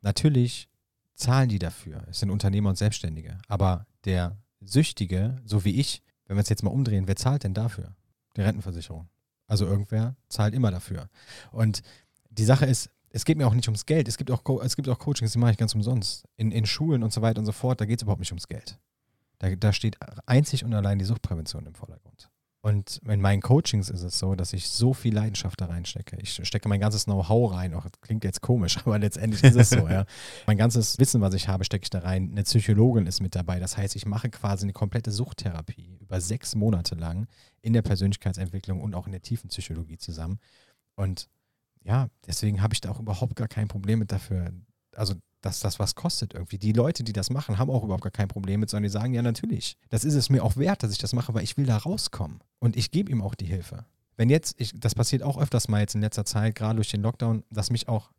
[0.02, 0.70] Natürlich
[1.16, 2.04] zahlen die dafür.
[2.10, 3.38] Es sind Unternehmer und Selbstständige.
[3.48, 7.54] Aber der Süchtige, so wie ich, wenn wir es jetzt mal umdrehen, wer zahlt denn
[7.54, 7.96] dafür?
[8.36, 9.10] Die Rentenversicherung.
[9.48, 11.10] Also irgendwer zahlt immer dafür.
[11.52, 11.82] Und
[12.30, 14.08] die Sache ist, es geht mir auch nicht ums Geld.
[14.08, 16.26] Es gibt auch, es gibt auch Coachings, die mache ich ganz umsonst.
[16.36, 18.48] In, in Schulen und so weiter und so fort, da geht es überhaupt nicht ums
[18.48, 18.80] Geld.
[19.44, 22.30] Da, da steht einzig und allein die Suchtprävention im Vordergrund.
[22.62, 26.16] Und in meinen Coachings ist es so, dass ich so viel Leidenschaft da reinstecke.
[26.22, 27.74] Ich stecke mein ganzes Know-how rein.
[27.74, 29.90] Auch klingt jetzt komisch, aber letztendlich ist es so.
[29.90, 30.06] ja.
[30.48, 32.30] Mein ganzes Wissen, was ich habe, stecke ich da rein.
[32.32, 33.60] Eine Psychologin ist mit dabei.
[33.60, 37.28] Das heißt, ich mache quasi eine komplette Suchttherapie über sechs Monate lang
[37.60, 40.40] in der Persönlichkeitsentwicklung und auch in der tiefen Psychologie zusammen.
[40.96, 41.28] Und
[41.84, 44.54] ja, deswegen habe ich da auch überhaupt gar kein Problem mit dafür.
[44.96, 46.58] Also dass das was kostet irgendwie.
[46.58, 49.14] Die Leute, die das machen, haben auch überhaupt gar kein Problem mit, sondern die sagen,
[49.14, 51.66] ja natürlich, das ist es mir auch wert, dass ich das mache, weil ich will
[51.66, 52.40] da rauskommen.
[52.60, 53.86] Und ich gebe ihm auch die Hilfe.
[54.16, 57.02] Wenn jetzt, ich, das passiert auch öfters mal jetzt in letzter Zeit, gerade durch den
[57.02, 58.12] Lockdown, dass mich auch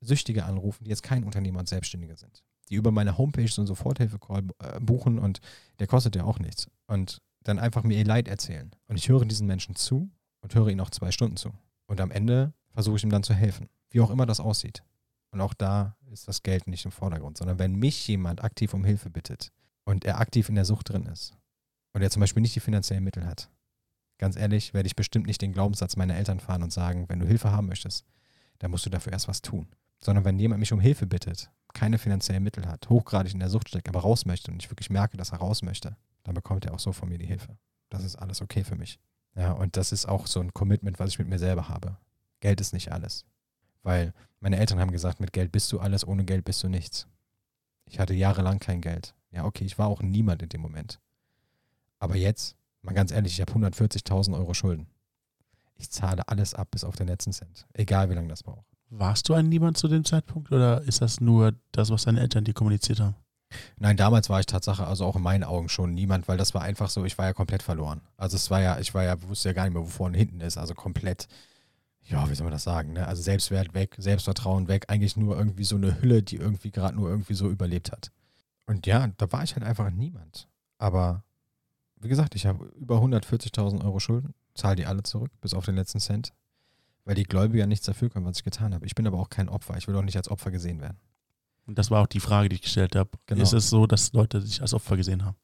[0.00, 2.42] Süchtige anrufen, die jetzt kein Unternehmer und Selbstständige sind.
[2.68, 5.40] Die über meine Homepage so einen Soforthilfe-Call äh, buchen und
[5.78, 6.66] der kostet ja auch nichts.
[6.88, 8.72] Und dann einfach mir ihr Leid erzählen.
[8.88, 10.10] Und ich höre diesen Menschen zu
[10.40, 11.52] und höre ihnen auch zwei Stunden zu.
[11.86, 13.68] Und am Ende versuche ich ihm dann zu helfen.
[13.90, 14.82] Wie auch immer das aussieht.
[15.30, 18.84] Und auch da ist das Geld nicht im Vordergrund, sondern wenn mich jemand aktiv um
[18.84, 19.50] Hilfe bittet
[19.84, 21.36] und er aktiv in der Sucht drin ist
[21.92, 23.50] und er zum Beispiel nicht die finanziellen Mittel hat,
[24.18, 27.26] ganz ehrlich, werde ich bestimmt nicht den Glaubenssatz meiner Eltern fahren und sagen, wenn du
[27.26, 28.04] Hilfe haben möchtest,
[28.58, 29.68] dann musst du dafür erst was tun.
[30.04, 33.68] Sondern wenn jemand mich um Hilfe bittet, keine finanziellen Mittel hat, hochgradig in der Sucht
[33.68, 36.74] steckt, aber raus möchte und ich wirklich merke, dass er raus möchte, dann bekommt er
[36.74, 37.56] auch so von mir die Hilfe.
[37.88, 38.98] Das ist alles okay für mich.
[39.34, 41.96] Ja, und das ist auch so ein Commitment, was ich mit mir selber habe.
[42.40, 43.24] Geld ist nicht alles.
[43.82, 47.06] Weil meine Eltern haben gesagt, mit Geld bist du alles, ohne Geld bist du nichts.
[47.86, 49.14] Ich hatte jahrelang kein Geld.
[49.30, 51.00] Ja, okay, ich war auch niemand in dem Moment.
[51.98, 54.86] Aber jetzt, mal ganz ehrlich, ich habe 140.000 Euro Schulden.
[55.76, 57.66] Ich zahle alles ab bis auf den letzten Cent.
[57.72, 58.66] Egal, wie lange das braucht.
[58.90, 62.44] Warst du ein Niemand zu dem Zeitpunkt oder ist das nur das, was deine Eltern
[62.44, 63.16] dir kommuniziert haben?
[63.78, 66.62] Nein, damals war ich Tatsache, also auch in meinen Augen schon niemand, weil das war
[66.62, 68.00] einfach so, ich war ja komplett verloren.
[68.16, 70.40] Also es war ja, ich war ja, wusste ja gar nicht mehr, wo vorne hinten
[70.40, 70.58] ist.
[70.58, 71.28] Also komplett
[72.04, 73.06] ja, wie soll man das sagen, ne?
[73.06, 77.08] Also Selbstwert weg, Selbstvertrauen weg, eigentlich nur irgendwie so eine Hülle, die irgendwie gerade nur
[77.08, 78.10] irgendwie so überlebt hat.
[78.66, 80.48] Und ja, da war ich halt einfach niemand.
[80.78, 81.24] Aber
[81.96, 85.76] wie gesagt, ich habe über 140.000 Euro Schulden, zahle die alle zurück, bis auf den
[85.76, 86.32] letzten Cent,
[87.04, 88.86] weil die Gläubiger nichts dafür können, was ich getan habe.
[88.86, 89.76] Ich bin aber auch kein Opfer.
[89.76, 90.98] Ich will auch nicht als Opfer gesehen werden.
[91.66, 93.10] Und das war auch die Frage, die ich gestellt habe.
[93.26, 93.42] Genau.
[93.42, 95.36] Ist es so, dass Leute sich als Opfer gesehen haben?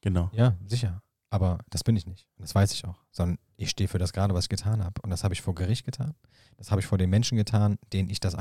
[0.00, 0.30] Genau.
[0.32, 1.02] Ja, sicher.
[1.32, 2.28] Aber das bin ich nicht.
[2.36, 3.00] Das weiß ich auch.
[3.10, 5.00] Sondern ich stehe für das gerade, was ich getan habe.
[5.00, 6.14] Und das habe ich vor Gericht getan.
[6.58, 8.36] Das habe ich vor den Menschen getan, denen ich das,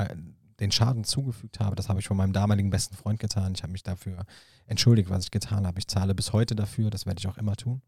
[0.60, 1.78] den Schaden zugefügt habe.
[1.78, 3.54] Das habe ich vor meinem damaligen besten Freund getan.
[3.56, 4.26] Ich habe mich dafür
[4.66, 5.80] entschuldigt, was ich getan habe.
[5.80, 6.90] Ich zahle bis heute dafür.
[6.90, 7.82] Das werde ich auch immer tun.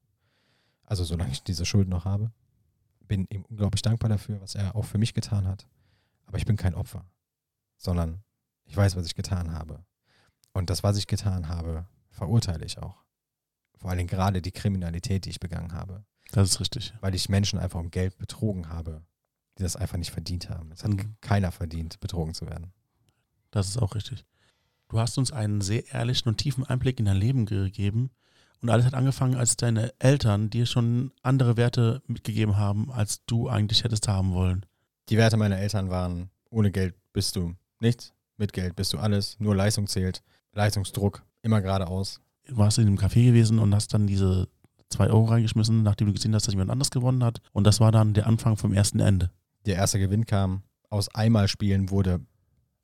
[0.85, 2.31] Also solange ich diese Schuld noch habe.
[3.01, 5.67] Bin ihm unglaublich dankbar dafür, was er auch für mich getan hat.
[6.27, 7.03] Aber ich bin kein Opfer.
[7.75, 8.23] Sondern
[8.63, 9.83] ich weiß, was ich getan habe.
[10.53, 13.02] Und das, was ich getan habe, verurteile ich auch.
[13.77, 16.03] Vor allem gerade die Kriminalität, die ich begangen habe.
[16.31, 16.93] Das ist richtig.
[17.01, 19.03] Weil ich Menschen einfach um Geld betrogen habe,
[19.57, 20.71] die das einfach nicht verdient haben.
[20.71, 21.15] Es hat mhm.
[21.21, 22.73] keiner verdient, betrogen zu werden.
[23.51, 24.25] Das ist auch richtig.
[24.89, 28.09] Du hast uns einen sehr ehrlichen und tiefen Einblick in dein Leben gegeben.
[28.61, 33.49] Und alles hat angefangen, als deine Eltern dir schon andere Werte mitgegeben haben, als du
[33.49, 34.65] eigentlich hättest haben wollen.
[35.09, 39.37] Die Werte meiner Eltern waren, ohne Geld bist du nichts, mit Geld bist du alles,
[39.39, 44.47] nur Leistung zählt, Leistungsdruck, immer geradeaus warst in einem Café gewesen und hast dann diese
[44.89, 47.41] zwei Euro reingeschmissen, nachdem du gesehen hast, dass jemand anders gewonnen hat.
[47.51, 49.31] Und das war dann der Anfang vom ersten Ende.
[49.65, 52.21] Der erste Gewinn kam aus einmal Spielen wurde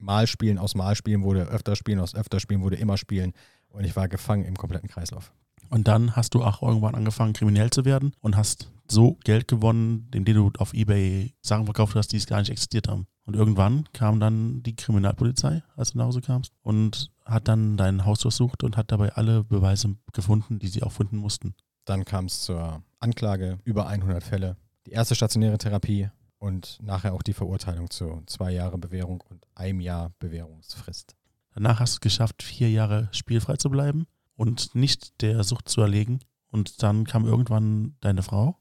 [0.01, 3.33] Mal spielen, aus Mal spielen wurde öfter spielen, aus öfter spielen wurde immer spielen.
[3.67, 5.33] Und ich war gefangen im kompletten Kreislauf.
[5.69, 10.07] Und dann hast du auch irgendwann angefangen, kriminell zu werden und hast so Geld gewonnen,
[10.13, 13.05] indem du auf Ebay Sachen verkauft hast, die es gar nicht existiert haben.
[13.25, 18.05] Und irgendwann kam dann die Kriminalpolizei, als du nach Hause kamst, und hat dann dein
[18.05, 21.53] Haus durchsucht und hat dabei alle Beweise gefunden, die sie auch finden mussten.
[21.85, 27.23] Dann kam es zur Anklage, über 100 Fälle, die erste stationäre Therapie und nachher auch
[27.23, 31.15] die Verurteilung zu zwei Jahre Bewährung und einem Jahr Bewährungsfrist.
[31.53, 35.81] Danach hast du es geschafft, vier Jahre spielfrei zu bleiben und nicht der Sucht zu
[35.81, 36.19] erlegen.
[36.47, 38.57] Und dann kam irgendwann deine Frau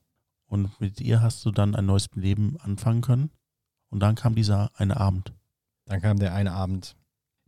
[0.46, 3.30] und mit ihr hast du dann ein neues Leben anfangen können.
[3.90, 5.32] Und dann kam dieser eine Abend.
[5.86, 6.96] Dann kam der eine Abend,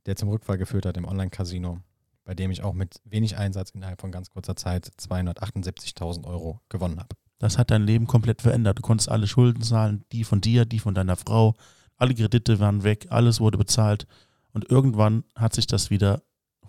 [0.06, 1.80] der zum Rückfall geführt hat im Online-Casino,
[2.24, 6.98] bei dem ich auch mit wenig Einsatz innerhalb von ganz kurzer Zeit 278.000 Euro gewonnen
[6.98, 7.16] habe.
[7.38, 8.78] Das hat dein Leben komplett verändert.
[8.78, 11.54] Du konntest alle Schulden zahlen, die von dir, die von deiner Frau.
[11.96, 14.06] Alle Kredite waren weg, alles wurde bezahlt.
[14.52, 16.22] Und irgendwann hat sich das wieder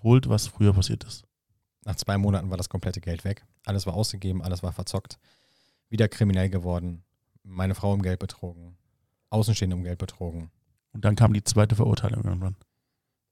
[0.03, 1.25] holt, was früher passiert ist.
[1.83, 3.45] Nach zwei Monaten war das komplette Geld weg.
[3.65, 5.19] Alles war ausgegeben, alles war verzockt.
[5.89, 7.03] Wieder kriminell geworden.
[7.43, 8.77] Meine Frau um Geld betrogen.
[9.29, 10.51] Außenstehende um Geld betrogen.
[10.93, 12.55] Und dann kam die zweite Verurteilung irgendwann.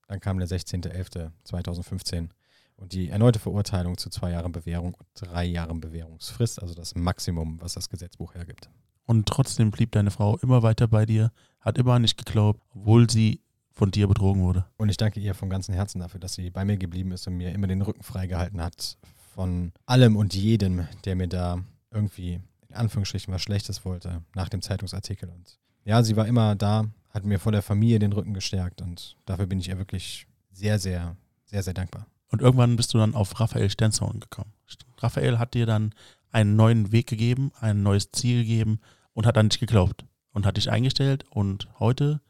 [0.09, 2.29] Dann kam der 16.11.2015
[2.77, 7.61] und die erneute Verurteilung zu zwei Jahren Bewährung und drei Jahren Bewährungsfrist, also das Maximum,
[7.61, 8.71] was das Gesetzbuch hergibt.
[9.05, 13.07] Und trotzdem blieb deine Frau immer weiter bei dir, hat immer an dich geglaubt, obwohl
[13.07, 14.65] sie von dir betrogen wurde.
[14.77, 17.37] Und ich danke ihr vom ganzen Herzen dafür, dass sie bei mir geblieben ist und
[17.37, 18.97] mir immer den Rücken freigehalten hat
[19.35, 24.63] von allem und jedem, der mir da irgendwie in Anführungsstrichen was Schlechtes wollte nach dem
[24.63, 25.29] Zeitungsartikel.
[25.29, 26.85] Und ja, sie war immer da,
[27.19, 30.79] hat mir vor der Familie den Rücken gestärkt und dafür bin ich ihr wirklich sehr,
[30.79, 31.15] sehr,
[31.45, 32.07] sehr, sehr dankbar.
[32.31, 34.53] Und irgendwann bist du dann auf Raphael Stenzhorn gekommen.
[34.97, 35.93] Raphael hat dir dann
[36.31, 38.79] einen neuen Weg gegeben, ein neues Ziel gegeben
[39.13, 42.21] und hat an dich geglaubt und hat dich eingestellt und heute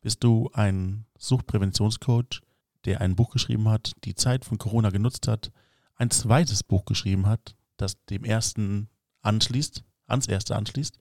[0.00, 2.40] bist du ein Suchtpräventionscoach,
[2.84, 5.52] der ein Buch geschrieben hat, die Zeit von Corona genutzt hat,
[5.96, 8.88] ein zweites Buch geschrieben hat, das dem ersten
[9.20, 10.98] anschließt, ans erste anschließt.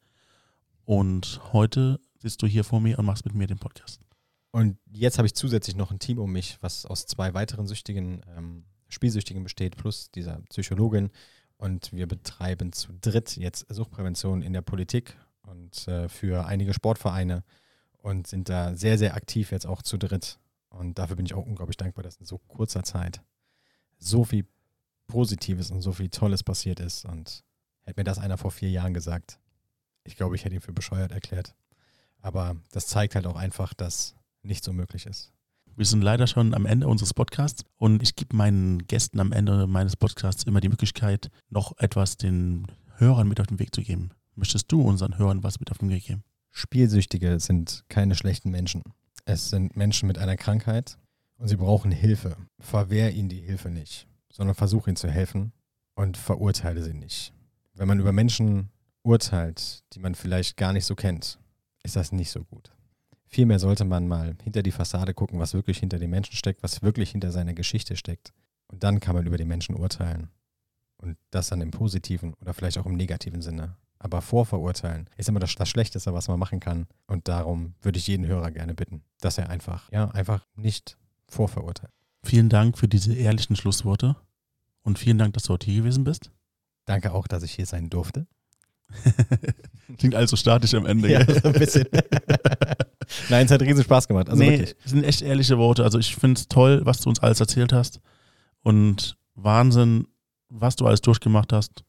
[0.86, 4.02] Und heute sitzt du hier vor mir und machst mit mir den Podcast.
[4.52, 8.22] Und jetzt habe ich zusätzlich noch ein Team um mich, was aus zwei weiteren Süchtigen,
[8.36, 11.10] ähm, Spielsüchtigen besteht, plus dieser Psychologin.
[11.58, 17.44] Und wir betreiben zu dritt jetzt Suchtprävention in der Politik und äh, für einige Sportvereine
[18.00, 20.40] und sind da sehr, sehr aktiv jetzt auch zu dritt.
[20.70, 23.22] Und dafür bin ich auch unglaublich dankbar, dass in so kurzer Zeit
[23.98, 24.46] so viel
[25.08, 27.06] Positives und so viel Tolles passiert ist.
[27.06, 27.44] Und
[27.84, 29.40] hätte mir das einer vor vier Jahren gesagt,
[30.04, 31.56] ich glaube, ich hätte ihn für bescheuert erklärt.
[32.22, 35.32] Aber das zeigt halt auch einfach, dass nichts unmöglich ist.
[35.76, 39.68] Wir sind leider schon am Ende unseres Podcasts und ich gebe meinen Gästen am Ende
[39.68, 42.68] meines Podcasts immer die Möglichkeit, noch etwas den
[42.98, 44.12] Hörern mit auf den Weg zu geben.
[44.36, 46.24] Möchtest du unseren Hörern was mit auf den Weg geben?
[46.52, 48.84] Spielsüchtige sind keine schlechten Menschen.
[49.26, 50.98] Es sind Menschen mit einer Krankheit
[51.38, 52.36] und sie brauchen Hilfe.
[52.60, 55.54] Verwehr ihnen die Hilfe nicht, sondern versuch ihnen zu helfen
[55.96, 57.34] und verurteile sie nicht.
[57.74, 58.70] Wenn man über Menschen
[59.04, 61.40] urteilt, die man vielleicht gar nicht so kennt,
[61.84, 62.72] ist das nicht so gut.
[63.28, 66.82] Vielmehr sollte man mal hinter die Fassade gucken, was wirklich hinter dem Menschen steckt, was
[66.82, 68.34] wirklich hinter seiner Geschichte steckt.
[68.68, 70.30] Und dann kann man über den Menschen urteilen.
[70.98, 73.78] Und das dann im positiven oder vielleicht auch im negativen Sinne.
[74.00, 76.88] Aber vorverurteilen ist immer das, das Schlechteste, was man machen kann.
[77.08, 81.94] Und darum würde ich jeden Hörer gerne bitten, dass er einfach, ja, einfach nicht vorverurteilt.
[82.24, 84.16] Vielen Dank für diese ehrlichen Schlussworte
[84.84, 86.32] und vielen Dank, dass du heute hier gewesen bist.
[86.86, 88.28] Danke auch, dass ich hier sein durfte.
[89.98, 91.12] Klingt also statisch am Ende.
[91.12, 91.86] Ja, so ein bisschen.
[93.30, 94.30] Nein, es hat riesen Spaß gemacht.
[94.30, 94.76] Also nee, wirklich.
[94.84, 95.84] das sind echt ehrliche Worte.
[95.84, 98.00] Also ich finde es toll, was du uns alles erzählt hast.
[98.64, 100.08] Und Wahnsinn,
[100.50, 101.84] was du alles durchgemacht hast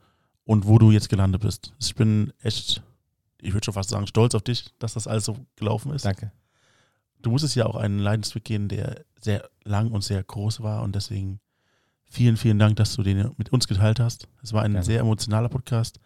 [0.45, 1.75] und wo du jetzt gelandet bist.
[1.81, 2.83] Ich bin echt,
[3.41, 6.05] ich würde schon fast sagen, stolz auf dich, dass das alles so gelaufen ist.
[6.05, 6.33] Danke.
[7.21, 10.97] Du musstest ja auch einen Leidensweg gehen, der sehr lang und sehr groß war und
[10.97, 11.41] deswegen
[12.05, 14.29] vielen, vielen Dank, dass du den mit uns geteilt hast.
[14.43, 14.85] Es war ein Gerne.
[14.85, 16.01] sehr emotionaler Podcast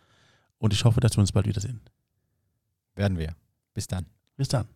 [0.58, 1.80] und ich hoffe, dass wir uns bald wiedersehen.
[2.94, 3.36] Werden wir.
[3.74, 4.06] Bis dann.
[4.36, 4.66] Bis dann.